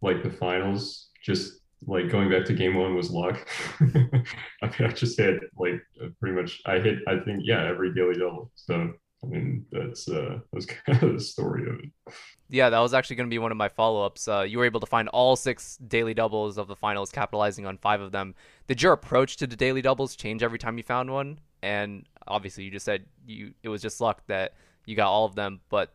like 0.00 0.22
the 0.22 0.30
finals 0.30 1.08
just 1.22 1.60
like 1.86 2.10
going 2.10 2.30
back 2.30 2.44
to 2.44 2.54
game 2.54 2.74
one 2.76 2.94
was 2.94 3.10
luck. 3.10 3.48
I 3.80 3.84
mean 3.84 4.24
i 4.62 4.88
just 4.88 5.18
had 5.18 5.40
like 5.56 5.82
pretty 6.20 6.40
much 6.40 6.60
i 6.66 6.78
hit 6.78 6.98
i 7.08 7.18
think 7.24 7.40
yeah 7.42 7.64
every 7.64 7.92
daily 7.92 8.14
double. 8.14 8.52
So 8.54 8.92
i 9.24 9.26
mean 9.26 9.66
that's 9.72 10.08
uh 10.08 10.38
that's 10.52 10.66
kind 10.86 11.02
of 11.02 11.14
the 11.14 11.20
story 11.20 11.68
of 11.68 11.80
it 11.80 12.14
yeah, 12.52 12.68
that 12.68 12.80
was 12.80 12.92
actually 12.92 13.16
going 13.16 13.28
to 13.28 13.34
be 13.34 13.38
one 13.38 13.50
of 13.50 13.56
my 13.56 13.68
follow 13.68 14.04
ups. 14.04 14.28
Uh, 14.28 14.42
you 14.42 14.58
were 14.58 14.66
able 14.66 14.80
to 14.80 14.86
find 14.86 15.08
all 15.08 15.36
six 15.36 15.78
daily 15.78 16.12
doubles 16.12 16.58
of 16.58 16.68
the 16.68 16.76
finals, 16.76 17.10
capitalizing 17.10 17.64
on 17.64 17.78
five 17.78 18.02
of 18.02 18.12
them. 18.12 18.34
Did 18.66 18.82
your 18.82 18.92
approach 18.92 19.38
to 19.38 19.46
the 19.46 19.56
daily 19.56 19.80
doubles 19.80 20.14
change 20.14 20.42
every 20.42 20.58
time 20.58 20.76
you 20.76 20.84
found 20.84 21.10
one? 21.10 21.38
And 21.62 22.04
obviously, 22.28 22.64
you 22.64 22.70
just 22.70 22.84
said 22.84 23.06
you 23.26 23.54
it 23.62 23.70
was 23.70 23.80
just 23.80 24.02
luck 24.02 24.22
that 24.26 24.52
you 24.84 24.94
got 24.94 25.08
all 25.08 25.24
of 25.24 25.34
them, 25.34 25.60
but 25.70 25.94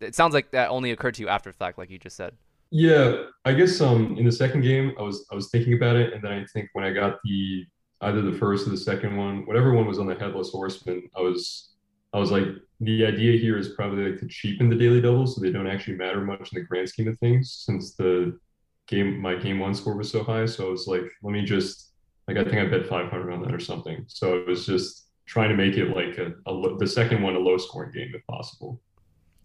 it 0.00 0.14
sounds 0.14 0.32
like 0.32 0.52
that 0.52 0.70
only 0.70 0.92
occurred 0.92 1.14
to 1.14 1.22
you 1.22 1.28
after 1.28 1.50
the 1.50 1.56
fact, 1.56 1.76
like 1.76 1.90
you 1.90 1.98
just 1.98 2.16
said. 2.16 2.34
Yeah, 2.70 3.24
I 3.44 3.52
guess 3.52 3.80
um 3.80 4.16
in 4.16 4.24
the 4.24 4.32
second 4.32 4.60
game, 4.60 4.92
I 4.96 5.02
was 5.02 5.26
I 5.32 5.34
was 5.34 5.50
thinking 5.50 5.74
about 5.74 5.96
it, 5.96 6.12
and 6.12 6.22
then 6.22 6.30
I 6.30 6.44
think 6.52 6.70
when 6.74 6.84
I 6.84 6.92
got 6.92 7.18
the 7.24 7.66
either 8.02 8.22
the 8.22 8.38
first 8.38 8.68
or 8.68 8.70
the 8.70 8.76
second 8.76 9.16
one, 9.16 9.44
whatever 9.46 9.72
one 9.72 9.86
was 9.86 9.98
on 9.98 10.06
the 10.06 10.14
headless 10.14 10.50
horseman, 10.50 11.08
I 11.16 11.20
was 11.20 11.70
I 12.12 12.18
was 12.20 12.30
like, 12.30 12.46
the 12.80 13.06
idea 13.06 13.38
here 13.38 13.56
is 13.56 13.68
probably 13.70 14.10
like 14.10 14.20
to 14.20 14.28
cheapen 14.28 14.68
the 14.68 14.76
daily 14.76 15.00
doubles 15.00 15.34
so 15.34 15.40
they 15.40 15.52
don't 15.52 15.66
actually 15.66 15.96
matter 15.96 16.20
much 16.20 16.52
in 16.52 16.58
the 16.58 16.64
grand 16.64 16.88
scheme 16.88 17.08
of 17.08 17.18
things 17.18 17.62
since 17.64 17.94
the 17.94 18.38
game 18.86 19.18
my 19.20 19.34
game 19.34 19.58
one 19.58 19.74
score 19.74 19.96
was 19.96 20.10
so 20.10 20.22
high. 20.22 20.46
So 20.46 20.66
I 20.66 20.70
was 20.70 20.86
like, 20.86 21.04
let 21.22 21.32
me 21.32 21.42
just 21.42 21.92
like 22.28 22.36
I 22.36 22.44
think 22.44 22.56
I 22.56 22.66
bet 22.66 22.86
500 22.86 23.32
on 23.32 23.42
that 23.42 23.54
or 23.54 23.60
something. 23.60 24.04
So 24.08 24.36
it 24.36 24.46
was 24.46 24.66
just 24.66 25.08
trying 25.26 25.50
to 25.50 25.56
make 25.56 25.76
it 25.76 25.94
like 25.94 26.18
a, 26.18 26.34
a 26.50 26.76
the 26.76 26.86
second 26.86 27.22
one 27.22 27.34
a 27.34 27.38
low 27.38 27.56
scoring 27.58 27.92
game 27.92 28.12
if 28.14 28.26
possible. 28.26 28.80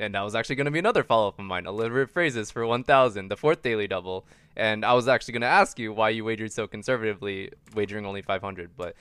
And 0.02 0.16
that 0.16 0.22
was 0.22 0.34
actually 0.34 0.56
going 0.56 0.66
to 0.66 0.72
be 0.72 0.80
another 0.80 1.04
follow 1.04 1.28
up 1.28 1.40
of 1.40 1.46
mine. 1.46 1.66
Illiterate 1.66 2.10
phrases 2.10 2.50
for 2.50 2.66
1,000, 2.66 3.28
the 3.28 3.36
fourth 3.36 3.62
daily 3.62 3.86
double. 3.86 4.26
And 4.56 4.86
I 4.86 4.94
was 4.94 5.10
actually 5.10 5.34
going 5.34 5.42
to 5.42 5.48
ask 5.48 5.78
you 5.78 5.92
why 5.92 6.10
you 6.10 6.24
wagered 6.24 6.54
so 6.54 6.68
conservatively, 6.68 7.52
wagering 7.76 8.06
only 8.06 8.22
500. 8.22 8.72
But 8.78 8.96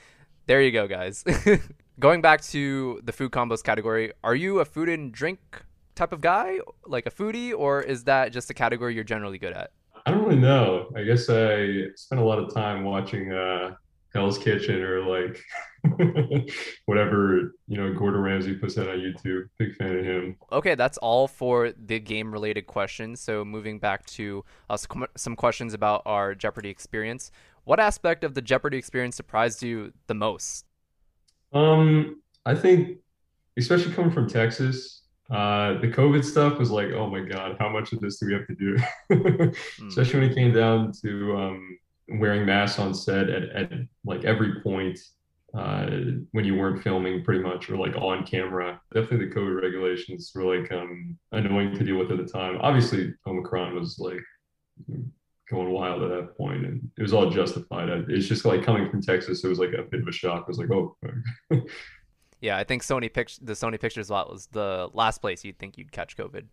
there 0.49 0.63
you 0.63 0.71
go, 0.71 0.87
guys. 0.87 1.23
Going 1.99 2.21
back 2.21 2.41
to 2.45 2.99
the 3.03 3.11
food 3.11 3.31
combos 3.31 3.63
category, 3.63 4.13
are 4.23 4.33
you 4.33 4.61
a 4.61 4.65
food 4.65 4.89
and 4.89 5.11
drink 5.11 5.39
type 5.93 6.11
of 6.11 6.21
guy, 6.21 6.57
like 6.87 7.05
a 7.05 7.11
foodie, 7.11 7.53
or 7.55 7.83
is 7.83 8.05
that 8.05 8.31
just 8.31 8.49
a 8.49 8.55
category 8.55 8.95
you're 8.95 9.03
generally 9.03 9.37
good 9.37 9.53
at? 9.53 9.69
I 10.07 10.11
don't 10.11 10.23
really 10.23 10.39
know. 10.39 10.89
I 10.95 11.03
guess 11.03 11.29
I 11.29 11.89
spent 11.95 12.19
a 12.19 12.25
lot 12.25 12.39
of 12.39 12.51
time 12.51 12.83
watching 12.83 13.31
uh, 13.31 13.75
Hell's 14.11 14.39
Kitchen 14.39 14.81
or 14.81 15.01
like 15.01 15.39
whatever 16.85 17.53
you 17.67 17.77
know 17.77 17.93
Gordon 17.93 18.21
Ramsay 18.21 18.55
puts 18.55 18.75
out 18.79 18.89
on 18.89 18.97
YouTube. 18.97 19.49
Big 19.59 19.75
fan 19.75 19.99
of 19.99 20.03
him. 20.03 20.35
Okay, 20.51 20.73
that's 20.73 20.97
all 20.97 21.27
for 21.27 21.73
the 21.73 21.99
game 21.99 22.31
related 22.31 22.65
questions. 22.65 23.21
So 23.21 23.45
moving 23.45 23.77
back 23.77 24.03
to 24.07 24.43
uh, 24.67 24.77
some 25.15 25.35
questions 25.35 25.75
about 25.75 26.01
our 26.07 26.33
Jeopardy 26.33 26.69
experience. 26.69 27.31
What 27.69 27.79
aspect 27.79 28.23
of 28.23 28.33
the 28.33 28.41
Jeopardy 28.41 28.79
experience 28.79 29.15
surprised 29.15 29.61
you 29.61 29.93
the 30.07 30.15
most? 30.15 30.65
Um, 31.53 32.19
I 32.43 32.55
think, 32.55 32.97
especially 33.59 33.93
coming 33.93 34.09
from 34.09 34.27
Texas, 34.27 35.03
uh, 35.29 35.77
the 35.79 35.87
COVID 35.87 36.25
stuff 36.25 36.57
was 36.57 36.71
like, 36.71 36.87
oh 36.93 37.07
my 37.07 37.19
God, 37.19 37.57
how 37.59 37.69
much 37.69 37.93
of 37.93 37.99
this 37.99 38.17
do 38.17 38.25
we 38.25 38.33
have 38.33 38.47
to 38.47 38.55
do? 38.55 38.75
mm. 39.11 39.87
Especially 39.87 40.19
when 40.19 40.31
it 40.31 40.33
came 40.33 40.51
down 40.51 40.93
to 41.03 41.37
um, 41.37 41.77
wearing 42.13 42.43
masks 42.43 42.79
on 42.79 42.91
set 42.91 43.29
at, 43.29 43.43
at 43.49 43.71
like 44.03 44.23
every 44.25 44.63
point 44.63 44.97
uh, 45.53 45.91
when 46.31 46.45
you 46.45 46.55
weren't 46.55 46.81
filming 46.81 47.23
pretty 47.23 47.43
much 47.43 47.69
or 47.69 47.77
like 47.77 47.95
on 47.97 48.25
camera. 48.25 48.81
Definitely 48.95 49.27
the 49.27 49.35
COVID 49.35 49.61
regulations 49.61 50.31
were 50.33 50.57
like 50.57 50.71
um, 50.71 51.15
annoying 51.33 51.75
to 51.75 51.83
deal 51.83 51.97
with 51.97 52.09
at 52.09 52.17
the 52.17 52.25
time. 52.25 52.57
Obviously, 52.61 53.13
Omicron 53.27 53.75
was 53.75 53.99
like 53.99 54.23
going 55.49 55.71
wild 55.71 56.03
at 56.03 56.09
that 56.09 56.37
point, 56.37 56.65
and 56.65 56.89
it 56.97 57.01
was 57.01 57.13
all 57.13 57.29
justified. 57.29 57.89
It's 58.07 58.27
just 58.27 58.45
like 58.45 58.63
coming 58.63 58.89
from 58.89 59.01
Texas, 59.01 59.43
it 59.43 59.47
was 59.47 59.59
like 59.59 59.73
a 59.73 59.83
bit 59.83 60.01
of 60.01 60.07
a 60.07 60.11
shock. 60.11 60.41
It 60.41 60.47
was 60.47 60.57
like, 60.57 60.71
oh. 60.71 60.95
yeah, 62.41 62.57
I 62.57 62.63
think 62.63 62.83
Sony 62.83 63.11
pict- 63.11 63.45
the 63.45 63.53
Sony 63.53 63.79
Pictures 63.79 64.09
lot 64.09 64.29
was 64.29 64.47
the 64.47 64.89
last 64.93 65.21
place 65.21 65.43
you'd 65.43 65.59
think 65.59 65.77
you'd 65.77 65.91
catch 65.91 66.15
COVID. 66.17 66.45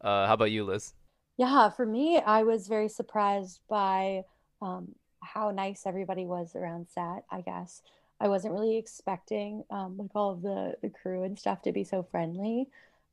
Uh, 0.00 0.26
how 0.26 0.34
about 0.34 0.50
you, 0.50 0.64
Liz? 0.64 0.94
Yeah, 1.36 1.70
for 1.70 1.86
me, 1.86 2.18
I 2.18 2.42
was 2.42 2.68
very 2.68 2.88
surprised 2.88 3.60
by 3.68 4.24
um, 4.62 4.94
how 5.20 5.50
nice 5.50 5.86
everybody 5.86 6.26
was 6.26 6.54
around 6.54 6.88
set. 6.88 7.24
I 7.30 7.40
guess 7.40 7.82
I 8.20 8.28
wasn't 8.28 8.54
really 8.54 8.76
expecting 8.76 9.64
um, 9.70 9.96
like 9.98 10.10
all 10.14 10.30
of 10.30 10.42
the 10.42 10.74
the 10.82 10.90
crew 10.90 11.22
and 11.24 11.38
stuff 11.38 11.62
to 11.62 11.72
be 11.72 11.84
so 11.84 12.02
friendly 12.02 12.68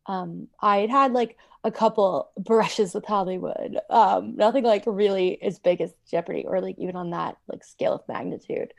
um, 0.08 0.48
I 0.60 0.78
had 0.78 0.90
had 0.90 1.14
like 1.14 1.38
a 1.64 1.72
couple 1.72 2.32
brushes 2.38 2.94
with 2.94 3.06
Hollywood. 3.06 3.78
Um, 3.90 4.36
nothing 4.36 4.64
like 4.64 4.84
really 4.86 5.42
as 5.42 5.60
big 5.60 5.82
as 5.82 5.94
Jeopardy 6.10 6.46
or 6.48 6.62
like 6.62 6.78
even 6.80 6.96
on 6.96 7.12
that 7.12 7.38
like 7.48 7.64
scale 7.64 7.94
of 7.94 8.08
magnitude. 8.08 8.74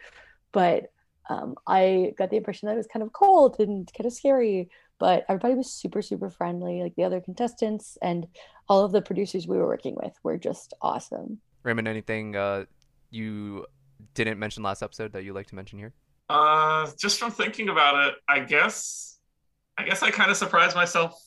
But 0.52 0.90
um, 1.28 1.56
I 1.66 2.14
got 2.16 2.30
the 2.30 2.36
impression 2.36 2.66
that 2.66 2.74
it 2.74 2.78
was 2.78 2.86
kind 2.86 3.02
of 3.02 3.12
cold 3.12 3.56
and 3.58 3.90
kind 3.96 4.06
of 4.06 4.12
scary. 4.12 4.70
But 4.98 5.24
everybody 5.28 5.54
was 5.54 5.70
super, 5.70 6.02
super 6.02 6.30
friendly. 6.30 6.82
Like 6.82 6.96
the 6.96 7.04
other 7.04 7.20
contestants 7.20 7.98
and 8.02 8.26
all 8.68 8.84
of 8.84 8.92
the 8.92 9.02
producers 9.02 9.46
we 9.46 9.56
were 9.56 9.66
working 9.66 9.96
with 10.02 10.14
were 10.22 10.38
just 10.38 10.74
awesome. 10.80 11.38
Raymond, 11.62 11.86
anything 11.86 12.34
uh, 12.34 12.64
you 13.10 13.66
didn't 14.14 14.38
mention 14.38 14.62
last 14.62 14.82
episode 14.82 15.12
that 15.12 15.24
you 15.24 15.32
like 15.32 15.46
to 15.48 15.54
mention 15.54 15.78
here? 15.78 15.92
Uh, 16.28 16.90
just 16.98 17.18
from 17.18 17.30
thinking 17.30 17.68
about 17.68 18.08
it, 18.08 18.14
I 18.28 18.40
guess 18.40 19.17
I 19.78 19.84
guess 19.84 20.02
I 20.02 20.10
kind 20.10 20.30
of 20.30 20.36
surprised 20.36 20.74
myself 20.74 21.22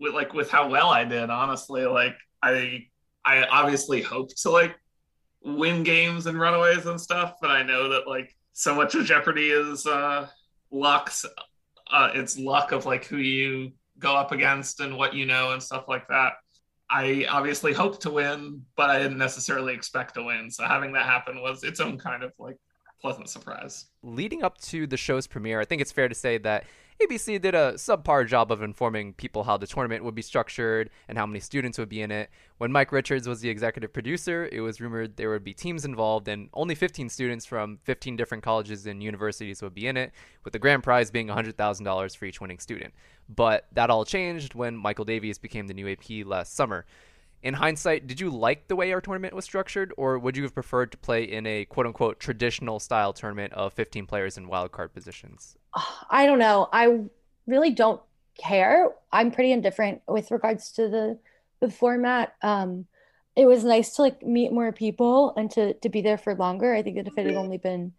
with 0.00 0.12
like 0.12 0.34
with 0.34 0.50
how 0.50 0.68
well 0.68 0.90
I 0.90 1.04
did. 1.04 1.30
Honestly, 1.30 1.86
like 1.86 2.16
I 2.42 2.86
I 3.24 3.44
obviously 3.44 4.02
hoped 4.02 4.36
to 4.42 4.50
like 4.50 4.74
win 5.44 5.84
games 5.84 6.26
and 6.26 6.38
runaways 6.38 6.86
and 6.86 7.00
stuff, 7.00 7.34
but 7.40 7.50
I 7.50 7.62
know 7.62 7.88
that 7.90 8.08
like 8.08 8.34
so 8.52 8.74
much 8.74 8.94
of 8.96 9.04
Jeopardy 9.04 9.50
is 9.50 9.86
uh 9.86 10.26
luck's 10.70 11.24
uh 11.90 12.10
it's 12.14 12.38
luck 12.38 12.72
of 12.72 12.86
like 12.86 13.04
who 13.04 13.18
you 13.18 13.72
go 13.98 14.16
up 14.16 14.32
against 14.32 14.80
and 14.80 14.96
what 14.96 15.14
you 15.14 15.24
know 15.24 15.52
and 15.52 15.62
stuff 15.62 15.84
like 15.88 16.08
that. 16.08 16.32
I 16.90 17.24
obviously 17.30 17.72
hoped 17.72 18.02
to 18.02 18.10
win, 18.10 18.62
but 18.76 18.90
I 18.90 18.98
didn't 18.98 19.18
necessarily 19.18 19.72
expect 19.72 20.14
to 20.14 20.24
win. 20.24 20.50
So 20.50 20.64
having 20.64 20.92
that 20.92 21.06
happen 21.06 21.40
was 21.40 21.62
its 21.62 21.80
own 21.80 21.98
kind 21.98 22.22
of 22.24 22.32
like 22.38 22.56
pleasant 23.00 23.30
surprise. 23.30 23.86
Leading 24.02 24.42
up 24.42 24.58
to 24.62 24.86
the 24.86 24.96
show's 24.96 25.26
premiere, 25.26 25.60
I 25.60 25.64
think 25.64 25.80
it's 25.80 25.92
fair 25.92 26.08
to 26.08 26.14
say 26.14 26.38
that 26.38 26.64
ABC 27.06 27.40
did 27.40 27.54
a 27.54 27.74
subpar 27.74 28.26
job 28.26 28.52
of 28.52 28.62
informing 28.62 29.12
people 29.14 29.44
how 29.44 29.56
the 29.56 29.66
tournament 29.66 30.04
would 30.04 30.14
be 30.14 30.22
structured 30.22 30.90
and 31.08 31.18
how 31.18 31.26
many 31.26 31.40
students 31.40 31.78
would 31.78 31.88
be 31.88 32.02
in 32.02 32.10
it. 32.10 32.30
When 32.58 32.72
Mike 32.72 32.92
Richards 32.92 33.28
was 33.28 33.40
the 33.40 33.48
executive 33.48 33.92
producer, 33.92 34.48
it 34.52 34.60
was 34.60 34.80
rumored 34.80 35.16
there 35.16 35.30
would 35.30 35.44
be 35.44 35.54
teams 35.54 35.84
involved 35.84 36.28
and 36.28 36.48
only 36.54 36.74
15 36.74 37.08
students 37.08 37.44
from 37.44 37.78
15 37.84 38.16
different 38.16 38.44
colleges 38.44 38.86
and 38.86 39.02
universities 39.02 39.62
would 39.62 39.74
be 39.74 39.86
in 39.86 39.96
it, 39.96 40.12
with 40.44 40.52
the 40.52 40.58
grand 40.58 40.82
prize 40.82 41.10
being 41.10 41.28
$100,000 41.28 42.16
for 42.16 42.24
each 42.24 42.40
winning 42.40 42.58
student. 42.58 42.94
But 43.28 43.66
that 43.72 43.90
all 43.90 44.04
changed 44.04 44.54
when 44.54 44.76
Michael 44.76 45.04
Davies 45.04 45.38
became 45.38 45.66
the 45.66 45.74
new 45.74 45.88
AP 45.88 46.26
last 46.26 46.54
summer 46.54 46.86
in 47.42 47.54
hindsight, 47.54 48.06
did 48.06 48.20
you 48.20 48.30
like 48.30 48.68
the 48.68 48.76
way 48.76 48.92
our 48.92 49.00
tournament 49.00 49.34
was 49.34 49.44
structured, 49.44 49.92
or 49.96 50.18
would 50.18 50.36
you 50.36 50.44
have 50.44 50.54
preferred 50.54 50.92
to 50.92 50.98
play 50.98 51.24
in 51.24 51.44
a 51.46 51.64
quote 51.64 51.86
unquote 51.86 52.20
traditional 52.20 52.78
style 52.78 53.12
tournament 53.12 53.52
of 53.54 53.72
15 53.72 54.06
players 54.06 54.38
in 54.38 54.48
wildcard 54.48 54.92
positions? 54.92 55.56
I 56.10 56.26
don't 56.26 56.38
know. 56.38 56.68
I 56.72 57.00
really 57.46 57.70
don't 57.70 58.00
care. 58.38 58.90
I'm 59.10 59.30
pretty 59.30 59.52
indifferent 59.52 60.02
with 60.06 60.30
regards 60.30 60.72
to 60.72 60.88
the 60.88 61.18
the 61.60 61.70
format. 61.70 62.34
Um, 62.42 62.86
it 63.36 63.46
was 63.46 63.64
nice 63.64 63.96
to 63.96 64.02
like 64.02 64.22
meet 64.22 64.52
more 64.52 64.72
people 64.72 65.32
and 65.36 65.50
to 65.52 65.74
to 65.74 65.88
be 65.88 66.02
there 66.02 66.18
for 66.18 66.34
longer. 66.34 66.74
I 66.74 66.82
think 66.82 66.96
that 66.96 67.06
if 67.06 67.16
it 67.16 67.26
had 67.26 67.36
only 67.36 67.58
been 67.58 67.92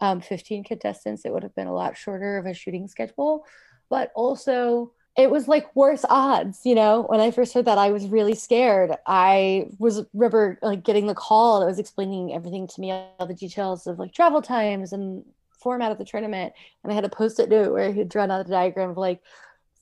um, 0.00 0.20
15 0.20 0.64
contestants, 0.64 1.24
it 1.24 1.32
would 1.32 1.42
have 1.42 1.54
been 1.54 1.66
a 1.66 1.74
lot 1.74 1.96
shorter 1.96 2.38
of 2.38 2.46
a 2.46 2.54
shooting 2.54 2.88
schedule. 2.88 3.44
But 3.88 4.10
also, 4.14 4.92
it 5.16 5.30
was 5.30 5.48
like 5.48 5.74
worse 5.76 6.04
odds, 6.08 6.60
you 6.64 6.74
know. 6.74 7.02
When 7.02 7.20
I 7.20 7.30
first 7.30 7.52
heard 7.52 7.66
that, 7.66 7.78
I 7.78 7.90
was 7.90 8.06
really 8.06 8.34
scared. 8.34 8.92
I 9.06 9.68
was 9.78 10.02
remember 10.14 10.58
like 10.62 10.82
getting 10.82 11.06
the 11.06 11.14
call 11.14 11.60
that 11.60 11.66
was 11.66 11.78
explaining 11.78 12.32
everything 12.32 12.66
to 12.68 12.80
me, 12.80 12.92
all 12.92 13.26
the 13.26 13.34
details 13.34 13.86
of 13.86 13.98
like 13.98 14.12
travel 14.12 14.42
times 14.42 14.92
and 14.92 15.24
format 15.62 15.92
of 15.92 15.98
the 15.98 16.04
tournament, 16.04 16.52
and 16.82 16.92
I 16.92 16.94
had 16.94 17.04
a 17.04 17.08
post-it 17.10 17.48
note 17.48 17.72
where 17.72 17.92
he'd 17.92 18.08
drawn 18.08 18.30
out 18.30 18.46
a 18.46 18.50
diagram 18.50 18.90
of 18.90 18.96
like 18.96 19.22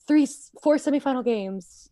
three, 0.07 0.27
four 0.61 0.77
semifinal 0.77 1.23
games, 1.23 1.89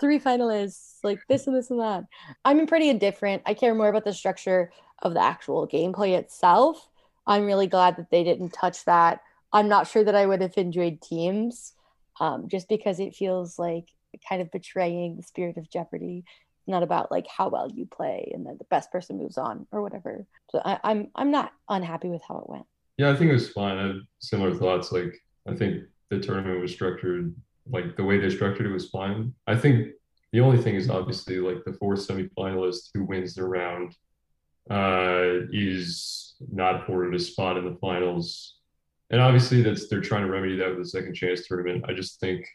three 0.00 0.18
finalists, 0.18 0.98
like 1.02 1.20
this 1.28 1.46
and 1.46 1.56
this 1.56 1.70
and 1.70 1.80
that. 1.80 2.04
I'm 2.44 2.66
pretty 2.66 2.88
indifferent. 2.88 3.42
I 3.46 3.54
care 3.54 3.74
more 3.74 3.88
about 3.88 4.04
the 4.04 4.12
structure 4.12 4.70
of 5.02 5.14
the 5.14 5.22
actual 5.22 5.68
gameplay 5.68 6.18
itself. 6.18 6.88
I'm 7.26 7.44
really 7.44 7.66
glad 7.66 7.96
that 7.96 8.10
they 8.10 8.24
didn't 8.24 8.50
touch 8.50 8.84
that. 8.86 9.20
I'm 9.52 9.68
not 9.68 9.86
sure 9.86 10.04
that 10.04 10.14
I 10.14 10.26
would 10.26 10.40
have 10.40 10.56
enjoyed 10.56 11.00
teams 11.00 11.74
um, 12.20 12.48
just 12.48 12.68
because 12.68 13.00
it 13.00 13.14
feels 13.14 13.58
like 13.58 13.88
kind 14.28 14.42
of 14.42 14.50
betraying 14.50 15.16
the 15.16 15.22
spirit 15.22 15.56
of 15.56 15.70
Jeopardy. 15.70 16.24
not 16.66 16.82
about 16.82 17.10
like 17.10 17.26
how 17.26 17.48
well 17.48 17.70
you 17.70 17.86
play 17.86 18.30
and 18.34 18.46
then 18.46 18.56
the 18.58 18.64
best 18.64 18.92
person 18.92 19.18
moves 19.18 19.38
on 19.38 19.66
or 19.72 19.82
whatever. 19.82 20.26
So 20.50 20.60
I, 20.64 20.78
I'm 20.84 21.08
I'm 21.14 21.30
not 21.30 21.52
unhappy 21.68 22.08
with 22.08 22.22
how 22.26 22.38
it 22.38 22.48
went. 22.48 22.66
Yeah, 22.98 23.10
I 23.10 23.16
think 23.16 23.30
it 23.30 23.34
was 23.34 23.50
fun. 23.50 23.78
I 23.78 23.86
had 23.86 23.96
similar 24.18 24.54
thoughts. 24.54 24.92
Like, 24.92 25.16
I 25.48 25.54
think 25.54 25.84
the 26.10 26.18
tournament 26.18 26.60
was 26.60 26.72
structured, 26.72 27.34
like 27.70 27.96
the 27.96 28.04
way 28.04 28.18
they 28.18 28.30
structured 28.30 28.66
it 28.66 28.72
was 28.72 28.90
fine. 28.90 29.34
I 29.46 29.56
think 29.56 29.92
the 30.32 30.40
only 30.40 30.58
thing 30.58 30.74
is 30.74 30.90
obviously 30.90 31.38
like 31.38 31.64
the 31.64 31.72
fourth 31.74 32.06
semifinalist 32.06 32.90
who 32.92 33.04
wins 33.04 33.34
the 33.34 33.44
round 33.44 33.94
uh, 34.70 35.46
is 35.52 36.34
not 36.52 36.82
afforded 36.82 37.14
a 37.14 37.18
spot 37.18 37.56
in 37.56 37.64
the 37.64 37.78
finals. 37.80 38.56
And 39.10 39.20
obviously, 39.20 39.62
that's 39.62 39.88
they're 39.88 40.02
trying 40.02 40.26
to 40.26 40.30
remedy 40.30 40.56
that 40.56 40.68
with 40.68 40.78
the 40.78 40.88
second 40.88 41.14
chance 41.14 41.46
tournament. 41.46 41.84
I 41.88 41.94
just 41.94 42.20
think 42.20 42.46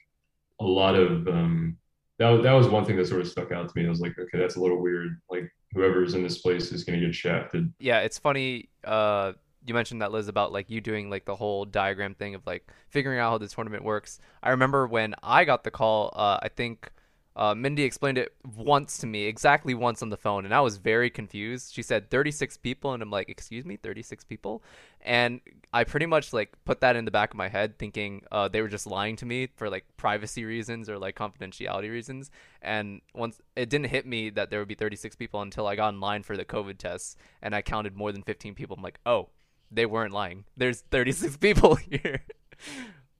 a 0.61 0.65
lot 0.65 0.93
of 0.93 1.27
um, 1.27 1.77
that 2.19 2.43
that 2.43 2.51
was 2.51 2.67
one 2.67 2.85
thing 2.85 2.97
that 2.97 3.07
sort 3.07 3.21
of 3.21 3.27
stuck 3.27 3.51
out 3.51 3.69
to 3.69 3.73
me. 3.75 3.85
I 3.85 3.89
was 3.89 4.01
like, 4.01 4.17
okay, 4.19 4.37
that's 4.37 4.55
a 4.55 4.61
little 4.61 4.81
weird. 4.81 5.19
Like 5.31 5.51
whoever's 5.73 6.13
in 6.13 6.21
this 6.21 6.39
place 6.39 6.71
is 6.71 6.83
going 6.83 6.99
to 6.99 7.05
get 7.05 7.15
shafted. 7.15 7.73
Yeah, 7.79 8.01
it's 8.01 8.19
funny. 8.19 8.69
Uh, 8.83 9.33
you 9.65 9.73
mentioned 9.73 10.01
that 10.01 10.11
Liz 10.11 10.27
about 10.27 10.51
like 10.51 10.69
you 10.69 10.81
doing 10.81 11.09
like 11.09 11.25
the 11.25 11.35
whole 11.35 11.65
diagram 11.65 12.15
thing 12.15 12.35
of 12.35 12.45
like 12.45 12.69
figuring 12.89 13.19
out 13.19 13.31
how 13.31 13.37
the 13.37 13.47
tournament 13.47 13.83
works. 13.83 14.19
I 14.41 14.49
remember 14.51 14.87
when 14.87 15.15
I 15.23 15.45
got 15.45 15.63
the 15.63 15.71
call. 15.71 16.11
Uh, 16.15 16.39
I 16.41 16.49
think 16.49 16.91
uh, 17.35 17.55
Mindy 17.55 17.83
explained 17.83 18.19
it 18.19 18.33
once 18.55 18.99
to 18.99 19.07
me, 19.07 19.23
exactly 19.23 19.73
once 19.73 20.03
on 20.03 20.09
the 20.09 20.17
phone, 20.17 20.45
and 20.45 20.53
I 20.53 20.61
was 20.61 20.77
very 20.77 21.09
confused. 21.09 21.73
She 21.73 21.81
said 21.81 22.11
36 22.11 22.57
people, 22.57 22.93
and 22.93 23.01
I'm 23.01 23.09
like, 23.09 23.27
excuse 23.27 23.65
me, 23.65 23.75
36 23.75 24.23
people? 24.25 24.63
And 25.01 25.41
I 25.73 25.83
pretty 25.83 26.05
much 26.05 26.31
like 26.31 26.53
put 26.63 26.81
that 26.81 26.95
in 26.95 27.05
the 27.05 27.11
back 27.11 27.31
of 27.31 27.37
my 27.37 27.47
head, 27.47 27.79
thinking 27.79 28.23
uh, 28.31 28.49
they 28.49 28.61
were 28.61 28.67
just 28.67 28.85
lying 28.85 29.15
to 29.15 29.25
me 29.25 29.47
for 29.55 29.67
like 29.69 29.85
privacy 29.97 30.45
reasons 30.45 30.89
or 30.89 30.99
like 30.99 31.15
confidentiality 31.15 31.89
reasons. 31.89 32.29
And 32.61 33.01
once 33.15 33.41
it 33.55 33.69
didn't 33.69 33.87
hit 33.87 34.05
me 34.05 34.29
that 34.31 34.51
there 34.51 34.59
would 34.59 34.67
be 34.67 34.75
36 34.75 35.15
people 35.15 35.41
until 35.41 35.65
I 35.65 35.75
got 35.75 35.93
in 35.93 35.99
line 35.99 36.21
for 36.21 36.37
the 36.37 36.45
COVID 36.45 36.77
tests, 36.77 37.15
and 37.41 37.55
I 37.55 37.63
counted 37.63 37.97
more 37.97 38.11
than 38.11 38.21
15 38.21 38.53
people. 38.53 38.75
I'm 38.77 38.83
like, 38.83 38.99
oh, 39.07 39.29
they 39.73 39.85
weren't 39.85 40.13
lying. 40.13 40.45
There's 40.57 40.81
36 40.81 41.37
people 41.41 41.75
here. 41.75 42.21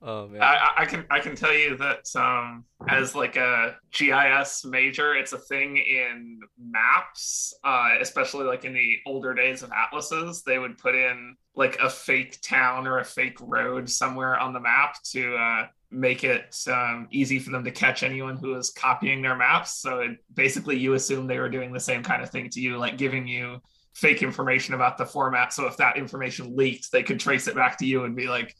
Oh 0.05 0.27
man. 0.27 0.41
I, 0.41 0.71
I, 0.79 0.85
can 0.85 1.05
I 1.09 1.21
can 1.21 1.33
tell 1.33 1.53
you 1.53 1.77
that 1.77 2.13
um, 2.17 2.65
as 2.89 3.15
like 3.15 3.37
a 3.37 3.77
GIS 3.93 4.65
major, 4.65 5.15
it's 5.15 5.31
a 5.31 5.37
thing 5.37 5.77
in 5.77 6.41
maps, 6.59 7.53
uh, 7.63 7.91
especially 8.01 8.43
like 8.43 8.65
in 8.65 8.73
the 8.73 8.97
older 9.05 9.33
days 9.33 9.63
of 9.63 9.71
atlases. 9.71 10.43
They 10.43 10.59
would 10.59 10.77
put 10.77 10.93
in 10.93 11.37
like 11.55 11.77
a 11.79 11.89
fake 11.89 12.41
town 12.41 12.85
or 12.85 12.99
a 12.99 13.05
fake 13.05 13.37
road 13.39 13.89
somewhere 13.89 14.37
on 14.37 14.51
the 14.51 14.59
map 14.59 15.01
to 15.11 15.37
uh, 15.37 15.67
make 15.89 16.25
it 16.25 16.53
um, 16.67 17.07
easy 17.11 17.39
for 17.39 17.51
them 17.51 17.63
to 17.63 17.71
catch 17.71 18.03
anyone 18.03 18.35
who 18.35 18.55
is 18.55 18.71
copying 18.71 19.21
their 19.21 19.37
maps. 19.37 19.79
So 19.79 19.99
it, 19.99 20.17
basically, 20.33 20.77
you 20.77 20.95
assume 20.95 21.27
they 21.27 21.39
were 21.39 21.49
doing 21.49 21.71
the 21.71 21.79
same 21.79 22.03
kind 22.03 22.21
of 22.21 22.29
thing 22.29 22.49
to 22.49 22.59
you, 22.59 22.77
like 22.77 22.97
giving 22.97 23.25
you 23.25 23.61
fake 23.93 24.23
information 24.23 24.73
about 24.73 24.97
the 24.97 25.05
format. 25.05 25.53
So 25.53 25.67
if 25.67 25.77
that 25.77 25.97
information 25.97 26.55
leaked, 26.55 26.91
they 26.91 27.03
could 27.03 27.19
trace 27.19 27.47
it 27.47 27.55
back 27.55 27.77
to 27.79 27.85
you 27.85 28.03
and 28.03 28.15
be 28.15 28.27
like 28.27 28.55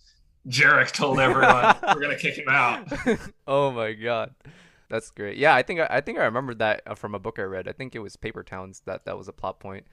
Jarek 0.47 0.91
told 0.91 1.19
everyone 1.19 1.75
we're 1.83 2.01
gonna 2.01 2.17
kick 2.17 2.37
him 2.37 2.49
out. 2.49 2.87
oh 3.47 3.71
my 3.71 3.93
god, 3.93 4.33
that's 4.89 5.11
great. 5.11 5.37
Yeah, 5.37 5.55
I 5.55 5.63
think 5.63 5.79
I, 5.79 6.01
think 6.01 6.19
I 6.19 6.25
remember 6.25 6.53
that 6.55 6.81
uh, 6.85 6.95
from 6.95 7.15
a 7.15 7.19
book 7.19 7.39
I 7.39 7.43
read. 7.43 7.67
I 7.67 7.71
think 7.71 7.95
it 7.95 7.99
was 7.99 8.15
Paper 8.15 8.43
Towns 8.43 8.81
that 8.85 9.05
that 9.05 9.17
was 9.17 9.27
a 9.27 9.33
plot 9.33 9.59
point. 9.59 9.85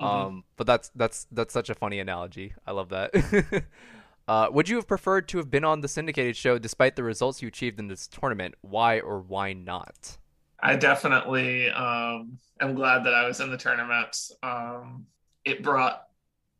Mm-hmm. 0.00 0.26
Um, 0.26 0.44
but 0.56 0.66
that's 0.66 0.90
that's 0.94 1.26
that's 1.32 1.52
such 1.52 1.70
a 1.70 1.74
funny 1.74 1.98
analogy. 1.98 2.54
I 2.66 2.72
love 2.72 2.88
that. 2.90 3.64
uh, 4.28 4.48
would 4.50 4.68
you 4.68 4.76
have 4.76 4.86
preferred 4.86 5.28
to 5.28 5.38
have 5.38 5.50
been 5.50 5.64
on 5.64 5.80
the 5.80 5.88
syndicated 5.88 6.36
show 6.36 6.58
despite 6.58 6.96
the 6.96 7.02
results 7.02 7.42
you 7.42 7.48
achieved 7.48 7.78
in 7.78 7.88
this 7.88 8.06
tournament? 8.06 8.54
Why 8.60 9.00
or 9.00 9.20
why 9.20 9.52
not? 9.52 10.18
I 10.60 10.76
definitely 10.76 11.70
um, 11.70 12.38
am 12.60 12.74
glad 12.74 13.04
that 13.04 13.14
I 13.14 13.26
was 13.26 13.40
in 13.40 13.50
the 13.50 13.56
tournament. 13.56 14.16
Um, 14.42 15.06
it 15.44 15.62
brought 15.62 16.02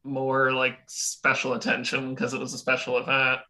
more 0.04 0.52
like 0.52 0.78
special 0.86 1.54
attention 1.54 2.14
because 2.14 2.34
it 2.34 2.40
was 2.40 2.54
a 2.54 2.58
special 2.58 2.98
event. 2.98 3.40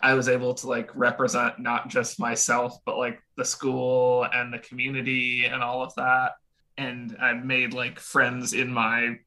I 0.00 0.14
was 0.14 0.28
able 0.28 0.54
to 0.54 0.66
like 0.66 0.90
represent 0.94 1.58
not 1.58 1.88
just 1.88 2.18
myself, 2.18 2.76
but 2.84 2.98
like 2.98 3.20
the 3.36 3.44
school 3.44 4.26
and 4.32 4.52
the 4.52 4.58
community 4.58 5.46
and 5.46 5.62
all 5.62 5.82
of 5.82 5.94
that. 5.94 6.32
And 6.76 7.16
I 7.20 7.32
made 7.32 7.72
like 7.72 8.00
friends 8.00 8.52
in 8.52 8.72
my 8.72 9.18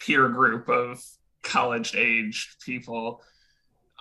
peer 0.00 0.28
group 0.28 0.68
of 0.68 1.00
college 1.42 1.94
age 1.94 2.56
people. 2.64 3.22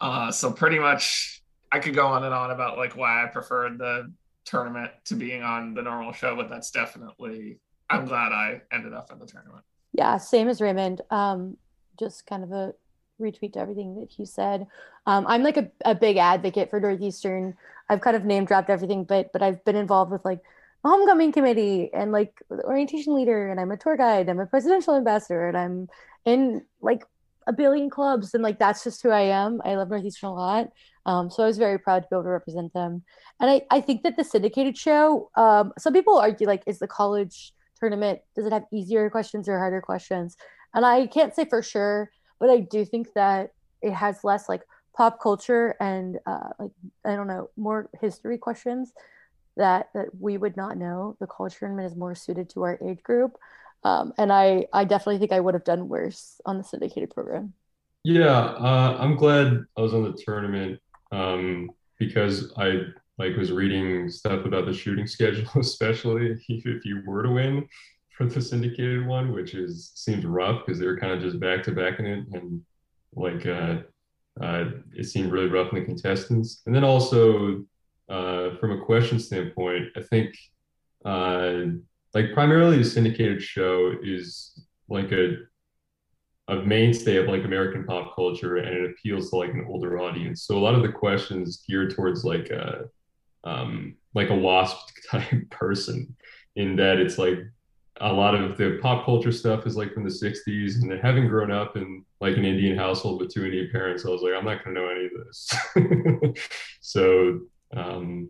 Uh, 0.01 0.31
so 0.31 0.51
pretty 0.51 0.79
much 0.79 1.43
I 1.71 1.79
could 1.79 1.93
go 1.93 2.07
on 2.07 2.23
and 2.23 2.33
on 2.33 2.51
about 2.51 2.77
like 2.77 2.97
why 2.97 3.23
I 3.23 3.27
preferred 3.27 3.77
the 3.77 4.11
tournament 4.49 4.91
to 5.05 5.15
being 5.15 5.43
on 5.43 5.73
the 5.73 5.81
normal 5.81 6.11
show, 6.11 6.35
but 6.35 6.49
that's 6.49 6.71
definitely 6.71 7.59
I'm 7.89 8.05
glad 8.05 8.31
I 8.31 8.61
ended 8.71 8.93
up 8.93 9.11
in 9.11 9.19
the 9.19 9.25
tournament. 9.25 9.63
Yeah, 9.93 10.17
same 10.17 10.47
as 10.47 10.61
Raymond. 10.61 11.01
Um, 11.09 11.57
just 11.97 12.25
kind 12.27 12.43
of 12.43 12.51
a 12.51 12.73
retweet 13.19 13.53
to 13.53 13.59
everything 13.59 13.99
that 13.99 14.09
he 14.09 14.25
said. 14.25 14.67
Um, 15.05 15.25
I'm 15.27 15.43
like 15.43 15.57
a, 15.57 15.69
a 15.83 15.95
big 15.95 16.17
advocate 16.17 16.69
for 16.69 16.79
Northeastern. 16.79 17.55
I've 17.89 18.01
kind 18.01 18.15
of 18.15 18.25
name 18.25 18.45
dropped 18.45 18.69
everything, 18.69 19.03
but 19.03 19.31
but 19.33 19.41
I've 19.41 19.63
been 19.65 19.75
involved 19.75 20.11
with 20.11 20.23
like 20.23 20.41
the 20.83 20.89
homecoming 20.89 21.31
committee 21.31 21.89
and 21.93 22.11
like 22.11 22.41
orientation 22.63 23.15
leader, 23.15 23.49
and 23.49 23.59
I'm 23.59 23.71
a 23.71 23.77
tour 23.77 23.97
guide. 23.97 24.29
I'm 24.29 24.39
a 24.39 24.45
presidential 24.45 24.95
ambassador, 24.95 25.47
and 25.47 25.57
I'm 25.57 25.89
in 26.25 26.63
like 26.81 27.03
a 27.47 27.53
billion 27.53 27.89
clubs, 27.89 28.33
and 28.33 28.43
like 28.43 28.59
that's 28.59 28.83
just 28.83 29.01
who 29.01 29.09
I 29.09 29.21
am. 29.21 29.61
I 29.65 29.75
love 29.75 29.89
Northeastern 29.89 30.29
a 30.29 30.33
lot. 30.33 30.69
Um, 31.09 31.31
so 31.31 31.41
I 31.41 31.47
was 31.47 31.57
very 31.57 31.79
proud 31.79 32.03
to 32.03 32.07
be 32.07 32.15
able 32.15 32.23
to 32.23 32.29
represent 32.29 32.71
them. 32.71 33.01
And 33.39 33.49
I, 33.49 33.61
I 33.71 33.81
think 33.81 34.03
that 34.03 34.15
the 34.15 34.23
syndicated 34.23 34.77
show, 34.77 35.31
um, 35.35 35.73
some 35.79 35.91
people 35.91 36.19
argue 36.19 36.45
like, 36.45 36.61
is 36.67 36.77
the 36.77 36.87
college 36.87 37.51
tournament, 37.79 38.19
does 38.35 38.45
it 38.45 38.53
have 38.53 38.65
easier 38.71 39.09
questions 39.09 39.49
or 39.49 39.57
harder 39.57 39.81
questions? 39.81 40.37
And 40.75 40.85
I 40.85 41.07
can't 41.07 41.33
say 41.33 41.45
for 41.45 41.63
sure, 41.63 42.11
but 42.39 42.51
I 42.51 42.59
do 42.59 42.85
think 42.85 43.07
that 43.15 43.53
it 43.81 43.91
has 43.91 44.23
less 44.23 44.47
like 44.47 44.61
pop 44.95 45.19
culture 45.19 45.75
and 45.79 46.19
uh, 46.27 46.49
like 46.59 46.71
I 47.03 47.15
don't 47.15 47.27
know 47.27 47.49
more 47.57 47.89
history 47.99 48.37
questions 48.37 48.93
that 49.57 49.89
that 49.95 50.09
we 50.19 50.37
would 50.37 50.57
not 50.57 50.77
know. 50.77 51.15
The 51.19 51.25
college 51.25 51.55
tournament 51.57 51.91
is 51.91 51.97
more 51.97 52.13
suited 52.13 52.51
to 52.51 52.61
our 52.63 52.77
age 52.85 53.01
group, 53.01 53.35
um, 53.83 54.13
and 54.17 54.31
I 54.31 54.67
I 54.73 54.83
definitely 54.83 55.17
think 55.17 55.31
I 55.31 55.39
would 55.39 55.55
have 55.55 55.63
done 55.63 55.87
worse 55.87 56.39
on 56.45 56.57
the 56.57 56.63
syndicated 56.63 57.09
program. 57.09 57.53
Yeah, 58.03 58.37
uh, 58.37 58.97
I'm 58.99 59.15
glad 59.15 59.65
I 59.75 59.81
was 59.81 59.93
on 59.93 60.03
the 60.03 60.13
tournament 60.13 60.79
um, 61.11 61.71
because 61.97 62.53
I 62.57 62.81
like 63.17 63.35
was 63.35 63.51
reading 63.51 64.09
stuff 64.09 64.45
about 64.45 64.65
the 64.65 64.73
shooting 64.73 65.07
schedule, 65.15 65.49
especially 65.57 66.37
if 66.47 66.85
you 66.85 67.03
were 67.05 67.23
to 67.23 67.31
win 67.31 67.67
for 68.09 68.25
the 68.25 68.41
syndicated 68.41 69.05
one, 69.05 69.31
which 69.31 69.53
is 69.53 69.91
seems 69.95 70.25
rough 70.25 70.65
because 70.65 70.79
they 70.79 70.85
were 70.85 70.99
kind 70.99 71.13
of 71.13 71.21
just 71.21 71.39
back 71.39 71.63
to 71.63 71.71
back 71.71 71.99
in 71.99 72.05
it, 72.05 72.25
and 72.33 72.61
like 73.15 73.45
uh, 73.45 73.77
uh, 74.41 74.65
it 74.93 75.05
seemed 75.05 75.31
really 75.31 75.47
rough 75.47 75.71
in 75.73 75.79
the 75.79 75.85
contestants. 75.85 76.61
And 76.65 76.75
then 76.75 76.83
also 76.83 77.63
uh, 78.09 78.55
from 78.59 78.71
a 78.71 78.85
question 78.85 79.19
standpoint, 79.19 79.87
I 79.95 80.01
think 80.01 80.35
uh, 81.05 81.61
like 82.13 82.33
primarily 82.33 82.77
the 82.77 82.85
syndicated 82.85 83.41
show 83.41 83.93
is 84.03 84.65
like 84.89 85.11
a 85.11 85.37
a 86.49 86.55
mainstay 86.63 87.17
of 87.17 87.27
like 87.27 87.43
American 87.43 87.85
pop 87.85 88.15
culture, 88.15 88.57
and 88.57 88.67
it 88.67 88.91
appeals 88.91 89.29
to 89.29 89.35
like 89.35 89.53
an 89.53 89.65
older 89.69 89.99
audience. 89.99 90.43
So 90.43 90.57
a 90.57 90.59
lot 90.59 90.75
of 90.75 90.81
the 90.81 90.91
questions 90.91 91.63
geared 91.67 91.95
towards 91.95 92.25
like 92.25 92.49
a 92.49 92.85
um, 93.43 93.95
like 94.15 94.29
a 94.29 94.35
wasp 94.35 94.89
type 95.11 95.49
person, 95.51 96.15
in 96.55 96.75
that 96.77 96.97
it's 96.97 97.17
like 97.17 97.39
a 98.01 98.11
lot 98.11 98.33
of 98.33 98.57
the 98.57 98.79
pop 98.81 99.05
culture 99.05 99.31
stuff 99.31 99.67
is 99.67 99.75
like 99.75 99.93
from 99.93 100.03
the 100.03 100.09
60s 100.09 100.81
and 100.81 100.91
having 101.01 101.27
grown 101.27 101.51
up 101.51 101.75
in 101.75 102.05
like 102.21 102.37
an 102.37 102.45
indian 102.45 102.77
household 102.77 103.19
with 103.19 103.29
two 103.29 103.43
indian 103.43 103.67
parents 103.73 104.05
i 104.05 104.09
was 104.09 104.21
like 104.21 104.31
i'm 104.33 104.45
not 104.45 104.63
going 104.63 104.73
to 104.73 104.81
know 104.81 104.87
any 104.87 105.05
of 105.05 105.11
this. 105.25 106.41
So 106.79 107.41
um, 107.75 108.29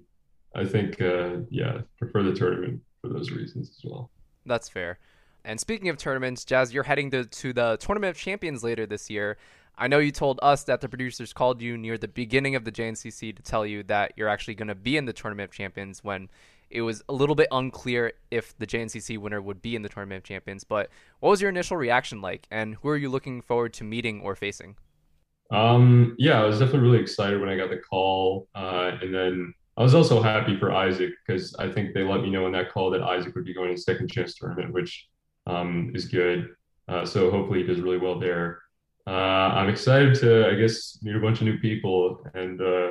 i 0.56 0.66
think 0.66 1.00
uh, 1.00 1.38
yeah 1.50 1.82
prefer 2.00 2.24
the 2.24 2.34
tournament 2.34 2.82
for 3.00 3.10
those 3.10 3.32
reasons 3.32 3.70
as 3.70 3.90
well. 3.90 4.10
That's 4.46 4.68
fair 4.70 4.98
and 5.46 5.60
speaking 5.60 5.90
of 5.90 5.98
tournaments 5.98 6.44
jazz 6.46 6.74
you're 6.74 6.84
heading 6.84 7.10
to, 7.12 7.26
to 7.26 7.54
the 7.54 7.78
tournament 7.78 8.10
of 8.12 8.18
champions 8.18 8.64
later 8.64 8.86
this 8.86 9.10
year 9.10 9.38
I 9.82 9.88
know 9.88 10.00
you 10.00 10.12
told 10.12 10.42
us 10.44 10.64
that 10.64 10.82
the 10.82 10.90
producers 10.90 11.32
called 11.32 11.62
you 11.62 11.78
near 11.78 11.98
the 11.98 12.10
beginning 12.10 12.56
of 12.56 12.66
the 12.66 12.72
JNCC 12.72 13.34
to 13.34 13.42
tell 13.42 13.66
you 13.66 13.82
that 13.84 14.12
you're 14.18 14.28
actually 14.28 14.56
going 14.56 14.68
to 14.68 14.76
be 14.76 14.98
in 14.98 15.06
the 15.06 15.14
Tournament 15.14 15.52
of 15.52 15.56
Champions 15.56 16.04
when 16.04 16.28
it 16.70 16.82
was 16.82 17.02
a 17.08 17.14
little 17.14 17.34
bit 17.34 17.48
unclear 17.50 18.12
if 18.30 18.58
the 18.60 18.68
JNCC 18.68 19.18
winner 19.18 19.42
would 19.42 19.62
be 19.62 19.78
in 19.78 19.82
the 19.82 19.88
Tournament 19.88 20.18
of 20.18 20.24
Champions. 20.26 20.66
But 20.66 20.90
what 21.22 21.30
was 21.30 21.42
your 21.42 21.50
initial 21.50 21.78
reaction 21.78 22.22
like, 22.22 22.46
and 22.52 22.76
who 22.76 22.90
are 22.90 22.98
you 22.98 23.10
looking 23.10 23.42
forward 23.42 23.74
to 23.76 23.86
meeting 23.86 24.20
or 24.20 24.36
facing? 24.36 24.76
Um, 25.50 26.14
yeah, 26.20 26.42
I 26.42 26.46
was 26.46 26.60
definitely 26.60 26.82
really 26.82 27.02
excited 27.02 27.40
when 27.40 27.50
I 27.50 27.56
got 27.56 27.70
the 27.70 27.78
call, 27.78 28.50
uh, 28.54 28.98
and 29.02 29.16
then 29.16 29.54
I 29.78 29.82
was 29.82 29.96
also 29.96 30.22
happy 30.22 30.58
for 30.58 30.74
Isaac 30.74 31.12
because 31.26 31.56
I 31.56 31.72
think 31.72 31.94
they 31.94 32.04
let 32.04 32.22
me 32.22 32.30
know 32.30 32.46
in 32.46 32.52
that 32.52 32.72
call 32.72 32.92
that 32.92 33.02
Isaac 33.02 33.34
would 33.34 33.46
be 33.46 33.54
going 33.54 33.74
to 33.74 33.82
second 33.82 34.12
chance 34.12 34.36
tournament, 34.36 34.74
which 34.74 35.08
um, 35.50 35.92
is 35.96 36.06
good. 36.06 36.50
Uh, 36.88 37.06
so 37.06 37.30
hopefully 37.30 37.62
he 37.62 37.68
does 37.68 37.82
really 37.82 37.98
well 37.98 38.20
there. 38.20 38.60
Uh, 39.08 39.50
I'm 39.58 39.70
excited 39.70 40.16
to, 40.16 40.48
I 40.48 40.56
guess, 40.56 41.00
meet 41.02 41.16
a 41.16 41.20
bunch 41.20 41.42
of 41.42 41.48
new 41.48 41.58
people 41.60 42.26
and 42.34 42.62
uh, 42.62 42.90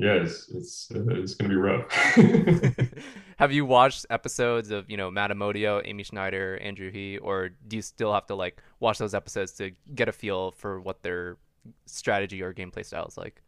yeah, 0.00 0.14
it's 0.14 0.48
it's, 0.48 0.90
uh, 0.94 1.04
it's 1.08 1.34
gonna 1.34 1.50
be 1.50 1.56
rough. 1.56 1.84
have 3.38 3.52
you 3.52 3.66
watched 3.66 4.06
episodes 4.08 4.70
of 4.70 4.88
you 4.88 4.96
know 4.96 5.10
Matt 5.10 5.30
Amodio, 5.30 5.82
Amy 5.84 6.04
Schneider, 6.04 6.56
Andrew 6.62 6.90
He, 6.90 7.18
or 7.18 7.50
do 7.68 7.76
you 7.76 7.82
still 7.82 8.12
have 8.14 8.26
to 8.28 8.34
like 8.34 8.62
watch 8.80 8.96
those 8.96 9.14
episodes 9.14 9.52
to 9.54 9.72
get 9.94 10.08
a 10.08 10.12
feel 10.12 10.52
for 10.52 10.80
what 10.80 11.02
they're 11.02 11.36
strategy 11.84 12.42
or 12.42 12.54
gameplay 12.54 12.84
style 12.84 13.06
is 13.06 13.18
like? 13.18 13.42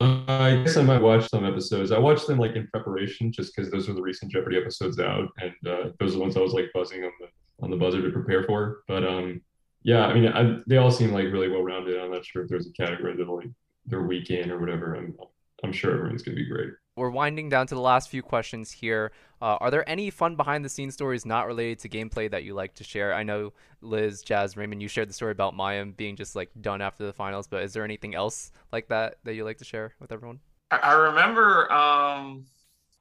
Uh, 0.00 0.24
I 0.26 0.56
guess 0.64 0.76
I 0.76 0.82
might 0.82 1.00
watch 1.00 1.28
some 1.28 1.46
episodes. 1.46 1.92
I 1.92 2.00
watched 2.00 2.26
them 2.26 2.38
like 2.38 2.56
in 2.56 2.66
preparation, 2.66 3.30
just 3.30 3.54
because 3.54 3.70
those 3.70 3.86
were 3.86 3.94
the 3.94 4.02
recent 4.02 4.32
Jeopardy 4.32 4.56
episodes 4.56 4.98
out, 4.98 5.28
and 5.40 5.52
uh, 5.68 5.90
those 6.00 6.10
are 6.10 6.16
the 6.16 6.20
ones 6.20 6.36
I 6.36 6.40
was 6.40 6.52
like 6.52 6.66
buzzing 6.74 7.04
on 7.04 7.12
the 7.20 7.28
on 7.62 7.70
the 7.70 7.76
buzzer 7.76 8.02
to 8.02 8.10
prepare 8.10 8.44
for. 8.44 8.82
But 8.88 9.04
um, 9.04 9.40
yeah, 9.82 10.06
I 10.06 10.14
mean, 10.14 10.28
I, 10.28 10.58
they 10.66 10.76
all 10.76 10.90
seem 10.90 11.12
like 11.12 11.26
really 11.26 11.48
well 11.48 11.62
rounded. 11.62 11.98
I'm 11.98 12.12
not 12.12 12.24
sure 12.24 12.42
if 12.42 12.48
there's 12.48 12.66
a 12.66 12.72
category 12.72 13.16
that 13.16 13.28
like 13.28 13.50
their 13.86 14.02
weekend 14.02 14.50
or 14.50 14.58
whatever. 14.58 14.94
I'm 14.94 15.16
I'm 15.64 15.72
sure 15.72 15.94
everyone's 15.94 16.22
gonna 16.22 16.36
be 16.36 16.48
great. 16.48 16.70
We're 16.96 17.10
winding 17.10 17.48
down 17.48 17.66
to 17.68 17.74
the 17.74 17.80
last 17.80 18.10
few 18.10 18.22
questions 18.22 18.70
here. 18.70 19.12
Uh, 19.40 19.56
are 19.60 19.70
there 19.70 19.88
any 19.88 20.10
fun 20.10 20.36
behind 20.36 20.62
the 20.62 20.68
scenes 20.68 20.92
stories 20.92 21.24
not 21.24 21.46
related 21.46 21.78
to 21.80 21.88
gameplay 21.88 22.30
that 22.30 22.44
you 22.44 22.52
like 22.52 22.74
to 22.74 22.84
share? 22.84 23.14
I 23.14 23.22
know 23.22 23.54
Liz, 23.80 24.22
Jazz, 24.22 24.58
Raymond, 24.58 24.82
you 24.82 24.88
shared 24.88 25.08
the 25.08 25.14
story 25.14 25.32
about 25.32 25.54
Mayim 25.54 25.96
being 25.96 26.16
just 26.16 26.36
like 26.36 26.50
done 26.60 26.82
after 26.82 27.06
the 27.06 27.12
finals, 27.12 27.46
but 27.46 27.62
is 27.62 27.72
there 27.72 27.84
anything 27.84 28.14
else 28.14 28.52
like 28.72 28.88
that 28.88 29.16
that 29.24 29.34
you 29.34 29.44
like 29.44 29.56
to 29.58 29.64
share 29.64 29.94
with 30.00 30.12
everyone? 30.12 30.40
I 30.70 30.92
remember, 30.92 31.72
um, 31.72 32.44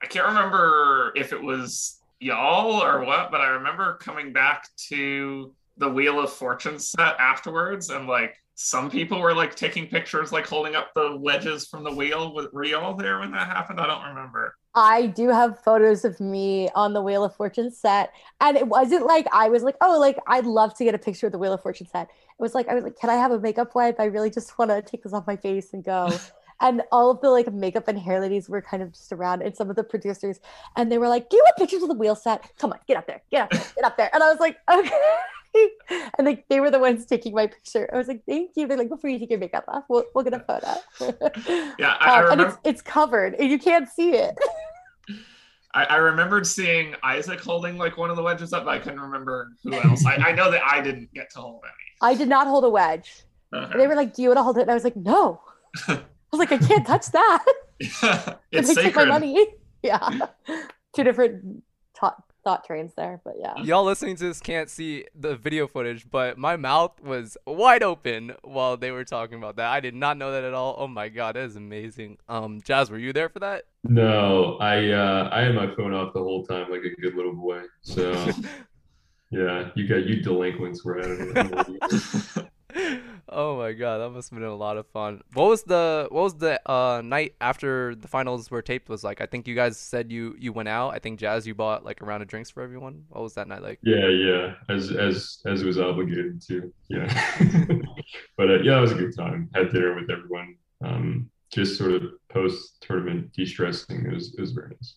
I 0.01 0.07
can't 0.07 0.27
remember 0.27 1.11
if 1.15 1.33
it 1.33 1.41
was 1.41 2.00
y'all 2.21 2.81
or 2.81 3.03
what, 3.03 3.31
but 3.31 3.41
I 3.41 3.47
remember 3.47 3.95
coming 3.95 4.31
back 4.31 4.67
to 4.89 5.53
the 5.77 5.89
Wheel 5.89 6.19
of 6.19 6.31
Fortune 6.31 6.79
set 6.79 7.19
afterwards 7.19 7.89
and 7.89 8.07
like 8.07 8.35
some 8.55 8.91
people 8.91 9.19
were 9.19 9.33
like 9.33 9.55
taking 9.55 9.87
pictures, 9.87 10.31
like 10.31 10.45
holding 10.45 10.75
up 10.75 10.93
the 10.93 11.17
wedges 11.17 11.67
from 11.67 11.83
the 11.83 11.91
wheel 11.91 12.33
with 12.35 12.47
real 12.53 12.93
there 12.93 13.19
when 13.19 13.31
that 13.31 13.47
happened. 13.47 13.79
I 13.79 13.87
don't 13.87 14.05
remember. 14.09 14.55
I 14.75 15.07
do 15.07 15.29
have 15.29 15.59
photos 15.63 16.05
of 16.05 16.19
me 16.19 16.69
on 16.75 16.93
the 16.93 17.01
Wheel 17.01 17.23
of 17.23 17.35
Fortune 17.35 17.71
set. 17.71 18.13
And 18.39 18.55
it 18.55 18.67
wasn't 18.67 19.05
like 19.05 19.27
I 19.33 19.49
was 19.49 19.63
like, 19.63 19.75
oh, 19.81 19.99
like 19.99 20.17
I'd 20.27 20.45
love 20.45 20.75
to 20.75 20.83
get 20.83 20.93
a 20.93 20.99
picture 20.99 21.25
of 21.25 21.31
the 21.31 21.39
Wheel 21.39 21.53
of 21.53 21.61
Fortune 21.61 21.87
set. 21.87 22.03
It 22.03 22.41
was 22.41 22.53
like, 22.53 22.69
I 22.69 22.75
was 22.75 22.83
like, 22.83 22.97
can 22.97 23.09
I 23.09 23.15
have 23.15 23.31
a 23.31 23.39
makeup 23.39 23.73
wipe? 23.73 23.99
I 23.99 24.05
really 24.05 24.29
just 24.29 24.57
want 24.59 24.69
to 24.69 24.81
take 24.81 25.03
this 25.03 25.13
off 25.13 25.25
my 25.27 25.35
face 25.35 25.73
and 25.73 25.83
go. 25.83 26.11
and 26.61 26.81
all 26.91 27.11
of 27.11 27.19
the 27.21 27.29
like 27.29 27.51
makeup 27.51 27.87
and 27.87 27.99
hair 27.99 28.19
ladies 28.19 28.47
were 28.47 28.61
kind 28.61 28.81
of 28.81 28.93
just 28.93 29.11
around 29.11 29.41
and 29.41 29.55
some 29.55 29.69
of 29.69 29.75
the 29.75 29.83
producers 29.83 30.39
and 30.77 30.91
they 30.91 30.97
were 30.97 31.09
like 31.09 31.29
do 31.29 31.37
you 31.37 31.43
want 31.43 31.57
pictures 31.57 31.83
of 31.83 31.89
the 31.89 31.95
wheel 31.95 32.15
set 32.15 32.49
come 32.57 32.71
on 32.71 32.79
get 32.87 32.97
up 32.97 33.07
there 33.07 33.21
get 33.31 33.43
up 33.43 33.49
there 33.51 33.63
get 33.75 33.85
up 33.85 33.97
there 33.97 34.09
and 34.13 34.23
i 34.23 34.29
was 34.29 34.39
like 34.39 34.57
okay 34.71 34.91
and 36.17 36.25
like 36.25 36.45
they 36.49 36.59
were 36.59 36.71
the 36.71 36.79
ones 36.79 37.05
taking 37.05 37.33
my 37.33 37.47
picture. 37.47 37.89
I 37.93 37.97
was 37.97 38.07
like, 38.07 38.23
"Thank 38.27 38.51
you." 38.55 38.67
They're 38.67 38.77
like, 38.77 38.89
"Before 38.89 39.09
you 39.09 39.19
take 39.19 39.29
your 39.29 39.39
makeup 39.39 39.65
off, 39.67 39.83
we'll, 39.89 40.05
we'll 40.13 40.23
get 40.23 40.33
a 40.33 40.39
photo." 40.39 40.75
yeah, 41.77 41.97
I, 41.99 42.11
I 42.11 42.17
um, 42.17 42.23
remember... 42.23 42.31
and 42.31 42.41
it's 42.41 42.57
it's 42.63 42.81
covered, 42.81 43.35
and 43.35 43.49
you 43.49 43.59
can't 43.59 43.89
see 43.89 44.11
it. 44.11 44.37
I, 45.73 45.85
I, 45.85 45.95
remembered 45.97 46.45
seeing 46.45 46.95
Isaac 47.01 47.39
holding 47.39 47.77
like 47.77 47.97
one 47.97 48.09
of 48.09 48.17
the 48.17 48.23
wedges 48.23 48.51
up, 48.51 48.65
but 48.65 48.71
I 48.71 48.79
couldn't 48.79 48.99
remember 48.99 49.51
who 49.63 49.73
else. 49.73 50.05
I, 50.05 50.15
I 50.15 50.31
know 50.33 50.51
that 50.51 50.61
I 50.65 50.81
didn't 50.81 51.13
get 51.13 51.29
to 51.31 51.39
hold 51.39 51.63
any. 51.63 52.11
I 52.13 52.17
did 52.17 52.27
not 52.27 52.47
hold 52.47 52.65
a 52.65 52.69
wedge. 52.69 53.23
Uh-huh. 53.53 53.77
They 53.77 53.87
were 53.87 53.95
like, 53.95 54.13
"Do 54.13 54.21
you 54.21 54.29
want 54.29 54.39
to 54.39 54.43
hold 54.43 54.57
it?" 54.57 54.61
And 54.61 54.71
I 54.71 54.73
was 54.73 54.83
like, 54.83 54.95
"No." 54.95 55.41
I 56.31 56.37
was 56.37 56.39
like, 56.39 56.51
"I 56.51 56.65
can't 56.65 56.85
touch 56.85 57.07
that." 57.11 57.45
Yeah, 58.51 58.59
it's 58.59 58.67
sacred. 58.69 58.83
Take 58.83 58.95
my 58.95 59.05
money. 59.05 59.47
Yeah, 59.83 60.27
two 60.93 61.03
different 61.03 61.63
top 61.95 62.31
thought 62.43 62.63
trains 62.63 62.93
there, 62.95 63.19
but 63.23 63.33
yeah. 63.39 63.55
Y'all 63.63 63.83
listening 63.83 64.15
to 64.17 64.25
this 64.25 64.39
can't 64.39 64.69
see 64.69 65.05
the 65.15 65.35
video 65.35 65.67
footage, 65.67 66.07
but 66.07 66.37
my 66.37 66.55
mouth 66.55 67.01
was 67.01 67.35
wide 67.47 67.81
open 67.81 68.33
while 68.43 68.77
they 68.77 68.91
were 68.91 69.03
talking 69.03 69.39
about 69.39 69.55
that. 69.55 69.71
I 69.71 69.79
did 69.79 69.95
not 69.95 70.17
know 70.17 70.31
that 70.33 70.43
at 70.43 70.53
all. 70.53 70.75
Oh 70.77 70.87
my 70.87 71.09
god, 71.09 71.35
that 71.35 71.45
is 71.45 71.55
amazing. 71.55 72.19
Um, 72.29 72.61
Jazz, 72.61 72.91
were 72.91 72.99
you 72.99 73.11
there 73.11 73.29
for 73.29 73.39
that? 73.39 73.63
No, 73.83 74.57
I 74.57 74.91
uh, 74.91 75.29
I 75.31 75.41
had 75.41 75.55
my 75.55 75.73
phone 75.75 75.95
off 75.95 76.13
the 76.13 76.19
whole 76.19 76.45
time, 76.45 76.69
like 76.69 76.83
a 76.83 77.01
good 77.01 77.15
little 77.15 77.33
boy. 77.33 77.63
So 77.81 78.29
yeah, 79.31 79.69
you 79.75 79.87
got 79.87 80.05
you 80.05 80.21
delinquents 80.21 80.85
were 80.85 80.99
out 80.99 81.09
of 81.09 82.47
oh 83.31 83.57
my 83.57 83.71
god, 83.73 83.99
that 83.99 84.09
must 84.09 84.29
have 84.29 84.39
been 84.39 84.47
a 84.47 84.55
lot 84.55 84.77
of 84.77 84.87
fun. 84.87 85.21
What 85.33 85.47
was 85.49 85.63
the 85.63 86.07
what 86.09 86.23
was 86.23 86.35
the 86.35 86.61
uh, 86.69 87.01
night 87.03 87.35
after 87.41 87.95
the 87.95 88.07
finals 88.07 88.51
were 88.51 88.61
taped 88.61 88.89
was 88.89 89.03
like? 89.03 89.21
I 89.21 89.25
think 89.25 89.47
you 89.47 89.55
guys 89.55 89.77
said 89.77 90.11
you 90.11 90.35
you 90.37 90.53
went 90.53 90.69
out. 90.69 90.93
I 90.93 90.99
think 90.99 91.19
Jazz 91.19 91.47
you 91.47 91.55
bought 91.55 91.85
like 91.85 92.01
a 92.01 92.05
round 92.05 92.21
of 92.21 92.29
drinks 92.29 92.49
for 92.49 92.61
everyone. 92.61 93.05
What 93.09 93.23
was 93.23 93.33
that 93.35 93.47
night 93.47 93.61
like? 93.61 93.79
Yeah, 93.83 94.07
yeah, 94.07 94.53
as 94.69 94.91
as 94.91 95.39
as 95.45 95.63
was 95.63 95.79
obligated 95.79 96.41
to. 96.47 96.73
Yeah, 96.89 97.07
but 98.37 98.49
uh, 98.49 98.59
yeah, 98.61 98.77
it 98.77 98.81
was 98.81 98.91
a 98.91 98.95
good 98.95 99.15
time. 99.15 99.49
Had 99.53 99.71
dinner 99.71 99.95
with 99.95 100.09
everyone. 100.09 100.55
Um, 100.83 101.29
just 101.53 101.77
sort 101.77 101.91
of 101.91 102.03
post 102.29 102.77
tournament 102.81 103.33
de 103.33 103.45
stressing. 103.45 104.05
It 104.05 104.13
was 104.13 104.33
it 104.33 104.41
was 104.41 104.51
very 104.51 104.69
nice. 104.69 104.95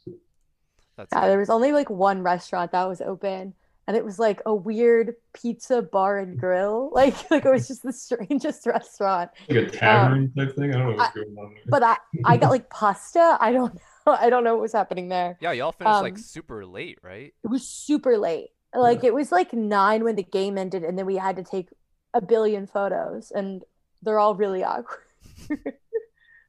That's 0.97 1.09
yeah, 1.13 1.27
there 1.27 1.39
was 1.39 1.51
only 1.51 1.73
like 1.73 1.91
one 1.91 2.23
restaurant 2.23 2.73
that 2.73 2.89
was 2.89 3.01
open 3.01 3.55
and 3.87 3.97
it 3.97 4.05
was 4.05 4.19
like 4.19 4.41
a 4.47 4.55
weird 4.55 5.15
pizza 5.33 5.83
bar 5.83 6.19
and 6.19 6.39
grill. 6.39 6.91
Like 6.95 7.31
like 7.31 7.45
it 7.45 7.51
was 7.51 7.69
just 7.69 7.83
the 7.83 7.93
strangest 7.93 8.67
restaurant. 8.67 9.31
Like 9.49 9.59
a 9.59 9.71
tavern 9.71 10.33
um, 10.39 10.47
type 10.47 10.57
thing. 10.57 10.75
I 10.75 10.79
don't 10.79 10.91
know 10.91 10.97
what's 10.97 11.17
I, 11.17 11.21
going 11.21 11.37
on 11.37 11.55
there. 11.55 11.63
But 11.67 11.83
I 11.83 11.97
I 12.25 12.37
got 12.37 12.51
like 12.51 12.71
pasta. 12.71 13.37
I 13.41 13.53
don't 13.53 13.75
know. 13.75 13.81
I 14.07 14.31
don't 14.31 14.45
know 14.45 14.55
what 14.55 14.63
was 14.63 14.73
happening 14.73 15.09
there. 15.09 15.37
Yeah, 15.41 15.53
y'all 15.53 15.73
finished 15.73 15.95
um, 15.95 16.03
like 16.03 16.19
super 16.19 16.65
late, 16.65 16.99
right? 17.03 17.35
It 17.43 17.49
was 17.49 17.67
super 17.67 18.17
late. 18.17 18.51
Like 18.75 19.03
yeah. 19.03 19.09
it 19.09 19.15
was 19.15 19.33
like 19.33 19.53
nine 19.53 20.05
when 20.05 20.17
the 20.17 20.23
game 20.23 20.57
ended, 20.57 20.85
and 20.85 20.99
then 20.99 21.07
we 21.07 21.17
had 21.17 21.37
to 21.37 21.43
take 21.43 21.69
a 22.13 22.21
billion 22.21 22.67
photos, 22.67 23.33
and 23.35 23.63
they're 24.03 24.19
all 24.19 24.35
really 24.35 24.63
awkward. 24.63 25.01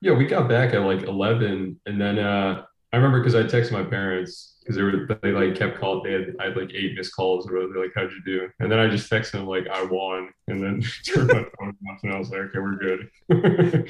yeah, 0.02 0.14
we 0.14 0.26
got 0.26 0.48
back 0.48 0.74
at 0.74 0.82
like 0.82 1.04
eleven, 1.04 1.80
and 1.86 2.00
then 2.00 2.20
uh 2.20 2.64
I 2.94 2.98
remember 2.98 3.20
because 3.20 3.36
I 3.36 3.44
texted 3.44 3.74
my 3.74 3.84
parents 3.84 4.55
because 4.66 4.78
they 4.78 4.82
were 4.82 5.08
they 5.22 5.32
like 5.32 5.56
kept 5.56 5.80
calling. 5.80 6.04
They 6.04 6.14
had 6.14 6.36
I 6.40 6.46
had 6.46 6.58
like 6.58 6.74
eight 6.74 6.96
missed 6.96 7.16
calls. 7.16 7.48
Or 7.48 7.68
they're 7.68 7.84
like, 7.84 7.92
"How'd 7.96 8.12
you 8.12 8.22
do?" 8.26 8.50
And 8.60 8.72
then 8.72 8.80
I 8.80 8.88
just 8.88 9.12
texted 9.12 9.34
them 9.34 9.48
like, 9.48 9.68
"I 9.68 9.84
won," 9.84 10.32
and 10.48 10.62
then 10.62 10.84
turned 11.06 11.28
my 11.28 11.46
phone 11.58 11.78
off, 11.90 12.00
and 12.04 12.14
I 12.14 12.18
was 12.18 12.30
like, 12.30 12.40
"Okay, 12.40 12.60
we're 12.60 12.76
good." 12.76 13.10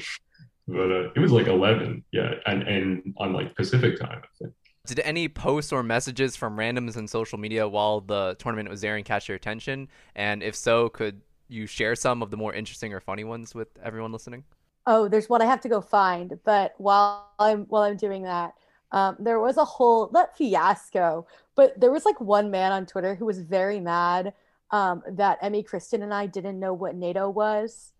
but 0.68 0.90
uh, 0.90 1.10
it 1.14 1.18
was 1.18 1.32
like 1.32 1.46
eleven, 1.46 2.04
yeah, 2.12 2.34
and 2.46 2.62
and 2.64 3.14
on 3.16 3.32
like 3.32 3.54
Pacific 3.56 3.98
time, 3.98 4.20
I 4.22 4.28
think. 4.38 4.54
Did 4.86 5.00
any 5.00 5.28
posts 5.28 5.72
or 5.72 5.82
messages 5.82 6.36
from 6.36 6.56
randoms 6.56 6.96
in 6.96 7.08
social 7.08 7.38
media 7.38 7.66
while 7.66 8.00
the 8.00 8.36
tournament 8.38 8.68
was 8.68 8.84
airing 8.84 9.02
catch 9.02 9.28
your 9.28 9.34
attention? 9.34 9.88
And 10.14 10.44
if 10.44 10.54
so, 10.54 10.88
could 10.90 11.22
you 11.48 11.66
share 11.66 11.96
some 11.96 12.22
of 12.22 12.30
the 12.30 12.36
more 12.36 12.54
interesting 12.54 12.92
or 12.92 13.00
funny 13.00 13.24
ones 13.24 13.52
with 13.52 13.68
everyone 13.82 14.12
listening? 14.12 14.44
Oh, 14.86 15.08
there's 15.08 15.28
one 15.28 15.42
I 15.42 15.46
have 15.46 15.60
to 15.62 15.68
go 15.68 15.80
find. 15.80 16.38
But 16.44 16.74
while 16.78 17.32
I'm 17.40 17.64
while 17.64 17.82
I'm 17.82 17.96
doing 17.96 18.22
that, 18.22 18.54
um, 18.96 19.14
there 19.18 19.38
was 19.38 19.58
a 19.58 19.64
whole 19.64 20.08
not 20.10 20.34
fiasco, 20.38 21.26
but 21.54 21.78
there 21.78 21.92
was 21.92 22.06
like 22.06 22.18
one 22.18 22.50
man 22.50 22.72
on 22.72 22.86
Twitter 22.86 23.14
who 23.14 23.26
was 23.26 23.38
very 23.40 23.78
mad 23.78 24.32
um, 24.70 25.02
that 25.06 25.38
Emmy 25.42 25.62
Kristen 25.62 26.02
and 26.02 26.14
I 26.14 26.24
didn't 26.24 26.58
know 26.58 26.72
what 26.72 26.94
NATO 26.94 27.28
was, 27.28 27.92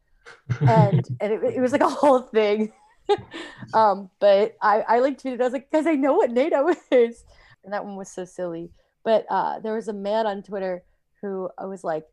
and 0.63 1.07
and 1.21 1.33
it, 1.35 1.45
it 1.57 1.61
was 1.61 1.73
like 1.73 1.83
a 1.83 1.89
whole 1.89 2.21
thing. 2.21 2.73
um, 3.75 4.09
but 4.21 4.57
I 4.63 4.81
I 4.89 4.99
like 5.01 5.21
tweeted 5.21 5.43
I 5.43 5.45
was 5.45 5.53
like, 5.53 5.71
guys, 5.71 5.87
I 5.87 5.97
know 5.97 6.15
what 6.15 6.31
NATO 6.31 6.67
is, 6.91 7.25
and 7.63 7.75
that 7.75 7.85
one 7.85 7.97
was 7.97 8.09
so 8.09 8.25
silly. 8.25 8.71
But 9.05 9.27
uh, 9.29 9.59
there 9.59 9.75
was 9.75 9.89
a 9.89 9.93
man 9.93 10.27
on 10.27 10.43
Twitter 10.43 10.83
who 11.21 11.51
I 11.59 11.67
was 11.67 11.85
like, 11.85 12.07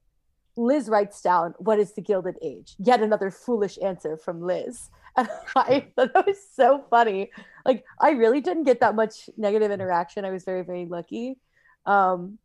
Liz 0.57 0.89
writes 0.89 1.21
down, 1.21 1.55
"What 1.57 1.79
is 1.79 1.93
the 1.93 2.01
Gilded 2.01 2.35
Age?" 2.41 2.75
Yet 2.79 3.01
another 3.01 3.31
foolish 3.31 3.79
answer 3.81 4.17
from 4.17 4.41
Liz. 4.41 4.89
And 5.15 5.29
I 5.55 5.85
thought 5.95 6.13
that 6.13 6.25
was 6.25 6.39
so 6.53 6.83
funny. 6.89 7.29
Like 7.65 7.85
I 7.99 8.11
really 8.11 8.41
didn't 8.41 8.63
get 8.63 8.81
that 8.81 8.95
much 8.95 9.29
negative 9.37 9.71
interaction. 9.71 10.25
I 10.25 10.31
was 10.31 10.43
very, 10.43 10.63
very 10.63 10.85
lucky. 10.85 11.37
Um, 11.85 12.39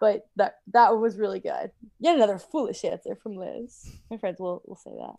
but 0.00 0.26
that 0.34 0.56
that 0.72 0.96
was 0.98 1.16
really 1.16 1.38
good. 1.38 1.70
Yet 2.00 2.16
another 2.16 2.38
foolish 2.38 2.84
answer 2.84 3.14
from 3.14 3.36
Liz. 3.36 3.88
My 4.10 4.16
friends 4.16 4.40
will 4.40 4.62
will 4.66 4.76
say 4.76 4.90
that. 4.98 5.14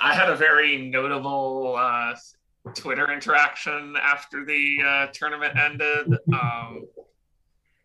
I 0.00 0.14
had 0.14 0.30
a 0.30 0.36
very 0.36 0.88
notable 0.88 1.76
uh, 1.78 2.14
Twitter 2.74 3.12
interaction 3.12 3.94
after 4.00 4.44
the 4.44 4.78
uh, 4.84 5.06
tournament 5.12 5.56
ended. 5.58 6.18
Um, 6.32 6.86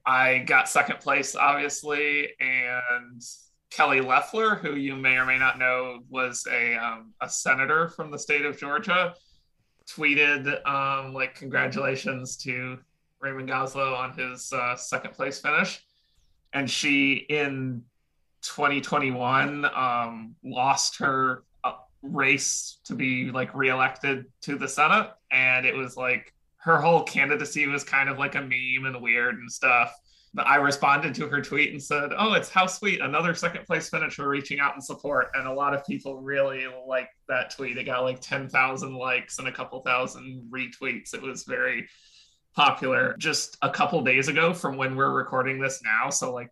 I 0.05 0.39
got 0.39 0.70
second 0.70 1.01
place, 1.01 1.36
obviously, 1.36 2.30
and 2.39 3.22
Kelly 3.70 3.99
Loeffler, 3.99 4.55
who 4.55 4.76
you 4.76 4.95
may 4.95 5.18
or 5.18 5.26
may 5.26 5.38
not 5.38 5.59
know 5.59 5.99
was 6.09 6.47
a 6.49 6.76
um, 6.76 7.13
a 7.22 7.30
senator 7.30 7.89
from 7.89 8.09
the 8.09 8.18
state 8.18 8.45
of 8.45 8.57
Georgia, 8.57 9.13
tweeted 9.89 10.65
um, 10.67 11.13
like 11.13 11.35
congratulations 11.35 12.38
to 12.38 12.77
Raymond 13.19 13.49
Goslow 13.49 13.97
on 13.97 14.13
his 14.17 14.51
uh, 14.53 14.75
second 14.75 15.13
place 15.13 15.39
finish, 15.39 15.83
and 16.53 16.69
she 16.69 17.25
in 17.29 17.83
2021 18.41 19.65
um, 19.65 20.35
lost 20.43 20.97
her 20.99 21.43
uh, 21.63 21.73
race 22.01 22.79
to 22.85 22.93
be 22.93 23.31
like 23.31 23.53
reelected 23.55 24.25
to 24.41 24.57
the 24.57 24.67
Senate, 24.67 25.11
and 25.31 25.65
it 25.65 25.75
was 25.75 25.97
like 25.97 26.33
her 26.57 26.77
whole 26.79 27.03
candidacy 27.03 27.67
was 27.67 27.83
kind 27.83 28.09
of 28.09 28.19
like 28.19 28.35
a 28.35 28.41
meme 28.41 28.85
and 28.85 29.01
weird 29.01 29.35
and 29.35 29.51
stuff 29.51 29.97
I 30.45 30.57
responded 30.57 31.15
to 31.15 31.27
her 31.29 31.41
tweet 31.41 31.71
and 31.71 31.81
said, 31.81 32.11
"Oh, 32.15 32.33
it's 32.33 32.49
how 32.49 32.67
sweet! 32.67 33.01
Another 33.01 33.33
second 33.33 33.65
place 33.65 33.89
finisher 33.89 34.27
reaching 34.27 34.59
out 34.59 34.75
in 34.75 34.81
support." 34.81 35.29
And 35.33 35.47
a 35.47 35.53
lot 35.53 35.73
of 35.73 35.85
people 35.85 36.21
really 36.21 36.65
liked 36.85 37.15
that 37.27 37.51
tweet. 37.51 37.77
It 37.77 37.85
got 37.85 38.03
like 38.03 38.19
ten 38.21 38.49
thousand 38.49 38.93
likes 38.93 39.39
and 39.39 39.47
a 39.47 39.51
couple 39.51 39.81
thousand 39.81 40.49
retweets. 40.51 41.13
It 41.13 41.21
was 41.21 41.43
very 41.43 41.88
popular. 42.55 43.15
Just 43.17 43.57
a 43.61 43.69
couple 43.69 44.01
days 44.01 44.27
ago 44.27 44.53
from 44.53 44.77
when 44.77 44.95
we're 44.95 45.13
recording 45.13 45.59
this 45.59 45.81
now, 45.83 46.09
so 46.09 46.33
like 46.33 46.51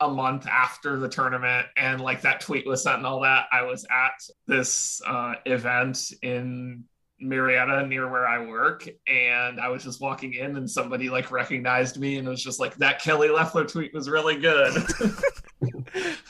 a 0.00 0.08
month 0.08 0.46
after 0.46 0.98
the 0.98 1.08
tournament 1.08 1.66
and 1.76 2.00
like 2.00 2.20
that 2.20 2.40
tweet 2.40 2.66
was 2.66 2.82
sent 2.82 2.98
and 2.98 3.06
all 3.06 3.20
that, 3.20 3.46
I 3.50 3.62
was 3.62 3.86
at 3.90 4.22
this 4.46 5.00
uh, 5.06 5.34
event 5.46 6.12
in 6.22 6.84
Marietta 7.20 7.86
near 7.86 8.08
where 8.10 8.26
I 8.26 8.44
work, 8.44 8.88
and 9.06 9.60
I 9.60 9.68
was 9.68 9.82
just 9.82 10.00
walking 10.00 10.34
in, 10.34 10.56
and 10.56 10.70
somebody 10.70 11.08
like 11.08 11.30
recognized 11.30 11.98
me, 11.98 12.18
and 12.18 12.26
it 12.26 12.30
was 12.30 12.42
just 12.42 12.60
like 12.60 12.76
that 12.76 13.00
Kelly 13.00 13.28
Loeffler 13.28 13.64
tweet 13.64 13.94
was 13.94 14.08
really 14.08 14.36
good. 14.36 14.74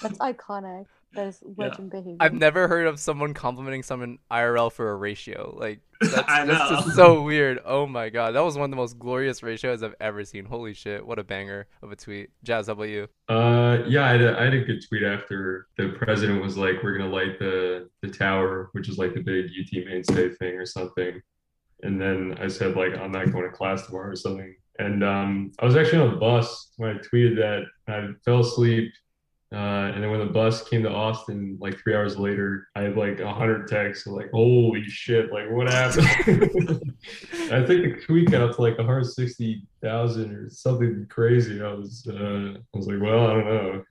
That's 0.03 0.18
iconic. 0.18 0.87
That 1.14 1.28
is 1.28 1.43
legend 1.57 1.91
yeah. 1.93 2.01
behavior. 2.01 2.16
I've 2.20 2.34
never 2.34 2.68
heard 2.68 2.87
of 2.87 3.01
someone 3.01 3.34
complimenting 3.34 3.82
someone 3.82 4.18
IRL 4.30 4.70
for 4.70 4.91
a 4.91 4.97
ratio. 4.97 5.57
Like 5.59 5.80
that's, 6.01 6.22
I 6.28 6.44
know. 6.44 6.55
that's 6.55 6.84
just 6.84 6.97
so 6.97 7.22
weird. 7.22 7.61
Oh 7.64 7.86
my 7.86 8.09
god, 8.09 8.34
that 8.34 8.44
was 8.44 8.57
one 8.57 8.64
of 8.64 8.70
the 8.70 8.76
most 8.76 8.99
glorious 8.99 9.42
ratios 9.42 9.82
I've 9.82 9.94
ever 10.01 10.24
seen. 10.24 10.44
Holy 10.44 10.74
shit, 10.74 11.07
what 11.07 11.18
a 11.18 11.24
banger 11.24 11.66
of 11.82 11.92
a 11.92 11.97
tweet. 11.97 12.30
Jazz, 12.42 12.66
how 12.66 12.74
about 12.74 12.88
you? 12.88 13.09
Uh, 13.28 13.78
yeah, 13.86 14.05
I 14.05 14.12
had, 14.12 14.22
a, 14.22 14.38
I 14.38 14.44
had 14.44 14.55
a 14.55 14.64
good 14.64 14.84
tweet 14.88 15.03
after 15.03 15.68
the 15.76 15.90
president 15.99 16.42
was 16.42 16.57
like, 16.57 16.82
"We're 16.82 16.97
gonna 16.97 17.11
light 17.11 17.38
the 17.38 17.88
the 18.03 18.09
tower," 18.09 18.70
which 18.72 18.88
is 18.88 18.99
like 18.99 19.14
the 19.14 19.20
big 19.20 19.47
UT 19.47 19.86
mainstay 19.86 20.30
thing 20.30 20.55
or 20.55 20.66
something. 20.66 21.20
And 21.82 22.01
then 22.01 22.38
I 22.40 22.49
said 22.49 22.76
like, 22.76 22.94
"I'm 22.97 23.12
not 23.12 23.30
going 23.32 23.44
to 23.44 23.57
class 23.57 23.86
tomorrow" 23.86 24.11
or 24.11 24.16
something. 24.16 24.55
And 24.78 25.03
um, 25.03 25.53
I 25.59 25.64
was 25.64 25.76
actually 25.76 26.03
on 26.07 26.14
a 26.14 26.16
bus 26.18 26.72
when 26.76 26.90
I 26.90 26.99
tweeted 26.99 27.36
that. 27.36 27.64
I 27.88 28.09
fell 28.24 28.40
asleep 28.40 28.92
uh, 29.53 29.92
and 29.94 30.03
then 30.03 30.11
when 30.11 30.18
the 30.18 30.26
bus 30.26 30.68
came 30.68 30.82
to 30.82 30.90
Austin, 30.90 31.57
like 31.61 31.78
three 31.78 31.94
hours 31.94 32.18
later, 32.18 32.66
I 32.74 32.82
had 32.82 32.97
like 32.97 33.20
a 33.20 33.32
hundred 33.32 33.68
texts, 33.68 34.05
like 34.05 34.28
"Holy 34.32 34.82
shit! 34.84 35.32
Like 35.32 35.49
what 35.53 35.70
happened?" 35.70 36.07
I 37.53 37.64
think 37.64 37.84
the 37.84 38.03
tweet 38.05 38.28
got 38.32 38.42
up 38.42 38.57
to 38.57 38.62
like 38.62 38.76
160,000 38.76 40.34
or 40.34 40.51
something 40.51 41.07
crazy. 41.09 41.62
I 41.62 41.72
was, 41.72 42.09
uh, 42.11 42.55
I 42.57 42.76
was 42.76 42.88
like, 42.88 43.01
"Well, 43.01 43.28
I 43.28 43.34
don't 43.34 43.47
know." 43.47 43.84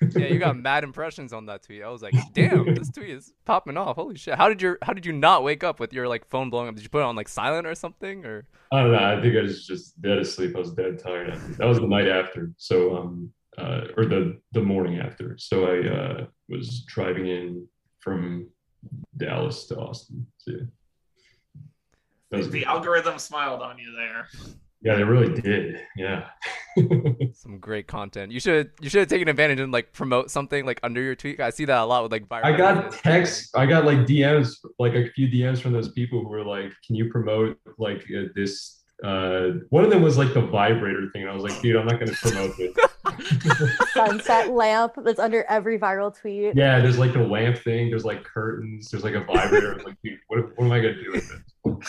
yeah, 0.16 0.26
you 0.26 0.40
got 0.40 0.56
mad 0.56 0.82
impressions 0.82 1.32
on 1.32 1.46
that 1.46 1.62
tweet. 1.62 1.84
I 1.84 1.88
was 1.88 2.02
like, 2.02 2.14
"Damn, 2.32 2.74
this 2.74 2.90
tweet 2.90 3.10
is 3.10 3.32
popping 3.44 3.76
off! 3.76 3.94
Holy 3.94 4.16
shit! 4.16 4.34
How 4.34 4.48
did 4.48 4.60
your 4.60 4.76
How 4.82 4.92
did 4.92 5.06
you 5.06 5.12
not 5.12 5.44
wake 5.44 5.62
up 5.62 5.78
with 5.78 5.92
your 5.92 6.08
like 6.08 6.26
phone 6.26 6.50
blowing 6.50 6.68
up? 6.68 6.74
Did 6.74 6.82
you 6.82 6.90
put 6.90 7.02
it 7.02 7.04
on 7.04 7.14
like 7.14 7.28
silent 7.28 7.68
or 7.68 7.76
something? 7.76 8.26
Or 8.26 8.44
I 8.72 8.80
don't 8.80 8.90
know. 8.90 8.98
I 8.98 9.22
think 9.22 9.36
I 9.36 9.42
was 9.42 9.64
just 9.64 10.02
dead 10.02 10.18
asleep. 10.18 10.56
I 10.56 10.58
was 10.58 10.72
dead 10.72 10.98
tired. 10.98 11.34
That 11.58 11.66
was 11.66 11.78
the 11.78 11.86
night 11.86 12.08
after. 12.08 12.50
So 12.56 12.96
um, 12.96 13.32
uh, 13.58 13.82
or 13.96 14.04
the 14.06 14.38
the 14.52 14.60
morning 14.60 14.98
after. 14.98 15.36
So 15.38 15.66
I 15.66 15.88
uh, 15.88 16.26
was 16.48 16.84
driving 16.86 17.26
in 17.26 17.66
from 18.00 18.48
Dallas 19.16 19.66
to 19.66 19.76
Austin. 19.76 20.26
So 20.38 20.52
yeah. 22.30 22.42
the 22.42 22.64
algorithm 22.64 23.18
smiled 23.18 23.62
on 23.62 23.78
you 23.78 23.94
there. 23.96 24.28
Yeah, 24.82 24.96
they 24.96 25.04
really 25.04 25.40
did. 25.40 25.80
Yeah. 25.96 26.28
Some 27.32 27.58
great 27.58 27.86
content. 27.88 28.30
You 28.30 28.38
should 28.38 28.70
you 28.80 28.90
should 28.90 29.00
have 29.00 29.08
taken 29.08 29.28
advantage 29.28 29.58
and 29.58 29.72
like 29.72 29.92
promote 29.92 30.30
something 30.30 30.66
like 30.66 30.78
under 30.82 31.00
your 31.00 31.14
tweet. 31.14 31.40
I 31.40 31.50
see 31.50 31.64
that 31.64 31.78
a 31.78 31.84
lot 31.84 32.02
with 32.02 32.12
like 32.12 32.28
viral. 32.28 32.44
I 32.44 32.56
got 32.56 32.92
texts. 32.92 33.50
I 33.54 33.64
got 33.66 33.84
like 33.84 34.00
DMs, 34.00 34.56
like 34.78 34.94
a 34.94 35.08
few 35.10 35.28
DMs 35.28 35.60
from 35.60 35.72
those 35.72 35.90
people 35.92 36.20
who 36.20 36.28
were 36.28 36.44
like, 36.44 36.72
"Can 36.86 36.94
you 36.94 37.10
promote 37.10 37.58
like 37.78 38.04
uh, 38.16 38.24
this 38.34 38.84
uh, 39.04 39.50
one 39.70 39.84
of 39.84 39.90
them 39.90 40.02
was 40.02 40.16
like 40.16 40.32
the 40.32 40.40
vibrator 40.40 41.10
thing. 41.12 41.22
And 41.22 41.30
I 41.30 41.34
was 41.34 41.42
like, 41.42 41.60
dude, 41.60 41.76
I'm 41.76 41.86
not 41.86 41.98
going 42.00 42.08
to 42.08 42.16
promote 42.16 42.58
it. 42.58 42.74
Sunset 43.92 44.50
lamp 44.50 44.92
that's 44.98 45.18
under 45.18 45.44
every 45.44 45.78
viral 45.78 46.16
tweet. 46.18 46.54
Yeah, 46.56 46.80
there's 46.80 46.98
like 46.98 47.12
the 47.12 47.22
lamp 47.22 47.58
thing. 47.58 47.90
There's 47.90 48.04
like 48.04 48.24
curtains. 48.24 48.90
There's 48.90 49.04
like 49.04 49.14
a 49.14 49.24
vibrator. 49.24 49.72
I'm 49.78 49.84
like, 49.84 49.96
dude, 50.02 50.18
what, 50.28 50.56
what 50.56 50.64
am 50.64 50.72
I 50.72 50.80
going 50.80 50.94
to 50.94 51.02
do 51.02 51.12
with 51.12 51.28
this? 51.28 51.40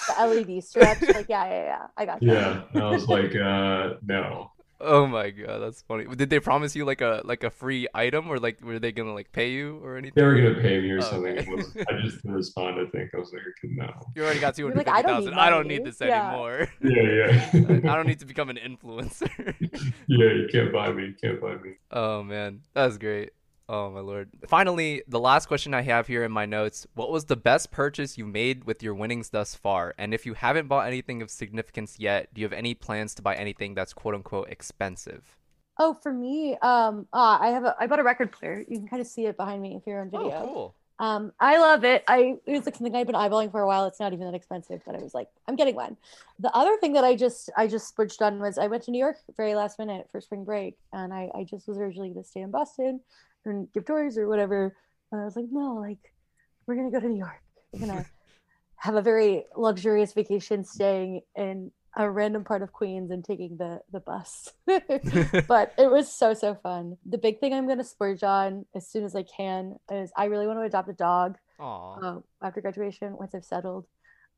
The 0.08 0.26
LED 0.26 0.64
strips. 0.64 1.02
Like, 1.02 1.30
yeah, 1.30 1.46
yeah, 1.46 1.64
yeah. 1.64 1.88
I 1.96 2.06
got 2.06 2.22
you. 2.22 2.34
Yeah. 2.34 2.64
And 2.74 2.84
I 2.84 2.90
was 2.90 3.08
like, 3.08 3.36
uh, 3.36 3.96
no. 4.06 4.52
Oh 4.80 5.08
my 5.08 5.32
god, 5.32 5.60
that's 5.60 5.82
funny. 5.82 6.06
Did 6.16 6.30
they 6.30 6.40
promise 6.40 6.76
you 6.76 6.86
like 6.86 7.02
a 7.02 7.22
like 7.26 7.44
a 7.44 7.50
free 7.50 7.88
item, 7.96 8.30
or 8.30 8.38
like 8.38 8.64
were 8.64 8.78
they 8.78 8.92
gonna 8.92 9.14
like 9.14 9.32
pay 9.32 9.50
you 9.50 9.80
or 9.84 9.98
anything? 9.98 10.14
They 10.16 10.24
were 10.24 10.36
gonna 10.36 10.62
pay 10.62 10.80
me 10.80 10.92
or 10.92 11.00
oh, 11.00 11.02
something. 11.02 11.38
Okay. 11.38 11.84
I 11.90 12.00
just 12.02 12.18
didn't 12.18 12.36
respond. 12.36 12.80
I 12.80 12.86
think 12.92 13.10
I 13.16 13.18
was 13.18 13.34
like, 13.34 13.42
no. 13.64 13.90
You 14.16 14.24
already 14.24 14.40
got 14.40 14.56
two 14.56 14.68
hundred 14.68 14.86
fifty 14.86 15.02
thousand. 15.02 15.32
Like, 15.32 15.40
I, 15.40 15.50
don't 15.50 15.68
need 15.68 15.84
this 15.84 15.98
yeah. 16.00 16.30
anymore. 16.30 16.70
Yeah, 16.82 17.02
yeah. 17.02 17.52
I 17.92 17.96
don't 17.96 18.08
need 18.08 18.20
to 18.20 18.26
become 18.26 18.50
an 18.50 18.58
influencer. 18.58 19.56
yeah, 20.08 20.32
you 20.34 20.48
can't 20.52 20.72
buy 20.72 20.92
me. 20.92 21.08
You 21.08 21.16
can't 21.22 21.42
buy 21.42 21.56
me. 21.56 21.74
Oh 21.92 22.22
man, 22.22 22.62
that's 22.74 22.98
great. 22.98 23.32
Oh 23.70 23.90
my 23.90 24.00
lord. 24.00 24.30
Finally, 24.48 25.04
the 25.08 25.20
last 25.20 25.48
question 25.48 25.74
I 25.74 25.82
have 25.82 26.08
here 26.08 26.24
in 26.24 26.32
my 26.32 26.46
notes. 26.46 26.88
What 26.94 27.12
was 27.12 27.26
the 27.26 27.36
best 27.36 27.70
purchase 27.70 28.18
you 28.18 28.26
made 28.26 28.64
with 28.64 28.82
your 28.82 28.94
winnings 28.94 29.30
thus 29.30 29.56
far? 29.56 29.94
And 29.98 30.14
if 30.14 30.26
you 30.26 30.36
haven't 30.36 30.68
bought 30.68 30.88
anything 30.88 31.22
of 31.22 31.30
significance 31.30 31.98
yet, 32.00 32.34
do 32.34 32.40
you 32.40 32.46
have 32.46 32.54
any 32.54 32.74
plans 32.74 33.14
to 33.16 33.22
buy 33.22 33.36
anything 33.36 33.74
that's 33.76 33.94
quote 33.94 34.16
unquote 34.16 34.50
expensive? 34.50 35.38
Oh, 35.80 35.94
for 35.94 36.14
me, 36.14 36.58
um, 36.62 37.08
uh, 37.12 37.38
I 37.42 37.50
have 37.50 37.66
a 37.66 37.76
I 37.78 37.88
bought 37.88 38.00
a 38.00 38.04
record 38.04 38.32
player. 38.32 38.64
You 38.68 38.78
can 38.80 38.88
kind 38.88 39.02
of 39.02 39.08
see 39.08 39.26
it 39.26 39.36
behind 39.36 39.62
me 39.62 39.76
if 39.76 39.86
you're 39.86 40.02
on 40.02 40.10
video. 40.10 40.32
Oh, 40.32 40.46
cool. 40.46 40.76
Um, 41.00 41.32
I 41.40 41.60
love 41.60 41.84
it. 41.84 42.04
I 42.08 42.38
it 42.46 42.52
was 42.52 42.66
like 42.66 42.76
something 42.76 42.96
I've 42.96 43.06
been 43.06 43.16
eyeballing 43.16 43.52
for 43.52 43.62
a 43.62 43.68
while. 43.68 43.86
It's 43.86 44.00
not 44.00 44.14
even 44.14 44.26
that 44.26 44.34
expensive, 44.34 44.82
but 44.86 44.96
I 44.96 45.00
was 45.00 45.14
like, 45.14 45.28
I'm 45.48 45.56
getting 45.56 45.76
one. 45.76 45.98
The 46.40 46.52
other 46.56 46.76
thing 46.78 46.94
that 46.94 47.04
I 47.04 47.16
just 47.16 47.52
I 47.56 47.68
just 47.68 47.88
splurged 47.88 48.22
on 48.22 48.40
was 48.40 48.58
I 48.58 48.68
went 48.68 48.84
to 48.84 48.92
New 48.92 48.98
York 48.98 49.18
very 49.36 49.54
last 49.54 49.78
minute 49.78 50.08
for 50.12 50.20
spring 50.22 50.44
break, 50.44 50.78
and 50.94 51.14
I 51.14 51.30
I 51.36 51.44
just 51.44 51.68
was 51.68 51.78
originally 51.78 52.10
going 52.10 52.24
to 52.24 52.30
stay 52.30 52.42
in 52.42 52.50
Boston, 52.50 53.02
and 53.46 53.72
give 53.74 53.86
tours 53.86 54.18
or 54.18 54.28
whatever. 54.28 54.76
And 55.12 55.22
I 55.22 55.26
was 55.26 55.36
like, 55.36 55.46
no, 55.52 55.76
like 55.76 56.14
we're 56.66 56.76
gonna 56.76 56.92
go 56.92 57.00
to 57.00 57.08
New 57.08 57.18
York. 57.20 57.42
We're 57.72 57.88
gonna 57.88 58.06
have 58.78 58.96
a 58.96 59.02
very 59.02 59.46
luxurious 59.56 60.14
vacation 60.14 60.64
staying 60.64 61.22
in 61.36 61.72
a 61.96 62.10
random 62.10 62.44
part 62.44 62.62
of 62.62 62.72
Queens 62.72 63.10
and 63.10 63.24
taking 63.24 63.58
the 63.58 63.82
the 63.92 64.00
bus. 64.00 64.50
but 64.66 65.74
it 65.78 65.90
was 65.90 66.12
so 66.12 66.34
so 66.34 66.56
fun. 66.56 66.98
The 67.06 67.18
big 67.18 67.40
thing 67.40 67.54
I'm 67.54 67.68
gonna 67.68 67.84
splurge 67.84 68.24
on 68.24 68.66
as 68.76 68.88
soon 68.88 69.04
as 69.04 69.16
I 69.16 69.24
can 69.24 69.78
is 69.92 70.12
I 70.16 70.26
really 70.26 70.48
want 70.48 70.60
to 70.60 70.64
adopt 70.64 70.90
a 70.90 70.94
dog 70.94 71.38
uh, 71.60 72.20
after 72.42 72.62
graduation 72.62 73.18
once 73.18 73.34
I've 73.34 73.46
settled. 73.46 73.86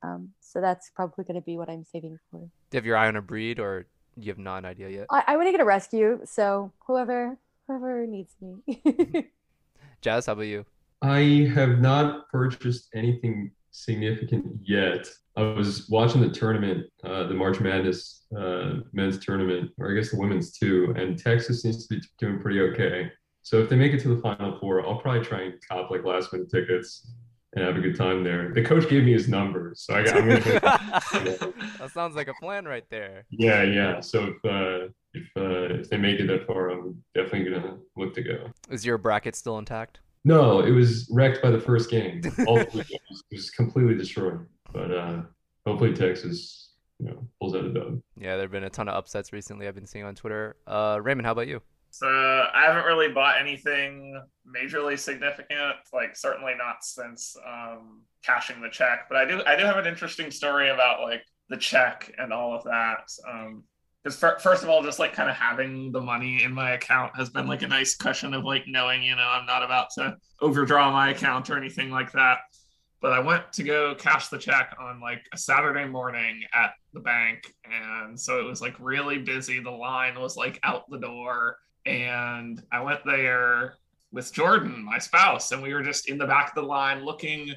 Um, 0.02 0.30
so 0.40 0.60
that's 0.60 0.90
probably 0.94 1.24
gonna 1.24 1.42
be 1.42 1.58
what 1.58 1.68
I'm 1.68 1.84
saving 1.84 2.18
for. 2.30 2.38
Do 2.38 2.46
you 2.72 2.78
have 2.78 2.86
your 2.86 2.96
eye 2.96 3.08
on 3.08 3.16
a 3.16 3.22
breed, 3.22 3.60
or 3.60 3.86
you 4.16 4.30
have 4.30 4.38
not 4.38 4.58
an 4.58 4.64
idea 4.64 4.88
yet? 4.88 5.06
I, 5.10 5.24
I 5.26 5.36
want 5.36 5.48
to 5.48 5.52
get 5.52 5.60
a 5.60 5.64
rescue. 5.64 6.20
So 6.24 6.72
whoever 6.86 7.36
whoever 7.70 8.06
needs 8.06 8.34
me. 8.40 8.82
Jazz, 10.00 10.26
how 10.26 10.32
about 10.32 10.42
you? 10.42 10.64
I 11.02 11.50
have 11.54 11.78
not 11.78 12.28
purchased 12.30 12.88
anything 12.94 13.52
significant 13.70 14.46
yet. 14.62 15.08
I 15.36 15.42
was 15.42 15.88
watching 15.88 16.20
the 16.20 16.30
tournament, 16.30 16.86
uh, 17.04 17.24
the 17.24 17.34
March 17.34 17.60
Madness 17.60 18.26
uh, 18.36 18.80
men's 18.92 19.24
tournament, 19.24 19.70
or 19.78 19.90
I 19.90 19.94
guess 19.94 20.10
the 20.10 20.18
women's 20.18 20.52
too, 20.52 20.92
and 20.96 21.16
Texas 21.16 21.62
seems 21.62 21.86
to 21.86 21.94
be 21.94 22.02
doing 22.18 22.40
pretty 22.40 22.60
okay. 22.60 23.10
So 23.42 23.60
if 23.60 23.70
they 23.70 23.76
make 23.76 23.92
it 23.92 24.00
to 24.00 24.14
the 24.14 24.20
Final 24.20 24.58
Four, 24.58 24.86
I'll 24.86 24.98
probably 24.98 25.24
try 25.24 25.42
and 25.42 25.54
cop 25.66 25.90
like 25.90 26.04
last 26.04 26.32
minute 26.32 26.50
tickets 26.50 27.10
and 27.54 27.64
have 27.64 27.76
a 27.76 27.80
good 27.80 27.96
time 27.96 28.22
there. 28.22 28.52
The 28.54 28.64
coach 28.64 28.88
gave 28.88 29.04
me 29.04 29.12
his 29.12 29.28
number, 29.28 29.72
so 29.76 29.94
I 29.94 30.04
got. 30.04 30.16
I'm 30.16 30.28
gonna 30.28 30.42
that 31.78 31.90
sounds 31.92 32.14
like 32.14 32.28
a 32.28 32.34
plan 32.34 32.64
right 32.64 32.84
there. 32.90 33.24
Yeah, 33.30 33.62
yeah. 33.62 34.00
So 34.00 34.34
if 34.34 34.44
uh, 34.44 34.88
if 35.14 35.26
uh, 35.36 35.74
if 35.80 35.90
they 35.90 35.96
make 35.96 36.20
it 36.20 36.26
that 36.28 36.46
far, 36.46 36.70
I'm 36.70 37.02
definitely 37.14 37.50
gonna 37.50 37.78
look 37.96 38.14
to 38.14 38.22
go. 38.22 38.50
Is 38.70 38.86
your 38.86 38.98
bracket 38.98 39.34
still 39.34 39.58
intact? 39.58 40.00
No, 40.24 40.60
it 40.60 40.70
was 40.70 41.08
wrecked 41.10 41.42
by 41.42 41.50
the 41.50 41.60
first 41.60 41.90
game. 41.90 42.20
All 42.46 42.58
it 42.58 42.72
was, 42.74 42.90
it 42.90 43.00
was 43.32 43.50
completely 43.50 43.94
destroyed. 43.94 44.46
But 44.72 44.92
uh, 44.92 45.22
hopefully 45.66 45.94
Texas, 45.94 46.74
you 46.98 47.06
know, 47.06 47.26
pulls 47.40 47.54
out 47.54 47.64
a 47.64 47.72
dub. 47.72 48.00
Yeah, 48.16 48.36
there've 48.36 48.50
been 48.50 48.64
a 48.64 48.70
ton 48.70 48.88
of 48.88 48.94
upsets 48.94 49.32
recently. 49.32 49.66
I've 49.66 49.74
been 49.74 49.86
seeing 49.86 50.04
on 50.04 50.14
Twitter. 50.14 50.56
Uh, 50.66 51.00
Raymond, 51.02 51.26
how 51.26 51.32
about 51.32 51.48
you? 51.48 51.62
So 51.90 52.06
I 52.06 52.62
haven't 52.66 52.84
really 52.84 53.12
bought 53.12 53.40
anything 53.40 54.20
majorly 54.46 54.98
significant, 54.98 55.76
like 55.92 56.16
certainly 56.16 56.54
not 56.56 56.82
since 56.82 57.36
um, 57.46 58.02
cashing 58.24 58.60
the 58.60 58.70
check. 58.70 59.06
But 59.08 59.18
I 59.18 59.24
do 59.24 59.42
I 59.44 59.56
do 59.56 59.64
have 59.64 59.76
an 59.76 59.86
interesting 59.86 60.30
story 60.30 60.70
about 60.70 61.02
like 61.02 61.22
the 61.48 61.56
check 61.56 62.12
and 62.18 62.32
all 62.32 62.54
of 62.54 62.64
that. 62.64 63.10
Um, 63.28 63.64
because 64.02 64.16
first 64.42 64.62
of 64.62 64.68
all 64.68 64.82
just 64.82 64.98
like 64.98 65.12
kind 65.12 65.28
of 65.28 65.36
having 65.36 65.92
the 65.92 66.00
money 66.00 66.42
in 66.42 66.52
my 66.52 66.72
account 66.72 67.14
has 67.16 67.28
been 67.28 67.46
like 67.46 67.62
a 67.62 67.68
nice 67.68 67.94
cushion 67.96 68.32
of 68.32 68.44
like 68.44 68.64
knowing 68.66 69.02
you 69.02 69.14
know 69.14 69.28
i'm 69.28 69.44
not 69.44 69.62
about 69.62 69.88
to 69.90 70.16
overdraw 70.40 70.90
my 70.90 71.10
account 71.10 71.50
or 71.50 71.56
anything 71.58 71.90
like 71.90 72.10
that 72.12 72.38
but 73.02 73.12
i 73.12 73.20
went 73.20 73.52
to 73.52 73.62
go 73.62 73.94
cash 73.94 74.28
the 74.28 74.38
check 74.38 74.74
on 74.80 75.00
like 75.00 75.22
a 75.34 75.36
saturday 75.36 75.86
morning 75.86 76.42
at 76.54 76.70
the 76.94 77.00
bank 77.00 77.52
and 77.64 78.18
so 78.18 78.40
it 78.40 78.44
was 78.44 78.62
like 78.62 78.74
really 78.78 79.18
busy 79.18 79.60
the 79.60 79.70
line 79.70 80.18
was 80.18 80.36
like 80.36 80.58
out 80.62 80.88
the 80.88 80.98
door 80.98 81.58
and 81.86 82.62
i 82.72 82.80
went 82.80 83.00
there 83.04 83.74
with 84.12 84.32
jordan 84.32 84.82
my 84.82 84.98
spouse 84.98 85.52
and 85.52 85.62
we 85.62 85.72
were 85.72 85.82
just 85.82 86.08
in 86.08 86.18
the 86.18 86.26
back 86.26 86.48
of 86.48 86.54
the 86.54 86.62
line 86.62 87.04
looking 87.04 87.54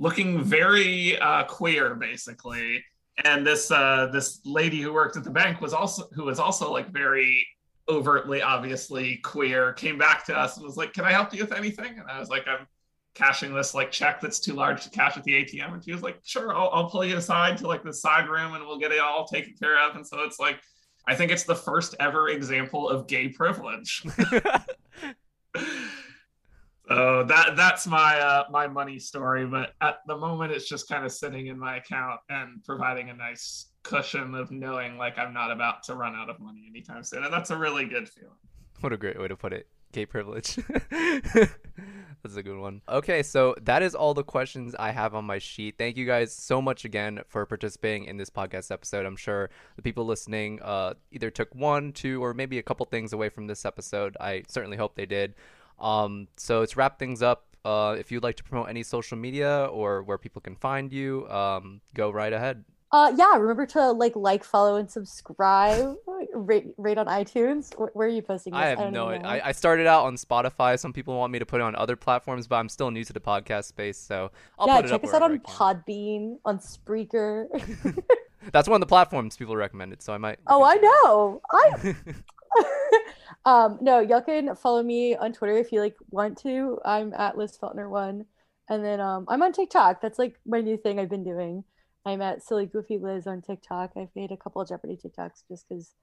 looking 0.00 0.42
very 0.42 1.18
uh, 1.18 1.44
queer 1.44 1.94
basically. 1.94 2.82
And 3.24 3.46
this 3.46 3.70
uh, 3.70 4.08
this 4.12 4.40
lady 4.44 4.80
who 4.80 4.92
worked 4.92 5.16
at 5.16 5.24
the 5.24 5.30
bank 5.30 5.60
was 5.60 5.74
also 5.74 6.08
who 6.14 6.24
was 6.24 6.40
also 6.40 6.72
like 6.72 6.90
very 6.90 7.46
overtly 7.88 8.40
obviously 8.40 9.16
queer 9.16 9.72
came 9.74 9.98
back 9.98 10.24
to 10.24 10.36
us 10.36 10.56
and 10.56 10.64
was 10.64 10.76
like 10.76 10.92
can 10.92 11.04
i 11.04 11.10
help 11.10 11.34
you 11.34 11.40
with 11.40 11.52
anything? 11.52 11.98
And 11.98 12.08
i 12.08 12.20
was 12.20 12.28
like 12.28 12.46
i'm 12.46 12.66
cashing 13.14 13.52
this 13.52 13.74
like 13.74 13.90
check 13.90 14.20
that's 14.20 14.38
too 14.38 14.52
large 14.52 14.84
to 14.84 14.90
cash 14.90 15.16
at 15.16 15.24
the 15.24 15.32
atm 15.32 15.74
and 15.74 15.84
she 15.84 15.90
was 15.90 16.00
like 16.00 16.20
sure 16.22 16.54
i'll, 16.54 16.70
I'll 16.72 16.88
pull 16.88 17.04
you 17.04 17.16
aside 17.16 17.58
to 17.58 17.66
like 17.66 17.82
the 17.82 17.92
side 17.92 18.28
room 18.28 18.54
and 18.54 18.64
we'll 18.64 18.78
get 18.78 18.92
it 18.92 19.00
all 19.00 19.26
taken 19.26 19.54
care 19.60 19.76
of. 19.84 19.96
And 19.96 20.06
so 20.06 20.20
it's 20.20 20.38
like 20.38 20.60
I 21.10 21.16
think 21.16 21.32
it's 21.32 21.42
the 21.42 21.56
first 21.56 21.96
ever 21.98 22.28
example 22.28 22.88
of 22.88 23.08
gay 23.08 23.28
privilege. 23.28 24.04
so 24.04 24.04
that 27.26 27.54
that's 27.56 27.88
my 27.88 28.20
uh, 28.20 28.44
my 28.48 28.68
money 28.68 29.00
story, 29.00 29.44
but 29.44 29.74
at 29.80 29.96
the 30.06 30.16
moment 30.16 30.52
it's 30.52 30.68
just 30.68 30.88
kind 30.88 31.04
of 31.04 31.10
sitting 31.10 31.48
in 31.48 31.58
my 31.58 31.78
account 31.78 32.20
and 32.28 32.62
providing 32.62 33.10
a 33.10 33.14
nice 33.14 33.72
cushion 33.82 34.36
of 34.36 34.52
knowing 34.52 34.98
like 34.98 35.18
I'm 35.18 35.34
not 35.34 35.50
about 35.50 35.82
to 35.84 35.96
run 35.96 36.14
out 36.14 36.30
of 36.30 36.38
money 36.38 36.64
anytime 36.70 37.02
soon, 37.02 37.24
and 37.24 37.32
that's 37.32 37.50
a 37.50 37.56
really 37.56 37.86
good 37.86 38.08
feeling. 38.08 38.36
What 38.78 38.92
a 38.92 38.96
great 38.96 39.18
way 39.18 39.26
to 39.26 39.36
put 39.36 39.52
it. 39.52 39.66
Gay 39.90 40.06
privilege. 40.06 40.60
That's 42.22 42.36
a 42.36 42.42
good 42.42 42.58
one. 42.58 42.82
Okay, 42.88 43.22
so 43.22 43.54
that 43.62 43.82
is 43.82 43.94
all 43.94 44.12
the 44.12 44.22
questions 44.24 44.74
I 44.78 44.90
have 44.90 45.14
on 45.14 45.24
my 45.24 45.38
sheet. 45.38 45.76
Thank 45.78 45.96
you 45.96 46.06
guys 46.06 46.34
so 46.34 46.60
much 46.60 46.84
again 46.84 47.20
for 47.28 47.46
participating 47.46 48.04
in 48.04 48.18
this 48.18 48.28
podcast 48.28 48.70
episode. 48.70 49.06
I'm 49.06 49.16
sure 49.16 49.48
the 49.76 49.82
people 49.82 50.04
listening 50.04 50.60
uh, 50.62 50.94
either 51.12 51.30
took 51.30 51.54
one, 51.54 51.92
two, 51.92 52.22
or 52.22 52.34
maybe 52.34 52.58
a 52.58 52.62
couple 52.62 52.84
things 52.86 53.12
away 53.12 53.30
from 53.30 53.46
this 53.46 53.64
episode. 53.64 54.16
I 54.20 54.42
certainly 54.48 54.76
hope 54.76 54.96
they 54.96 55.06
did. 55.06 55.34
Um, 55.78 56.28
so 56.36 56.60
let's 56.60 56.76
wrap 56.76 56.98
things 56.98 57.22
up. 57.22 57.46
Uh, 57.64 57.96
if 57.98 58.12
you'd 58.12 58.22
like 58.22 58.36
to 58.36 58.44
promote 58.44 58.68
any 58.68 58.82
social 58.82 59.16
media 59.16 59.66
or 59.66 60.02
where 60.02 60.18
people 60.18 60.42
can 60.42 60.56
find 60.56 60.92
you, 60.92 61.28
um, 61.28 61.80
go 61.94 62.10
right 62.10 62.32
ahead. 62.32 62.64
Uh, 62.92 63.12
yeah, 63.16 63.36
remember 63.36 63.66
to 63.66 63.92
like, 63.92 64.16
like, 64.16 64.44
follow, 64.44 64.76
and 64.76 64.90
subscribe. 64.90 65.96
Rate, 66.34 66.66
rate 66.76 66.98
on 66.98 67.06
iTunes. 67.06 67.74
Where, 67.94 68.06
are 68.06 68.10
you 68.10 68.22
posting? 68.22 68.52
This? 68.52 68.60
I 68.60 68.66
have 68.66 68.80
I 68.80 68.90
no. 68.90 69.08
I, 69.08 69.48
I 69.48 69.52
started 69.52 69.86
out 69.86 70.04
on 70.04 70.16
Spotify. 70.16 70.78
Some 70.78 70.92
people 70.92 71.16
want 71.16 71.32
me 71.32 71.38
to 71.38 71.46
put 71.46 71.60
it 71.60 71.64
on 71.64 71.74
other 71.76 71.96
platforms, 71.96 72.46
but 72.46 72.56
I'm 72.56 72.68
still 72.68 72.90
new 72.90 73.04
to 73.04 73.12
the 73.12 73.20
podcast 73.20 73.64
space, 73.64 73.98
so 73.98 74.30
I'll 74.58 74.66
yeah. 74.66 74.82
check 74.82 75.04
us 75.04 75.14
out 75.14 75.22
on 75.22 75.38
Podbean, 75.40 76.38
on 76.44 76.58
Spreaker. 76.58 77.46
That's 78.52 78.68
one 78.68 78.76
of 78.76 78.80
the 78.80 78.86
platforms 78.86 79.36
people 79.36 79.56
recommended, 79.56 80.02
so 80.02 80.12
I 80.12 80.18
might. 80.18 80.38
Oh, 80.46 80.62
I 80.62 80.76
know. 80.76 81.40
I. 81.52 81.94
um, 83.44 83.78
no, 83.80 84.00
y'all 84.00 84.22
can 84.22 84.54
follow 84.56 84.82
me 84.82 85.14
on 85.16 85.32
Twitter 85.32 85.56
if 85.56 85.72
you 85.72 85.80
like 85.80 85.96
want 86.10 86.38
to. 86.38 86.78
I'm 86.84 87.12
at 87.14 87.36
Liz 87.36 87.58
Feltner 87.60 87.88
one, 87.88 88.26
and 88.68 88.84
then 88.84 89.00
um, 89.00 89.26
I'm 89.28 89.42
on 89.42 89.52
TikTok. 89.52 90.00
That's 90.00 90.18
like 90.18 90.38
my 90.46 90.60
new 90.60 90.76
thing 90.76 90.98
I've 90.98 91.10
been 91.10 91.24
doing. 91.24 91.64
I'm 92.04 92.22
at 92.22 92.42
Silly 92.42 92.66
Goofy 92.66 92.98
Liz 92.98 93.26
on 93.26 93.42
TikTok. 93.42 93.92
I've 93.96 94.14
made 94.16 94.32
a 94.32 94.36
couple 94.36 94.62
of 94.62 94.68
Jeopardy 94.68 94.96
TikToks 94.96 95.42
just 95.48 95.68
because 95.68 95.94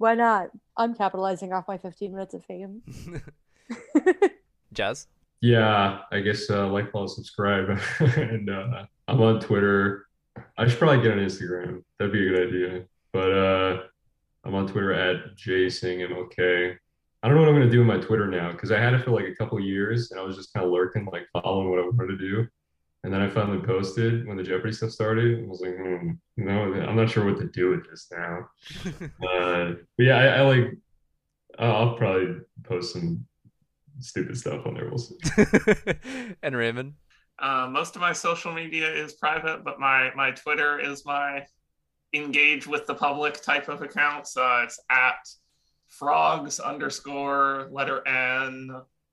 why 0.00 0.14
not? 0.14 0.48
I'm 0.78 0.94
capitalizing 0.94 1.52
off 1.52 1.68
my 1.68 1.76
15 1.76 2.12
minutes 2.12 2.32
of 2.32 2.42
fame. 2.46 2.80
Jazz? 4.72 5.08
Yeah, 5.42 5.98
I 6.10 6.20
guess 6.20 6.48
uh, 6.48 6.68
like, 6.68 6.90
follow, 6.90 7.06
subscribe. 7.06 7.78
and 8.00 8.48
uh, 8.48 8.86
I'm 9.08 9.20
on 9.20 9.40
Twitter. 9.40 10.06
I 10.56 10.66
should 10.66 10.78
probably 10.78 11.02
get 11.02 11.12
on 11.12 11.18
Instagram. 11.18 11.84
That'd 11.98 12.14
be 12.14 12.26
a 12.26 12.30
good 12.30 12.48
idea. 12.48 12.84
But 13.12 13.30
uh, 13.30 13.82
I'm 14.44 14.54
on 14.54 14.66
Twitter 14.66 14.94
at 14.94 15.36
jsingmok. 15.36 16.78
I 17.22 17.28
don't 17.28 17.36
know 17.36 17.42
what 17.42 17.50
I'm 17.50 17.56
going 17.56 17.68
to 17.68 17.70
do 17.70 17.80
with 17.80 17.86
my 17.86 17.98
Twitter 17.98 18.26
now 18.26 18.52
because 18.52 18.72
I 18.72 18.80
had 18.80 18.94
it 18.94 19.04
for 19.04 19.10
like 19.10 19.26
a 19.26 19.34
couple 19.34 19.60
years 19.60 20.12
and 20.12 20.18
I 20.18 20.22
was 20.22 20.34
just 20.34 20.54
kind 20.54 20.64
of 20.64 20.72
lurking, 20.72 21.06
like 21.12 21.26
following 21.34 21.68
what 21.68 21.78
I 21.78 21.82
wanted 21.82 22.16
to 22.16 22.16
do. 22.16 22.48
And 23.02 23.12
then 23.12 23.22
I 23.22 23.30
finally 23.30 23.64
posted 23.64 24.26
when 24.26 24.36
the 24.36 24.42
Jeopardy 24.42 24.72
stuff 24.72 24.90
started. 24.90 25.42
I 25.42 25.46
was 25.46 25.62
like, 25.62 25.76
hmm, 25.76 26.10
no, 26.36 26.74
I'm 26.74 26.96
not 26.96 27.08
sure 27.08 27.24
what 27.24 27.38
to 27.40 27.48
do 27.48 27.70
with 27.70 27.88
this 27.88 28.08
now. 28.12 28.48
uh, 29.26 29.72
but 29.96 30.04
yeah, 30.04 30.18
I, 30.18 30.26
I 30.26 30.40
like, 30.42 30.76
I'll 31.58 31.94
probably 31.94 32.36
post 32.64 32.92
some 32.92 33.26
stupid 34.00 34.36
stuff 34.36 34.66
on 34.66 34.74
there. 34.74 34.88
We'll 34.88 34.98
see. 34.98 35.16
and 36.42 36.56
Raymond? 36.56 36.94
Uh, 37.38 37.68
most 37.70 37.96
of 37.96 38.02
my 38.02 38.12
social 38.12 38.52
media 38.52 38.92
is 38.92 39.14
private, 39.14 39.64
but 39.64 39.80
my, 39.80 40.10
my 40.14 40.32
Twitter 40.32 40.78
is 40.78 41.06
my 41.06 41.46
engage 42.12 42.66
with 42.66 42.86
the 42.86 42.94
public 42.94 43.40
type 43.42 43.68
of 43.68 43.80
account. 43.80 44.26
So 44.26 44.60
it's 44.62 44.78
at 44.90 45.26
frogs 45.88 46.60
underscore 46.60 47.68
letter 47.70 48.06
N 48.06 48.70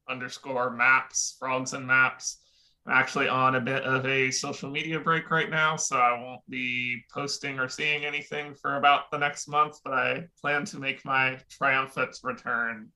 underscore 0.09 0.71
maps, 0.71 1.35
frogs 1.39 1.73
and 1.73 1.85
maps. 1.85 2.39
I'm 2.88 2.93
actually 2.93 3.27
on 3.27 3.55
a 3.55 3.61
bit 3.61 3.83
of 3.83 4.05
a 4.05 4.31
social 4.31 4.69
media 4.69 4.99
break 4.99 5.29
right 5.29 5.49
now, 5.49 5.75
so 5.75 5.97
I 5.97 6.17
won't 6.21 6.41
be 6.49 7.03
posting 7.13 7.59
or 7.59 7.67
seeing 7.67 8.05
anything 8.05 8.55
for 8.55 8.77
about 8.77 9.11
the 9.11 9.17
next 9.17 9.49
month, 9.49 9.79
but 9.83 9.93
I 9.93 10.23
plan 10.41 10.63
to 10.65 10.79
make 10.79 11.03
my 11.03 11.38
triumphant 11.49 12.17
return 12.23 12.88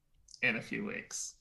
in 0.43 0.55
a 0.55 0.61
few 0.61 0.85
weeks. 0.85 1.35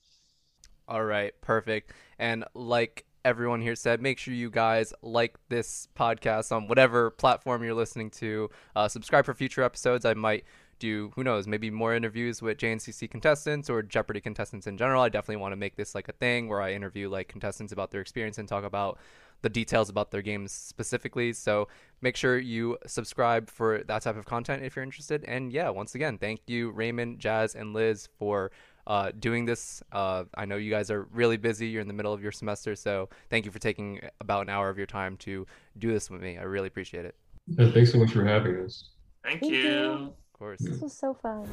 All 0.87 1.05
right, 1.05 1.33
perfect. 1.39 1.93
And 2.19 2.43
like 2.53 3.05
everyone 3.23 3.61
here 3.61 3.75
said, 3.75 4.01
make 4.01 4.17
sure 4.17 4.33
you 4.33 4.49
guys 4.49 4.93
like 5.01 5.37
this 5.47 5.87
podcast 5.95 6.51
on 6.51 6.67
whatever 6.67 7.09
platform 7.09 7.63
you're 7.63 7.73
listening 7.73 8.09
to. 8.09 8.49
Uh, 8.75 8.89
subscribe 8.89 9.25
for 9.25 9.33
future 9.33 9.63
episodes. 9.63 10.03
I 10.05 10.13
might 10.13 10.43
do 10.81 11.11
who 11.15 11.23
knows 11.23 11.47
maybe 11.47 11.69
more 11.69 11.95
interviews 11.95 12.41
with 12.41 12.57
JNCC 12.57 13.09
contestants 13.09 13.69
or 13.69 13.81
Jeopardy 13.83 14.19
contestants 14.19 14.67
in 14.67 14.75
general. 14.77 15.01
I 15.01 15.09
definitely 15.09 15.37
want 15.37 15.53
to 15.53 15.57
make 15.57 15.75
this 15.75 15.95
like 15.95 16.09
a 16.09 16.13
thing 16.13 16.49
where 16.49 16.61
I 16.61 16.73
interview 16.73 17.07
like 17.07 17.27
contestants 17.27 17.71
about 17.71 17.91
their 17.91 18.01
experience 18.01 18.37
and 18.37 18.47
talk 18.47 18.65
about 18.65 18.99
the 19.43 19.49
details 19.49 19.89
about 19.89 20.11
their 20.11 20.21
games 20.21 20.51
specifically. 20.51 21.33
So 21.33 21.67
make 22.01 22.15
sure 22.15 22.37
you 22.37 22.77
subscribe 22.85 23.49
for 23.49 23.83
that 23.83 24.01
type 24.01 24.17
of 24.17 24.25
content 24.25 24.63
if 24.63 24.75
you're 24.75 24.83
interested. 24.83 25.23
And 25.25 25.53
yeah, 25.53 25.69
once 25.69 25.95
again, 25.95 26.17
thank 26.17 26.41
you 26.47 26.71
Raymond, 26.71 27.19
Jazz, 27.19 27.55
and 27.55 27.73
Liz 27.73 28.09
for 28.17 28.51
uh, 28.87 29.11
doing 29.19 29.45
this. 29.45 29.83
Uh, 29.91 30.25
I 30.35 30.45
know 30.45 30.57
you 30.57 30.71
guys 30.71 30.89
are 30.89 31.03
really 31.13 31.37
busy. 31.37 31.67
You're 31.67 31.81
in 31.81 31.87
the 31.87 31.93
middle 31.93 32.13
of 32.13 32.21
your 32.21 32.31
semester, 32.31 32.75
so 32.75 33.09
thank 33.29 33.45
you 33.45 33.51
for 33.51 33.59
taking 33.59 34.01
about 34.19 34.41
an 34.41 34.49
hour 34.49 34.69
of 34.69 34.77
your 34.77 34.87
time 34.87 35.17
to 35.17 35.45
do 35.77 35.91
this 35.93 36.09
with 36.09 36.21
me. 36.21 36.37
I 36.37 36.43
really 36.43 36.67
appreciate 36.67 37.05
it. 37.05 37.15
Yeah, 37.47 37.71
thanks 37.71 37.91
so 37.91 37.99
much 37.99 38.11
for 38.11 38.25
having 38.25 38.57
us. 38.57 38.89
Thank, 39.23 39.41
thank 39.41 39.53
you. 39.53 39.59
you 39.59 40.13
course. 40.41 40.59
This 40.59 40.81
was 40.81 40.93
so 40.93 41.13
fun. 41.13 41.47